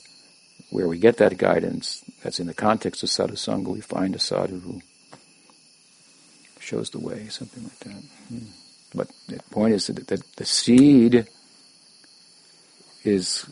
where 0.70 0.88
we 0.88 0.98
get 0.98 1.18
that 1.18 1.38
guidance, 1.38 2.04
that's 2.24 2.40
in 2.40 2.48
the 2.48 2.54
context 2.54 3.04
of 3.04 3.10
sadhu 3.10 3.36
sangha, 3.36 3.68
we 3.68 3.82
find 3.82 4.16
a 4.16 4.20
sadhu 4.20 4.60
who 4.60 4.82
shows 6.60 6.90
the 6.90 7.00
way, 7.00 7.28
something 7.30 7.64
like 7.64 7.80
that. 7.80 8.04
Hmm. 8.30 8.46
But 8.96 9.08
the 9.28 9.40
point 9.52 9.74
is 9.74 9.88
that, 9.88 10.08
that 10.08 10.24
the 10.36 10.46
seed 10.46 11.28
is 13.04 13.46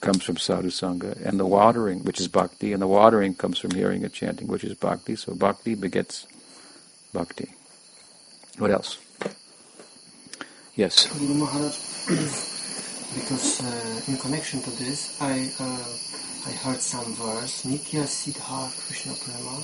comes 0.00 0.22
from 0.22 0.36
sadhu 0.36 0.68
sangha, 0.68 1.12
and 1.24 1.40
the 1.40 1.46
watering, 1.46 2.04
which 2.04 2.20
is 2.20 2.28
bhakti, 2.28 2.72
and 2.72 2.82
the 2.82 2.86
watering 2.86 3.34
comes 3.34 3.58
from 3.58 3.72
hearing 3.72 4.04
and 4.04 4.12
chanting, 4.12 4.46
which 4.46 4.64
is 4.64 4.74
bhakti. 4.74 5.16
So 5.16 5.34
bhakti 5.34 5.74
begets 5.74 6.26
bhakti. 7.12 7.54
What 8.58 8.70
else? 8.70 8.98
Yes. 10.74 11.06
Because 13.16 13.64
uh, 13.64 14.12
in 14.12 14.18
connection 14.18 14.60
to 14.60 14.70
this, 14.76 15.16
I 15.22 15.50
uh, 15.58 15.88
I 16.46 16.52
heard 16.62 16.80
some 16.80 17.12
verse, 17.14 17.64
Nitya 17.64 18.04
Siddha 18.04 18.70
Krishna 18.86 19.14
Prema, 19.18 19.56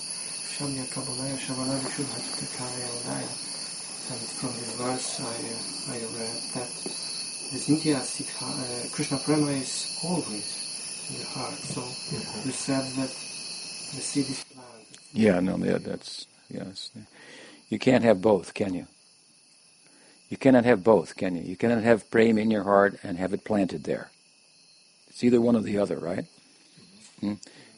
Shamya 0.56 0.84
Kabbalaya 0.88 1.36
Shubhatikaya 1.36 2.88
Udaya. 2.96 3.32
And 4.10 4.20
from 4.40 4.52
this 4.56 4.72
verse, 4.74 5.20
I, 5.20 5.36
uh, 5.36 5.94
I 5.94 5.98
read 6.16 6.38
that 6.56 6.70
this 7.52 7.68
Nitya 7.68 8.00
Siddha, 8.00 8.48
uh, 8.48 8.88
Krishna 8.90 9.18
Prema 9.18 9.52
is 9.52 10.00
always 10.02 10.48
in 11.10 11.20
the 11.20 11.26
heart. 11.28 11.54
So 11.54 11.82
you 12.44 12.52
said 12.52 12.82
that 12.96 13.10
the 13.10 14.00
seed 14.00 14.30
is 14.30 14.44
planted. 14.44 14.98
Yeah, 15.12 15.40
no, 15.40 15.56
yeah, 15.58 15.78
that's 15.78 16.26
yes. 16.50 16.90
You 17.68 17.78
can't 17.78 18.02
have 18.02 18.22
both, 18.22 18.54
can 18.54 18.74
you? 18.74 18.86
You 20.32 20.38
cannot 20.38 20.64
have 20.64 20.82
both, 20.82 21.14
can 21.14 21.36
you? 21.36 21.42
You 21.42 21.56
cannot 21.56 21.82
have 21.82 22.10
prema 22.10 22.40
in 22.40 22.50
your 22.50 22.62
heart 22.62 22.98
and 23.02 23.18
have 23.18 23.34
it 23.34 23.44
planted 23.44 23.84
there. 23.84 24.08
It's 25.08 25.22
either 25.22 25.42
one 25.42 25.56
or 25.56 25.60
the 25.60 25.76
other, 25.76 25.98
right? 25.98 26.24
Hmm? 27.20 27.34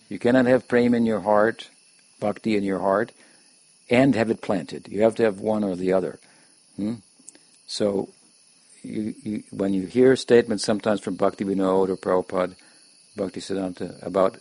You 0.09 0.21
cannot 0.21 0.47
have 0.47 0.69
prema 0.69 0.97
in 0.97 1.05
your 1.05 1.19
heart, 1.19 1.69
bhakti 2.21 2.57
in 2.57 2.63
your 2.63 2.79
heart, 2.79 3.11
and 3.91 4.15
have 4.15 4.31
it 4.31 4.41
planted. 4.41 4.87
You 4.87 5.03
have 5.03 5.17
to 5.17 5.25
have 5.25 5.41
one 5.41 5.65
or 5.65 5.75
the 5.75 5.95
other. 5.95 6.21
Hmm? 6.77 6.95
So, 7.67 8.11
you, 8.85 9.17
you, 9.25 9.43
when 9.51 9.75
you 9.75 9.87
hear 9.87 10.15
statements 10.15 10.63
sometimes 10.63 11.01
from 11.01 11.17
Bhakti 11.17 11.45
Vinod 11.45 11.89
or 11.89 11.97
Prabhupada, 11.97 12.55
Bhakti 13.17 13.41
Siddhanta, 13.41 14.01
about 14.01 14.39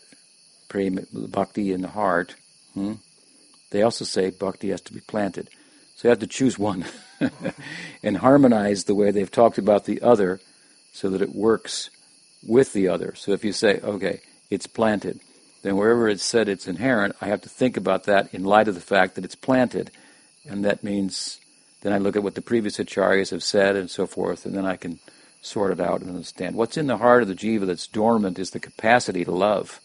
prema, 0.69 1.01
bhakti 1.11 1.73
in 1.73 1.81
the 1.81 1.87
heart, 1.87 2.35
hmm? 2.75 2.93
they 3.71 3.81
also 3.81 4.05
say 4.05 4.29
bhakti 4.29 4.69
has 4.69 4.81
to 4.81 4.93
be 4.93 4.99
planted. 4.99 5.49
So 5.95 6.07
you 6.07 6.09
have 6.09 6.19
to 6.19 6.27
choose 6.27 6.59
one 6.59 6.85
and 8.03 8.17
harmonize 8.17 8.83
the 8.83 8.95
way 8.95 9.11
they've 9.11 9.31
talked 9.31 9.57
about 9.57 9.85
the 9.85 10.01
other 10.01 10.39
so 10.91 11.09
that 11.09 11.21
it 11.21 11.35
works 11.35 11.89
with 12.45 12.73
the 12.73 12.87
other. 12.87 13.13
So 13.15 13.31
if 13.31 13.43
you 13.43 13.51
say, 13.51 13.79
okay, 13.81 14.21
it's 14.49 14.67
planted, 14.67 15.19
then 15.61 15.77
wherever 15.77 16.09
it's 16.09 16.23
said 16.23 16.49
it's 16.49 16.67
inherent, 16.67 17.15
I 17.21 17.27
have 17.27 17.41
to 17.41 17.49
think 17.49 17.77
about 17.77 18.03
that 18.05 18.33
in 18.33 18.43
light 18.43 18.67
of 18.67 18.75
the 18.75 18.81
fact 18.81 19.15
that 19.15 19.25
it's 19.25 19.35
planted. 19.35 19.91
And 20.47 20.65
that 20.65 20.83
means 20.83 21.39
then 21.81 21.93
I 21.93 21.97
look 21.97 22.15
at 22.15 22.23
what 22.23 22.35
the 22.35 22.41
previous 22.41 22.77
acharyas 22.77 23.31
have 23.31 23.43
said 23.43 23.75
and 23.75 23.89
so 23.89 24.07
forth, 24.07 24.45
and 24.45 24.55
then 24.55 24.65
I 24.65 24.75
can 24.75 24.99
sort 25.41 25.71
it 25.71 25.79
out 25.79 26.01
and 26.01 26.09
understand. 26.09 26.55
What's 26.55 26.77
in 26.77 26.87
the 26.87 26.97
heart 26.97 27.21
of 27.21 27.27
the 27.27 27.35
jiva 27.35 27.65
that's 27.65 27.87
dormant 27.87 28.39
is 28.39 28.51
the 28.51 28.59
capacity 28.59 29.25
to 29.25 29.31
love. 29.31 29.81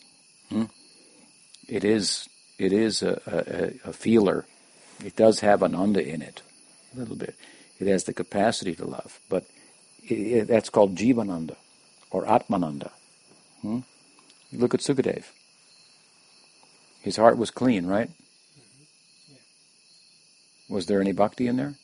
Hmm? 0.49 0.65
It 1.69 1.85
is 1.85 2.29
it 2.59 2.73
is 2.73 3.03
a, 3.03 3.21
a, 3.85 3.91
a 3.91 3.93
feeler 3.93 4.47
it 5.05 5.17
does 5.17 5.41
have 5.41 5.63
ananda 5.63 6.07
in 6.07 6.23
it, 6.23 6.43
a 6.95 6.99
little 6.99 7.17
bit. 7.17 7.35
It 7.79 7.87
has 7.87 8.05
the 8.05 8.13
capacity 8.13 8.75
to 8.77 8.85
love, 8.85 9.21
but 9.29 9.45
it, 10.09 10.15
it, 10.15 10.49
that's 10.49 10.71
called 10.71 10.97
jivananda 10.97 11.57
or 12.11 12.25
atmananda. 12.25 12.91
Hmm? 13.63 13.81
Look 14.53 14.75
at 14.75 14.81
Sukadev. 14.81 15.25
His 17.03 17.17
heart 17.17 17.39
was 17.39 17.51
clean, 17.51 17.87
right? 17.87 18.11
Was 20.69 20.87
there 20.87 21.01
any 21.01 21.13
bhakti 21.13 21.47
in 21.47 21.57
there? 21.57 21.75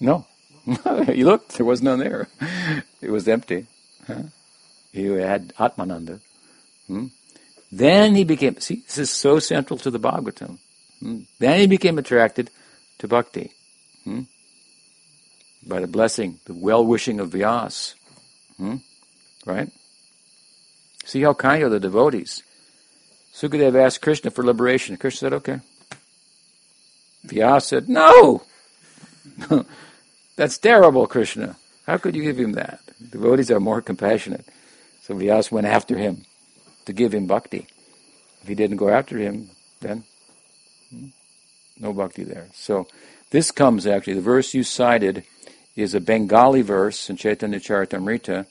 No. 0.00 0.26
No. 0.84 1.02
you 1.02 1.26
looked, 1.26 1.56
there 1.58 1.66
was 1.66 1.80
none 1.80 2.00
there. 2.00 2.28
It 3.00 3.10
was 3.10 3.28
empty. 3.28 3.66
Huh? 4.06 4.22
He 4.90 5.04
had 5.04 5.54
Atmananda. 5.58 6.20
Hmm? 6.88 7.06
Then 7.70 8.16
he 8.16 8.24
became, 8.24 8.58
see, 8.58 8.82
this 8.86 8.98
is 8.98 9.10
so 9.10 9.38
central 9.38 9.78
to 9.80 9.90
the 9.90 10.00
Bhagavatam. 10.00 10.58
Hmm? 11.00 11.20
Then 11.38 11.60
he 11.60 11.66
became 11.66 11.98
attracted 11.98 12.50
to 12.98 13.08
bhakti. 13.08 13.52
Hmm? 14.04 14.22
By 15.66 15.80
the 15.80 15.86
blessing, 15.86 16.38
the 16.44 16.54
well-wishing 16.54 17.20
of 17.20 17.30
Vyas. 17.30 17.94
Hmm? 18.56 18.76
Right? 19.44 19.70
See 21.04 21.22
how 21.22 21.34
kind 21.34 21.62
are 21.62 21.68
the 21.68 21.80
devotees. 21.80 22.42
Sukadev 23.32 23.80
asked 23.80 24.02
Krishna 24.02 24.30
for 24.30 24.44
liberation. 24.44 24.96
Krishna 24.96 25.26
said, 25.26 25.32
okay. 25.34 25.60
Vyas 27.26 27.62
said, 27.62 27.88
no! 27.88 28.42
That's 30.36 30.58
terrible, 30.58 31.06
Krishna. 31.06 31.56
How 31.86 31.98
could 31.98 32.16
you 32.16 32.22
give 32.22 32.38
him 32.38 32.52
that? 32.52 32.80
Devotees 33.10 33.50
are 33.50 33.60
more 33.60 33.82
compassionate. 33.82 34.44
So 35.02 35.14
Vyas 35.14 35.52
went 35.52 35.66
after 35.66 35.96
him 35.96 36.24
to 36.86 36.92
give 36.92 37.14
him 37.14 37.26
bhakti. 37.26 37.66
If 38.42 38.48
he 38.48 38.54
didn't 38.54 38.78
go 38.78 38.88
after 38.88 39.18
him, 39.18 39.50
then 39.80 40.04
no 41.78 41.92
bhakti 41.92 42.24
there. 42.24 42.48
So 42.54 42.86
this 43.30 43.50
comes 43.50 43.86
actually, 43.86 44.14
the 44.14 44.20
verse 44.20 44.54
you 44.54 44.62
cited 44.62 45.24
is 45.74 45.94
a 45.94 46.00
Bengali 46.00 46.62
verse 46.62 47.10
in 47.10 47.16
Chaitanya 47.16 47.60
Charitamrita 47.60 48.46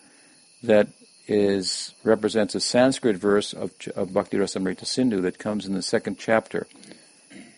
that 0.63 0.87
is 1.27 1.93
represents 2.03 2.53
a 2.53 2.59
Sanskrit 2.59 3.17
verse 3.17 3.53
of, 3.53 3.71
of 3.95 4.13
Bhakti 4.13 4.37
Rasamrita 4.37 4.85
Sindhu 4.85 5.21
that 5.21 5.39
comes 5.39 5.65
in 5.65 5.73
the 5.73 5.81
second 5.81 6.19
chapter. 6.19 6.67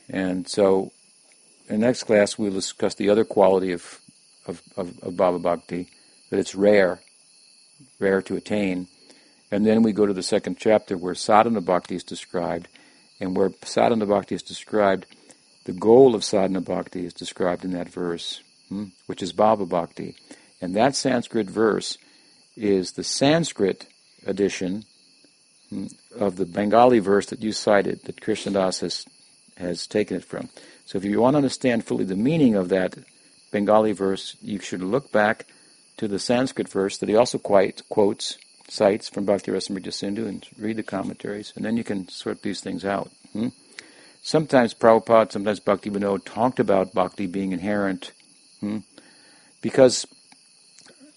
And 0.09 0.47
so 0.47 0.93
in 1.67 1.81
the 1.81 1.85
next 1.85 2.03
class 2.03 2.37
we'll 2.37 2.51
discuss 2.51 2.95
the 2.95 3.09
other 3.09 3.25
quality 3.25 3.73
of, 3.73 3.99
of, 4.45 4.61
of, 4.77 4.97
of 5.03 5.13
Bhava 5.15 5.41
Bhakti, 5.41 5.87
that 6.29 6.39
it's 6.39 6.55
rare, 6.55 6.99
rare 7.99 8.21
to 8.21 8.35
attain, 8.37 8.87
and 9.51 9.65
then 9.65 9.81
we 9.81 9.91
go 9.91 10.05
to 10.05 10.13
the 10.13 10.23
second 10.23 10.57
chapter 10.57 10.97
where 10.97 11.15
sadhana 11.15 11.61
bhakti 11.61 11.95
is 11.95 12.03
described, 12.03 12.67
and 13.19 13.35
where 13.35 13.51
sadhana 13.63 14.05
bhakti 14.05 14.35
is 14.35 14.43
described, 14.43 15.05
the 15.65 15.73
goal 15.73 16.15
of 16.15 16.23
sadhana 16.23 16.61
bhakti 16.61 17.05
is 17.05 17.13
described 17.13 17.65
in 17.65 17.71
that 17.71 17.89
verse, 17.89 18.41
hmm, 18.69 18.85
which 19.05 19.21
is 19.21 19.33
bhava 19.33 19.67
bhakti. 19.67 20.15
And 20.61 20.75
that 20.75 20.95
Sanskrit 20.95 21.49
verse 21.49 21.97
is 22.55 22.93
the 22.93 23.03
Sanskrit 23.03 23.87
edition 24.25 24.85
hmm, 25.69 25.87
of 26.17 26.37
the 26.37 26.45
Bengali 26.45 26.99
verse 26.99 27.27
that 27.27 27.43
you 27.43 27.51
cited, 27.51 28.03
that 28.05 28.21
Krishnadas 28.21 28.81
has, 28.81 29.05
has 29.57 29.87
taken 29.87 30.17
it 30.17 30.25
from. 30.25 30.49
So 30.85 30.97
if 30.97 31.05
you 31.05 31.19
want 31.19 31.33
to 31.33 31.39
understand 31.39 31.85
fully 31.85 32.05
the 32.05 32.15
meaning 32.15 32.55
of 32.55 32.69
that 32.69 32.95
Bengali 33.51 33.91
verse, 33.91 34.35
you 34.41 34.59
should 34.59 34.81
look 34.81 35.11
back 35.11 35.45
to 35.97 36.07
the 36.07 36.19
Sanskrit 36.19 36.69
verse 36.69 36.97
that 36.97 37.09
he 37.09 37.15
also 37.15 37.37
quite 37.37 37.81
quotes 37.89 38.37
sites 38.67 39.09
from 39.09 39.25
Bhakti 39.25 39.51
Rasamrita 39.51 39.93
Sindhu 39.93 40.27
and 40.27 40.45
read 40.57 40.77
the 40.77 40.83
commentaries, 40.83 41.53
and 41.55 41.63
then 41.63 41.77
you 41.77 41.83
can 41.83 42.07
sort 42.09 42.41
these 42.41 42.61
things 42.61 42.85
out. 42.85 43.11
Hmm? 43.33 43.49
Sometimes 44.21 44.73
Prabhupada, 44.73 45.31
sometimes 45.31 45.59
Bhakti 45.59 45.89
Vinod 45.89 46.25
talked 46.25 46.59
about 46.59 46.93
bhakti 46.93 47.27
being 47.27 47.53
inherent 47.53 48.11
hmm? 48.59 48.79
because 49.61 50.05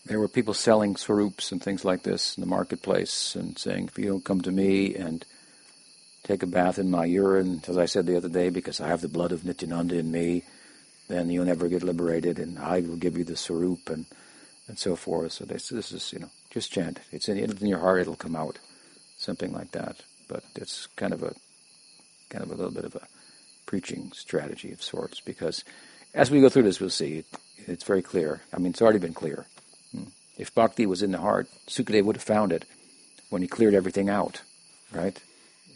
there 0.07 0.21
were 0.21 0.29
people 0.29 0.55
selling 0.55 0.97
swarups 0.97 1.53
and 1.53 1.63
things 1.63 1.85
like 1.85 2.03
this 2.03 2.37
in 2.37 2.41
the 2.41 2.47
marketplace 2.47 3.35
and 3.35 3.59
saying, 3.59 3.87
if 3.87 3.99
you 3.99 4.07
don't 4.07 4.25
come 4.25 4.41
to 4.43 4.53
me 4.53 4.95
and 4.95 5.25
take 6.23 6.43
a 6.43 6.47
bath 6.47 6.79
in 6.79 6.91
my 6.91 7.05
urine, 7.05 7.63
as 7.67 7.79
I 7.79 7.87
said 7.87 8.07
the 8.07 8.17
other 8.17 8.29
day, 8.29 8.51
because 8.51 8.81
I 8.81 8.89
have 8.89 9.01
the 9.01 9.09
blood 9.09 9.33
of 9.33 9.45
Nityananda 9.45 9.97
in 9.97 10.11
me, 10.11 10.45
then 11.09 11.29
you'll 11.29 11.45
never 11.45 11.69
get 11.69 11.83
liberated, 11.83 12.39
and 12.39 12.59
I 12.59 12.81
will 12.81 12.97
give 12.97 13.19
you 13.19 13.25
the 13.25 13.37
swarup 13.37 13.91
and 13.91 14.07
and 14.69 14.79
so 14.79 14.95
forth. 14.95 15.33
So 15.33 15.45
this, 15.45 15.69
this 15.69 15.91
is 15.91 16.13
you 16.13 16.21
know 16.21 16.31
just 16.51 16.73
chant. 16.73 17.01
It's 17.11 17.29
in, 17.29 17.39
in 17.39 17.67
your 17.67 17.79
heart. 17.79 18.01
It'll 18.01 18.17
come 18.17 18.37
out, 18.37 18.59
something 19.17 19.53
like 19.53 19.73
that. 19.73 19.97
But 20.29 20.45
it's 20.57 20.87
kind 20.97 21.13
of 21.13 21.23
a 21.23 21.35
kind 22.29 22.45
of 22.45 22.51
a 22.51 22.55
little 22.55 22.73
bit 22.73 22.85
of 22.85 22.95
a 22.95 23.07
preaching 23.67 24.13
strategy 24.15 24.73
of 24.73 24.83
sorts 24.83 25.21
because 25.21 25.65
as 26.15 26.31
we 26.31 26.41
go 26.41 26.49
through 26.49 26.63
this, 26.65 26.81
we'll 26.81 26.91
see 26.91 27.19
it, 27.19 27.27
it's 27.67 27.85
very 27.85 28.03
clear. 28.03 28.41
I 28.53 28.59
mean, 28.59 28.71
it's 28.71 28.83
already 28.83 28.99
been 28.99 29.15
clear. 29.15 29.47
Hmm. 29.93 30.05
If 30.37 30.55
bhakti 30.55 30.87
was 30.87 31.03
in 31.03 31.13
the 31.13 31.19
heart, 31.19 31.49
Sukadeva 31.69 32.05
would 32.05 32.17
have 32.17 32.23
found 32.23 32.53
it 32.53 32.65
when 33.29 33.43
he 33.43 33.49
cleared 33.49 33.75
everything 33.75 34.09
out, 34.09 34.43
right? 34.93 35.21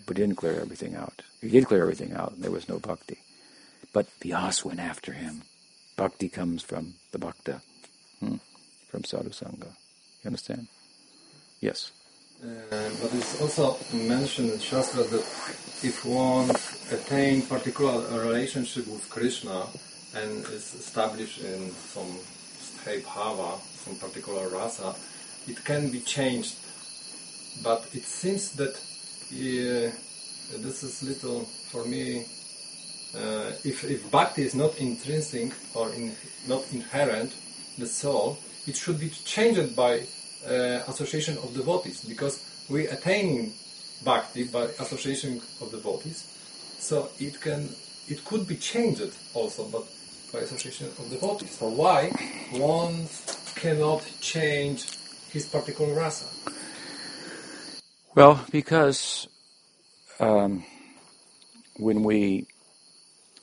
But 0.07 0.17
he 0.17 0.23
didn't 0.23 0.37
clear 0.37 0.61
everything 0.61 0.95
out. 0.97 1.23
He 1.41 1.51
did 1.51 1.67
clear 1.67 1.83
everything 1.83 2.13
out, 2.13 2.33
and 2.33 2.43
there 2.43 2.51
was 2.51 2.69
no 2.69 2.79
bhakti. 2.79 3.19
But 3.93 4.09
Vyas 4.21 4.65
went 4.65 4.81
after 4.81 5.13
him. 5.13 5.43
Bhakti 5.97 6.29
comes 6.29 6.63
from 6.63 6.95
the 7.13 7.19
bhakta, 7.19 7.61
hmm, 8.19 8.37
from 8.89 9.05
sadhu 9.05 9.31
sangha. 9.31 9.69
You 10.25 10.29
understand? 10.29 10.67
Yes. 11.61 11.93
Uh, 12.43 12.49
but 12.71 13.13
it's 13.13 13.41
also 13.43 13.77
mentioned 13.93 14.51
in 14.53 14.59
Shastra 14.59 15.03
that 15.05 15.21
if 15.83 16.03
one 16.05 16.51
attain 16.91 17.43
particular 17.43 18.01
relationship 18.25 18.87
with 18.87 19.09
Krishna 19.11 19.67
and 20.15 20.45
is 20.47 20.75
established 20.75 21.43
in 21.43 21.71
some 21.73 22.19
sthay 22.59 23.03
bhava, 23.03 23.61
some 23.85 23.97
particular 23.97 24.49
rasa, 24.49 24.95
it 25.47 25.63
can 25.63 25.91
be 25.91 26.01
changed. 26.01 26.57
But 27.63 27.87
it 27.93 28.05
seems 28.05 28.53
that 28.53 28.75
uh, 28.75 29.93
this 30.65 30.83
is 30.83 31.03
little 31.03 31.41
for 31.71 31.85
me. 31.85 32.25
Uh, 33.15 33.53
if, 33.63 33.85
if 33.85 34.11
bhakti 34.11 34.43
is 34.43 34.55
not 34.55 34.77
intrinsic 34.79 35.53
or 35.75 35.93
in, 35.93 36.17
not 36.49 36.65
inherent, 36.73 37.33
the 37.79 37.87
soul, 37.87 38.39
it 38.67 38.77
should 38.77 38.99
be 38.99 39.11
changed 39.11 39.77
by 39.77 40.03
uh, 40.47 40.83
association 40.89 41.37
of 41.39 41.55
devotees 41.55 42.05
because 42.05 42.45
we 42.69 42.87
attain 42.87 43.53
bhakti 44.05 44.45
by 44.45 44.65
association 44.79 45.41
of 45.61 45.71
devotees. 45.71 46.31
So 46.79 47.09
it 47.19 47.41
can 47.41 47.69
it 48.09 48.25
could 48.25 48.47
be 48.47 48.57
changed 48.57 49.13
also, 49.33 49.65
but 49.65 49.85
by 50.33 50.41
association 50.41 50.89
of 50.89 51.11
devotees. 51.11 51.51
So 51.51 51.69
why 51.69 52.09
one 52.53 53.07
cannot 53.55 54.05
change 54.21 54.87
his 55.31 55.47
particular 55.47 55.95
rasa? 55.95 56.27
Well, 58.15 58.45
because 58.51 59.27
um, 60.21 60.65
when 61.77 62.05
we 62.05 62.47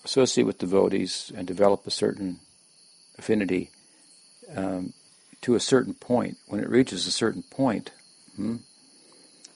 associate 0.06 0.46
with 0.46 0.58
devotees 0.58 1.32
and 1.36 1.46
develop 1.46 1.86
a 1.86 1.92
certain 1.92 2.40
affinity 3.18 3.70
um, 4.56 4.94
to 5.42 5.56
a 5.56 5.60
certain 5.60 5.94
point, 5.94 6.38
when 6.48 6.62
it 6.62 6.70
reaches 6.70 7.08
a 7.08 7.12
certain 7.12 7.44
point, 7.44 7.92
hmm, 8.36 8.58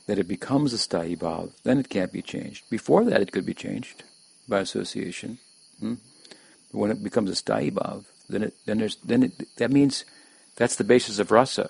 that 0.08 0.20
it 0.20 0.28
becomes 0.28 0.74
a 0.74 0.78
sthayi 0.78 1.18
bhav, 1.18 1.52
then 1.64 1.80
it 1.80 1.90
can't 1.90 2.12
be 2.12 2.22
changed. 2.22 2.70
Before 2.70 3.04
that, 3.06 3.22
it 3.22 3.32
could 3.32 3.46
be 3.46 3.54
changed 3.54 4.04
by 4.48 4.60
association. 4.60 5.40
Hmm? 5.80 5.96
But 6.72 6.80
when 6.80 6.92
it 6.92 7.04
becomes 7.04 7.30
a 7.30 7.34
sthayi 7.34 7.72
bhav, 7.72 8.06
then 8.30 8.44
it 8.44 8.54
then 8.66 8.80
there's 8.80 8.98
then 8.98 9.24
it, 9.24 9.58
that 9.58 9.72
means 9.72 10.06
that's 10.56 10.76
the 10.76 10.84
basis 10.84 11.20
of 11.20 11.32
rasa. 11.32 11.70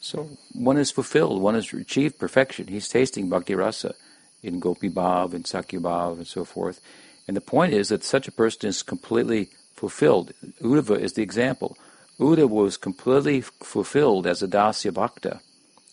So 0.00 0.30
one 0.54 0.78
is 0.78 0.90
fulfilled, 0.90 1.42
one 1.42 1.54
has 1.54 1.72
achieved 1.72 2.18
perfection. 2.18 2.68
He's 2.68 2.88
tasting 2.88 3.28
bhakti 3.28 3.54
rasa 3.54 3.94
in 4.42 4.60
gopi 4.60 4.88
bhav 4.88 5.34
and 5.34 5.44
sakhya 5.44 5.80
bhav 5.80 6.16
and 6.16 6.26
so 6.26 6.44
forth. 6.44 6.80
And 7.28 7.36
the 7.36 7.40
point 7.40 7.74
is 7.74 7.88
that 7.88 8.02
such 8.02 8.26
a 8.26 8.32
person 8.32 8.68
is 8.68 8.82
completely 8.82 9.50
fulfilled. 9.74 10.32
Uddhava 10.60 10.98
is 10.98 11.12
the 11.12 11.22
example. 11.22 11.76
Uddhava 12.20 12.48
was 12.48 12.76
completely 12.76 13.40
fulfilled 13.40 14.26
as 14.26 14.42
a 14.42 14.48
dasya 14.48 14.92
bhakta. 14.92 15.40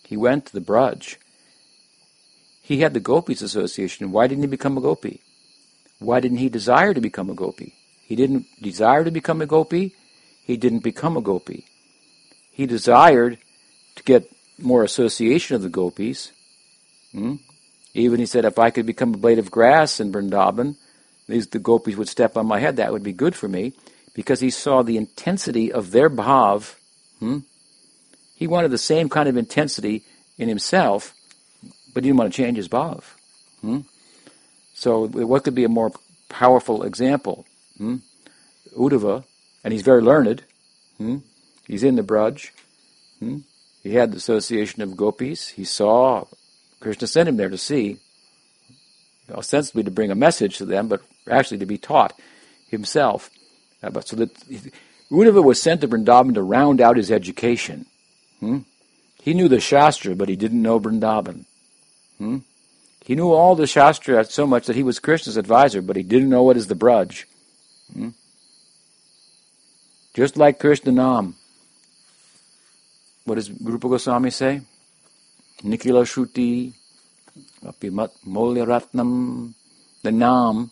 He 0.03 0.17
went 0.17 0.47
to 0.47 0.53
the 0.53 0.61
Braj. 0.61 1.15
He 2.61 2.81
had 2.81 2.93
the 2.93 2.99
gopis 2.99 3.41
association. 3.41 4.11
Why 4.11 4.27
didn't 4.27 4.43
he 4.43 4.47
become 4.47 4.77
a 4.77 4.81
gopi? 4.81 5.21
Why 5.99 6.19
didn't 6.19 6.39
he 6.39 6.49
desire 6.49 6.93
to 6.93 6.99
become 6.99 7.29
a 7.29 7.33
gopi? 7.33 7.75
He 8.05 8.15
didn't 8.15 8.45
desire 8.61 9.05
to 9.05 9.11
become 9.11 9.41
a 9.41 9.45
gopi. 9.45 9.95
He 10.43 10.57
didn't 10.57 10.79
become 10.79 11.15
a 11.15 11.21
gopi. 11.21 11.65
He 12.51 12.65
desired 12.65 13.37
to 13.95 14.03
get 14.03 14.29
more 14.59 14.83
association 14.83 15.55
of 15.55 15.61
the 15.61 15.69
gopis. 15.69 16.31
Hmm? 17.13 17.35
Even 17.93 18.19
he 18.19 18.25
said, 18.25 18.45
if 18.45 18.59
I 18.59 18.69
could 18.69 18.85
become 18.85 19.13
a 19.13 19.17
blade 19.17 19.39
of 19.39 19.49
grass 19.49 19.99
in 19.99 20.11
Vrindavan, 20.11 20.75
these 21.27 21.47
the 21.47 21.59
gopis 21.59 21.95
would 21.95 22.09
step 22.09 22.35
on 22.35 22.47
my 22.47 22.59
head. 22.59 22.75
That 22.75 22.91
would 22.91 23.03
be 23.03 23.13
good 23.13 23.35
for 23.35 23.47
me, 23.47 23.73
because 24.17 24.39
he 24.39 24.49
saw 24.49 24.81
the 24.81 24.97
intensity 24.97 25.71
of 25.71 25.91
their 25.91 26.09
bhav. 26.09 26.73
Hmm? 27.19 27.39
He 28.35 28.47
wanted 28.47 28.71
the 28.71 28.79
same 28.79 29.09
kind 29.09 29.29
of 29.29 29.37
intensity 29.37 30.03
in 30.39 30.49
himself, 30.49 31.13
but 31.93 32.03
he 32.03 32.09
didn't 32.09 32.17
want 32.17 32.33
to 32.33 32.35
change 32.35 32.57
his 32.57 32.67
bhav. 32.67 33.03
Hmm? 33.61 33.81
So, 34.73 35.07
what 35.07 35.43
could 35.43 35.53
be 35.53 35.65
a 35.65 35.69
more 35.69 35.91
powerful 36.29 36.81
example? 36.81 37.45
Hmm? 37.77 37.97
Uddhava, 38.75 39.23
and 39.63 39.71
he's 39.71 39.83
very 39.83 40.01
learned. 40.01 40.43
Hmm? 40.97 41.17
He's 41.67 41.83
in 41.83 41.95
the 41.95 42.01
Braj. 42.01 42.49
Hmm? 43.19 43.39
He 43.83 43.93
had 43.93 44.11
the 44.11 44.17
association 44.17 44.81
of 44.81 44.97
gopis. 44.97 45.49
He 45.49 45.63
saw 45.63 46.25
Krishna 46.79 47.05
sent 47.05 47.29
him 47.29 47.37
there 47.37 47.49
to 47.49 47.57
see, 47.57 47.97
ostensibly 49.29 49.83
to 49.83 49.91
bring 49.91 50.09
a 50.09 50.15
message 50.15 50.57
to 50.57 50.65
them, 50.65 50.87
but 50.87 51.03
actually 51.29 51.59
to 51.59 51.67
be 51.67 51.77
taught 51.77 52.19
himself. 52.67 53.29
But 53.81 54.07
so 54.07 54.15
that 54.15 54.33
Uddhava 55.11 55.43
was 55.43 55.61
sent 55.61 55.81
to 55.81 55.87
Vrindavan 55.87 56.33
to 56.33 56.41
round 56.41 56.81
out 56.81 56.97
his 56.97 57.11
education. 57.11 57.85
Hmm? 58.39 58.59
He 59.21 59.33
knew 59.33 59.47
the 59.47 59.59
Shastra, 59.59 60.15
but 60.15 60.29
he 60.29 60.35
didn't 60.35 60.61
know 60.61 60.79
Vrindavan. 60.79 61.45
Hmm? 62.17 62.37
He 63.05 63.15
knew 63.15 63.31
all 63.31 63.55
the 63.55 63.67
Shastra 63.67 64.25
so 64.25 64.45
much 64.45 64.65
that 64.65 64.75
he 64.75 64.83
was 64.83 64.99
Krishna's 64.99 65.37
advisor, 65.37 65.81
but 65.81 65.95
he 65.95 66.03
didn't 66.03 66.29
know 66.29 66.43
what 66.43 66.57
is 66.57 66.67
the 66.67 66.75
Braj. 66.75 67.23
Hmm? 67.93 68.09
Just 70.13 70.35
like 70.35 70.59
Krishna 70.59 70.91
Nam. 70.91 71.35
What 73.23 73.35
does 73.35 73.51
Rupa 73.51 73.87
Goswami 73.87 74.31
say? 74.31 74.61
Nikila 75.63 76.05
Shruti, 76.05 76.73
Apimat 77.63 78.11
Ratnam, 78.25 79.53
the 80.03 80.11
Nam, 80.11 80.71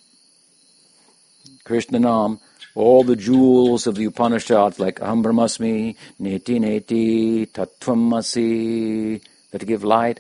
Krishna 1.64 2.00
Nam, 2.00 2.40
all 2.76 3.04
the 3.04 3.16
jewels 3.16 3.88
of 3.88 3.96
the 3.96 4.06
Upanishads 4.06 4.80
like 4.80 5.00
Aham 5.00 5.24
Brahmasmi, 5.24 5.96
Neti 6.22 6.60
Neti, 6.60 7.50
Tattvamasi, 7.50 9.22
that 9.52 9.66
give 9.66 9.84
light, 9.84 10.20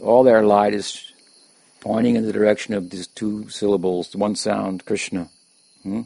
all 0.00 0.24
their 0.24 0.42
light 0.42 0.74
is 0.74 1.12
pointing 1.80 2.16
in 2.16 2.26
the 2.26 2.32
direction 2.32 2.74
of 2.74 2.90
these 2.90 3.06
two 3.06 3.48
syllables, 3.48 4.14
one 4.16 4.34
sound, 4.34 4.84
Krishna. 4.84 5.28
Hmm? 5.82 6.02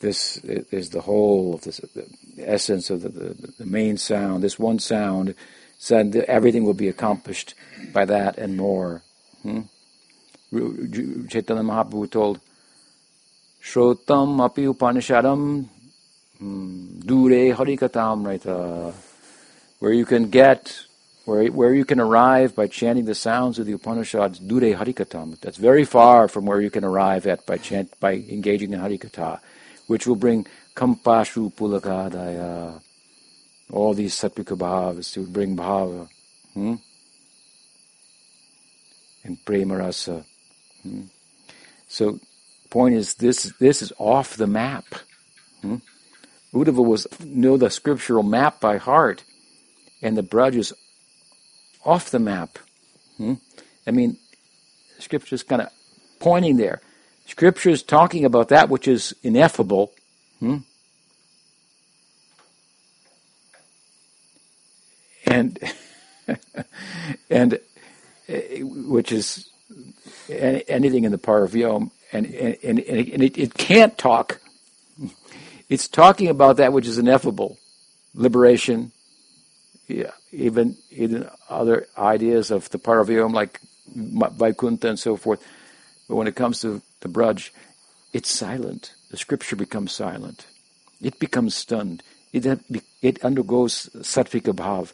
This 0.00 0.38
is 0.38 0.90
the 0.90 1.02
whole 1.02 1.54
of 1.54 1.62
this, 1.62 1.78
the 1.94 2.06
essence 2.38 2.88
of 2.88 3.02
the, 3.02 3.08
the, 3.10 3.52
the 3.58 3.66
main 3.66 3.98
sound. 3.98 4.42
This 4.42 4.58
one 4.58 4.78
sound 4.78 5.34
said 5.78 6.12
that 6.12 6.24
everything 6.30 6.64
will 6.64 6.74
be 6.74 6.88
accomplished 6.88 7.54
by 7.92 8.04
that 8.06 8.38
and 8.38 8.56
more. 8.56 9.02
Hmm? 9.42 9.62
Chaitanya 10.52 11.62
Mahaprabhu 11.62 12.10
told, 12.10 12.40
Shrotam 13.62 14.42
api 14.44 14.64
upanishadam 14.64 15.68
hmm, 16.38 17.00
dure 17.00 17.54
harikatam 17.54 18.24
raita, 18.24 18.92
where 19.78 19.92
you 19.92 20.04
can 20.04 20.30
get, 20.30 20.84
where, 21.24 21.46
where 21.46 21.74
you 21.74 21.84
can 21.84 22.00
arrive 22.00 22.54
by 22.54 22.66
chanting 22.66 23.04
the 23.04 23.14
sounds 23.14 23.58
of 23.58 23.66
the 23.66 23.72
Upanishads, 23.72 24.38
dure 24.38 24.74
harikatam. 24.74 25.38
That's 25.40 25.56
very 25.56 25.84
far 25.84 26.28
from 26.28 26.46
where 26.46 26.60
you 26.60 26.70
can 26.70 26.84
arrive 26.84 27.26
at 27.26 27.46
by 27.46 27.58
chant, 27.58 27.98
by 28.00 28.14
engaging 28.14 28.72
in 28.72 28.80
harikatha 28.80 29.40
which 29.90 30.06
will 30.06 30.14
bring 30.14 30.46
kampashu 30.76 31.52
pulakadaya, 31.52 32.80
all 33.72 33.92
these 33.92 34.14
satvika 34.14 34.56
bhavas 34.56 35.12
to 35.12 35.26
bring 35.26 35.56
bhava, 35.56 36.08
hmm? 36.54 36.76
and 39.24 39.44
prema 39.44 39.76
rasa. 39.76 40.24
Hmm? 40.84 41.02
So, 41.88 42.20
point 42.70 42.94
is, 42.94 43.14
this 43.14 43.52
this 43.58 43.82
is 43.82 43.92
off 43.98 44.36
the 44.36 44.46
map. 44.46 44.84
Hmm? 45.62 45.76
Uddhava 46.54 46.84
was 46.84 47.06
know 47.24 47.56
the 47.56 47.70
scriptural 47.70 48.22
map 48.22 48.60
by 48.60 48.76
heart, 48.78 49.24
and 50.02 50.16
the 50.16 50.22
Braj 50.22 50.54
is 50.54 50.72
off 51.84 52.10
the 52.10 52.18
map. 52.18 52.58
Hmm? 53.16 53.34
I 53.86 53.90
mean, 53.90 54.16
scripture 54.98 55.34
is 55.34 55.42
kind 55.42 55.62
of 55.62 55.68
pointing 56.18 56.56
there. 56.56 56.80
Scripture 57.26 57.70
is 57.70 57.82
talking 57.82 58.24
about 58.24 58.48
that 58.48 58.68
which 58.68 58.88
is 58.88 59.14
ineffable. 59.22 59.92
Hmm? 60.40 60.58
And 65.26 65.58
and 67.30 67.54
uh, 68.28 68.34
which 68.62 69.12
is 69.12 69.48
anything 70.28 71.04
in 71.04 71.12
the 71.12 71.18
Paravyom, 71.18 71.90
and 72.12 72.26
and, 72.26 72.78
and, 72.78 72.78
and 72.80 73.22
it, 73.22 73.38
it 73.38 73.54
can't 73.54 73.96
talk. 73.96 74.40
It's 75.68 75.88
talking 75.88 76.28
about 76.28 76.56
that 76.56 76.72
which 76.72 76.86
is 76.86 76.98
ineffable, 76.98 77.58
liberation, 78.14 78.92
yeah, 79.86 80.12
even 80.32 80.76
even 80.90 81.28
other 81.48 81.86
ideas 81.96 82.50
of 82.50 82.68
the 82.70 82.78
Paravyom 82.78 83.32
like 83.32 83.60
Vaikuntha 83.94 84.88
and 84.88 84.98
so 84.98 85.16
forth. 85.16 85.42
But 86.08 86.16
when 86.16 86.26
it 86.26 86.34
comes 86.34 86.60
to 86.60 86.82
the 87.00 87.08
Braj, 87.08 87.50
it's 88.12 88.30
silent. 88.30 88.92
The 89.10 89.16
scripture 89.16 89.56
becomes 89.56 89.92
silent. 89.92 90.46
It 91.00 91.18
becomes 91.18 91.54
stunned. 91.54 92.02
It, 92.32 92.46
it 93.02 93.24
undergoes 93.24 93.90
sattvika 93.96 94.54
bhav, 94.54 94.92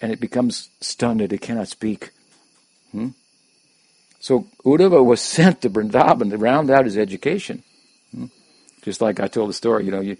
and 0.00 0.12
it 0.12 0.20
becomes 0.20 0.70
stunned 0.80 1.20
it 1.20 1.40
cannot 1.40 1.68
speak. 1.68 2.10
Hmm? 2.92 3.08
So 4.20 4.46
Uddhava 4.64 5.04
was 5.04 5.20
sent 5.36 5.62
to 5.62 5.70
Vrindavan 5.70 6.30
to 6.30 6.38
round 6.38 6.70
out 6.70 6.84
his 6.84 6.96
education. 6.96 7.62
Hmm? 8.14 8.26
Just 8.82 9.00
like 9.00 9.20
I 9.20 9.26
told 9.26 9.48
the 9.50 9.54
story, 9.54 9.84
you 9.84 9.90
know, 9.90 10.00
you, 10.00 10.16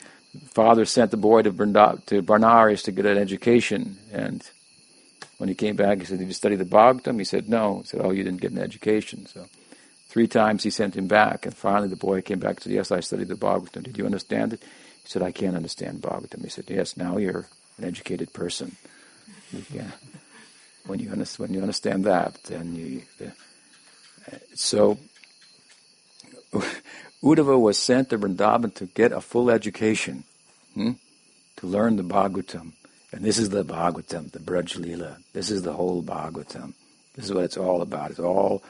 father 0.49 0.85
sent 0.85 1.11
the 1.11 1.17
boy 1.17 1.43
to, 1.43 1.51
Vrindav, 1.51 2.05
to 2.07 2.23
Banaras 2.23 2.85
to 2.85 2.93
get 2.93 3.07
an 3.07 3.17
education, 3.17 3.97
and 4.13 4.49
when 5.39 5.49
he 5.49 5.55
came 5.55 5.77
back, 5.77 5.99
he 5.99 6.05
said, 6.05 6.19
"Did 6.19 6.29
you 6.29 6.35
study 6.35 6.57
the 6.57 6.67
Bhagavatam?" 6.67 7.19
He 7.19 7.25
said, 7.25 7.49
"No." 7.49 7.79
He 7.79 7.87
said, 7.87 8.01
"Oh, 8.05 8.11
you 8.11 8.23
didn't 8.23 8.43
get 8.43 8.53
an 8.53 8.59
education." 8.59 9.27
So 9.27 9.47
Three 10.11 10.27
times 10.27 10.65
he 10.65 10.71
sent 10.71 10.97
him 10.97 11.07
back, 11.07 11.47
and 11.47 11.55
finally 11.55 11.87
the 11.87 11.95
boy 11.95 12.21
came 12.21 12.41
back 12.41 12.57
and 12.57 12.63
said, 12.65 12.73
Yes, 12.73 12.91
I 12.91 12.99
studied 12.99 13.29
the 13.29 13.37
Bhagavatam. 13.37 13.85
Did 13.85 13.97
you 13.97 14.07
understand 14.07 14.53
it? 14.53 14.61
He 14.61 15.09
said, 15.09 15.23
I 15.23 15.31
can't 15.31 15.55
understand 15.55 16.03
Bhagavatam. 16.03 16.43
He 16.43 16.49
said, 16.49 16.65
Yes, 16.69 16.97
now 16.97 17.17
you're 17.17 17.47
an 17.79 17.85
educated 17.85 18.33
person. 18.33 18.77
Yeah. 19.73 19.91
When 20.87 21.01
you, 21.01 21.11
when 21.11 21.53
you 21.53 21.61
understand 21.61 22.05
that, 22.05 22.35
then 22.45 22.77
you. 22.77 23.03
Uh, 23.21 23.31
so, 24.55 24.99
Uddhava 27.23 27.61
was 27.61 27.79
sent 27.79 28.11
to 28.11 28.19
Vrindavan 28.19 28.75
to 28.75 28.87
get 28.87 29.13
a 29.13 29.21
full 29.21 29.51
education, 29.51 30.25
hmm? 30.75 30.93
to 31.57 31.67
learn 31.67 31.97
the 31.97 32.03
Bhagavatam. 32.03 32.73
And 33.13 33.25
this 33.25 33.39
is 33.39 33.51
the 33.51 33.65
Bhagavatam, 33.65 34.31
the 34.31 34.39
Braj 34.39 34.77
Leela. 34.77 35.17
This 35.33 35.51
is 35.51 35.63
the 35.63 35.73
whole 35.73 36.03
Bhagavatam. 36.03 36.75
This 37.15 37.27
is 37.27 37.35
what 37.35 37.45
it's 37.45 37.57
all 37.57 37.83
about. 37.83 38.11
It's 38.11 38.21
all 38.21 38.63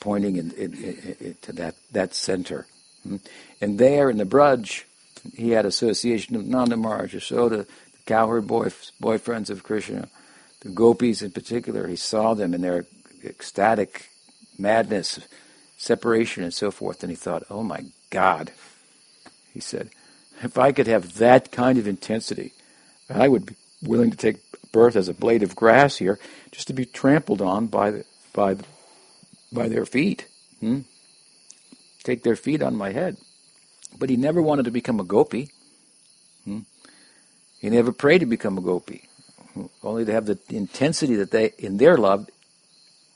pointing 0.00 0.36
in, 0.36 0.50
in, 0.52 0.74
in, 0.74 1.36
to 1.42 1.52
that, 1.52 1.74
that 1.92 2.14
center. 2.14 2.66
Hmm? 3.02 3.16
And 3.60 3.78
there 3.78 4.10
in 4.10 4.18
the 4.18 4.24
Braj, 4.24 4.84
he 5.34 5.50
had 5.50 5.64
association 5.64 6.36
of 6.36 6.46
Nanda 6.46 6.76
Maharaj, 6.76 7.14
Yashoda, 7.14 7.66
the 7.66 8.02
cowherd 8.04 8.46
boy, 8.46 8.66
boyfriends 9.00 9.48
of 9.48 9.62
Krishna, 9.62 10.08
the 10.60 10.68
gopis 10.68 11.22
in 11.22 11.30
particular. 11.30 11.86
He 11.86 11.96
saw 11.96 12.34
them 12.34 12.52
in 12.52 12.60
their 12.60 12.86
ecstatic 13.24 14.10
madness, 14.58 15.20
separation, 15.76 16.42
and 16.42 16.54
so 16.54 16.70
forth, 16.70 17.02
and 17.02 17.10
he 17.10 17.16
thought, 17.16 17.44
oh 17.50 17.62
my 17.62 17.84
God, 18.10 18.52
he 19.52 19.60
said, 19.60 19.90
if 20.42 20.58
I 20.58 20.72
could 20.72 20.86
have 20.86 21.14
that 21.14 21.52
kind 21.52 21.78
of 21.78 21.86
intensity, 21.86 22.52
I 23.08 23.28
would 23.28 23.46
be 23.46 23.54
willing 23.82 24.10
to 24.10 24.16
take 24.16 24.38
birth 24.72 24.96
as 24.96 25.08
a 25.08 25.14
blade 25.14 25.42
of 25.42 25.54
grass 25.54 25.96
here, 25.96 26.18
just 26.50 26.66
to 26.66 26.72
be 26.72 26.84
trampled 26.84 27.40
on 27.40 27.66
by 27.66 27.90
the, 27.90 28.04
by 28.32 28.54
the, 28.54 28.64
by 29.52 29.68
their 29.68 29.86
feet. 29.86 30.26
Hmm? 30.60 30.80
Take 32.02 32.22
their 32.22 32.36
feet 32.36 32.62
on 32.62 32.76
my 32.76 32.92
head. 32.92 33.16
But 33.98 34.10
he 34.10 34.16
never 34.16 34.42
wanted 34.42 34.64
to 34.64 34.70
become 34.70 34.98
a 34.98 35.04
gopi. 35.04 35.50
Hmm? 36.44 36.60
He 37.60 37.70
never 37.70 37.92
prayed 37.92 38.18
to 38.18 38.26
become 38.26 38.58
a 38.58 38.60
gopi, 38.60 39.08
only 39.82 40.04
to 40.04 40.12
have 40.12 40.26
the 40.26 40.38
intensity 40.50 41.14
that 41.16 41.30
they 41.30 41.52
in 41.58 41.78
their 41.78 41.96
love, 41.96 42.28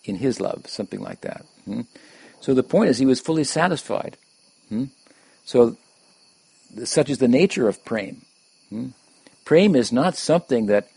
in 0.08 0.16
his 0.16 0.40
love, 0.40 0.66
something 0.66 1.00
like 1.00 1.20
that. 1.20 1.44
Hmm? 1.64 1.82
So 2.40 2.54
the 2.54 2.62
point 2.62 2.90
is, 2.90 2.98
he 2.98 3.06
was 3.06 3.20
fully 3.20 3.44
satisfied. 3.44 4.16
Hmm? 4.68 4.84
So, 5.44 5.76
such 6.84 7.10
is 7.10 7.18
the 7.18 7.28
nature 7.28 7.68
of 7.68 7.84
prem. 7.84 8.22
Hmm? 8.70 8.88
Is 9.50 9.92
not 9.92 10.14
something 10.14 10.66
that, 10.66 10.88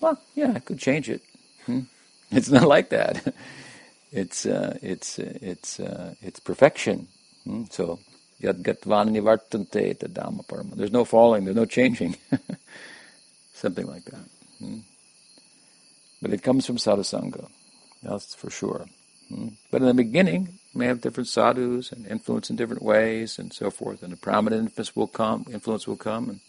well, 0.00 0.20
yeah, 0.34 0.52
I 0.54 0.58
could 0.58 0.78
change 0.78 1.08
it. 1.08 1.22
Hmm? 1.66 1.80
It's 2.30 2.50
not 2.50 2.68
like 2.68 2.90
that. 2.90 3.34
It's 4.10 4.46
uh, 4.46 4.78
it's 4.80 5.18
uh, 5.18 5.38
it's 5.42 5.78
uh, 5.80 6.14
it's 6.22 6.40
perfection. 6.40 7.08
Hmm? 7.44 7.64
So 7.70 7.98
yad 8.40 8.62
gatvan 8.62 9.10
nivartante 9.10 9.94
parama. 10.48 10.74
There's 10.76 10.92
no 10.92 11.04
falling. 11.04 11.44
There's 11.44 11.56
no 11.56 11.66
changing. 11.66 12.16
something 13.52 13.86
like 13.86 14.04
that. 14.06 14.26
Hmm? 14.58 14.78
But 16.22 16.32
it 16.32 16.42
comes 16.42 16.64
from 16.66 16.76
sadhusanga. 16.76 17.50
That's 18.02 18.34
for 18.34 18.50
sure. 18.50 18.86
Hmm? 19.28 19.48
But 19.70 19.82
in 19.82 19.88
the 19.88 19.94
beginning, 19.94 20.58
you 20.72 20.78
may 20.78 20.86
have 20.86 21.00
different 21.00 21.28
sadhus 21.28 21.92
and 21.92 22.06
influence 22.06 22.50
in 22.50 22.56
different 22.56 22.82
ways 22.82 23.38
and 23.38 23.52
so 23.52 23.70
forth. 23.70 24.02
And 24.02 24.12
a 24.12 24.16
prominent 24.16 24.62
influence 24.62 24.94
will 24.94 25.06
come, 25.06 25.46
influence 25.50 25.86
will 25.86 25.96
come, 25.96 26.30
and 26.30 26.40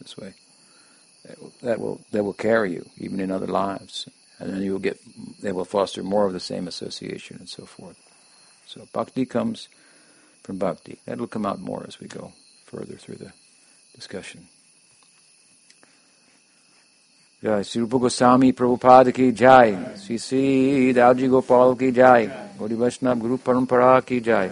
this 0.00 0.16
way, 0.16 0.34
that 1.62 1.80
will 1.80 2.00
that 2.12 2.24
will 2.24 2.32
carry 2.32 2.72
you 2.72 2.88
even 2.98 3.20
in 3.20 3.30
other 3.30 3.46
lives, 3.46 4.08
and 4.38 4.52
then 4.52 4.62
you 4.62 4.72
will 4.72 4.78
get 4.78 4.98
they 5.40 5.52
will 5.52 5.64
foster 5.64 6.02
more 6.02 6.26
of 6.26 6.32
the 6.32 6.40
same 6.40 6.68
association 6.68 7.38
and 7.38 7.48
so 7.48 7.64
forth. 7.64 7.96
So 8.66 8.86
bhakti 8.92 9.24
comes 9.24 9.68
from 10.42 10.58
bhakti. 10.58 10.98
That 11.06 11.18
will 11.18 11.26
come 11.26 11.46
out 11.46 11.60
more 11.60 11.84
as 11.86 12.00
we 12.00 12.08
go 12.08 12.32
further 12.64 12.96
through 12.96 13.16
the 13.16 13.32
discussion. 13.94 14.48
जय 17.44 17.62
श्री 17.62 17.80
रूप 17.80 17.94
गोस्वामी 17.94 18.52
प्रभुपाद 18.52 19.10
की 19.10 19.32
जय। 19.32 19.94
श्री 20.06 20.18
श्री 20.18 20.92
दावजी 20.92 21.26
गोपाल 21.26 21.74
की 21.74 21.92
जय। 21.92 22.30
गौरी 22.58 22.74
वैष्णव 22.74 23.18
गुरु 23.18 23.36
परंपरा 23.36 24.00
की 24.00 24.20
जय। 24.20 24.50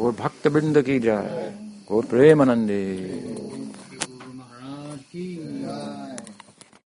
गौर 0.00 0.16
भक्त 0.20 0.48
बिंद 0.48 0.82
की 0.82 0.98
जय। 0.98 1.52
गौर 1.92 2.04
प्रेमानंदे। 2.04 3.10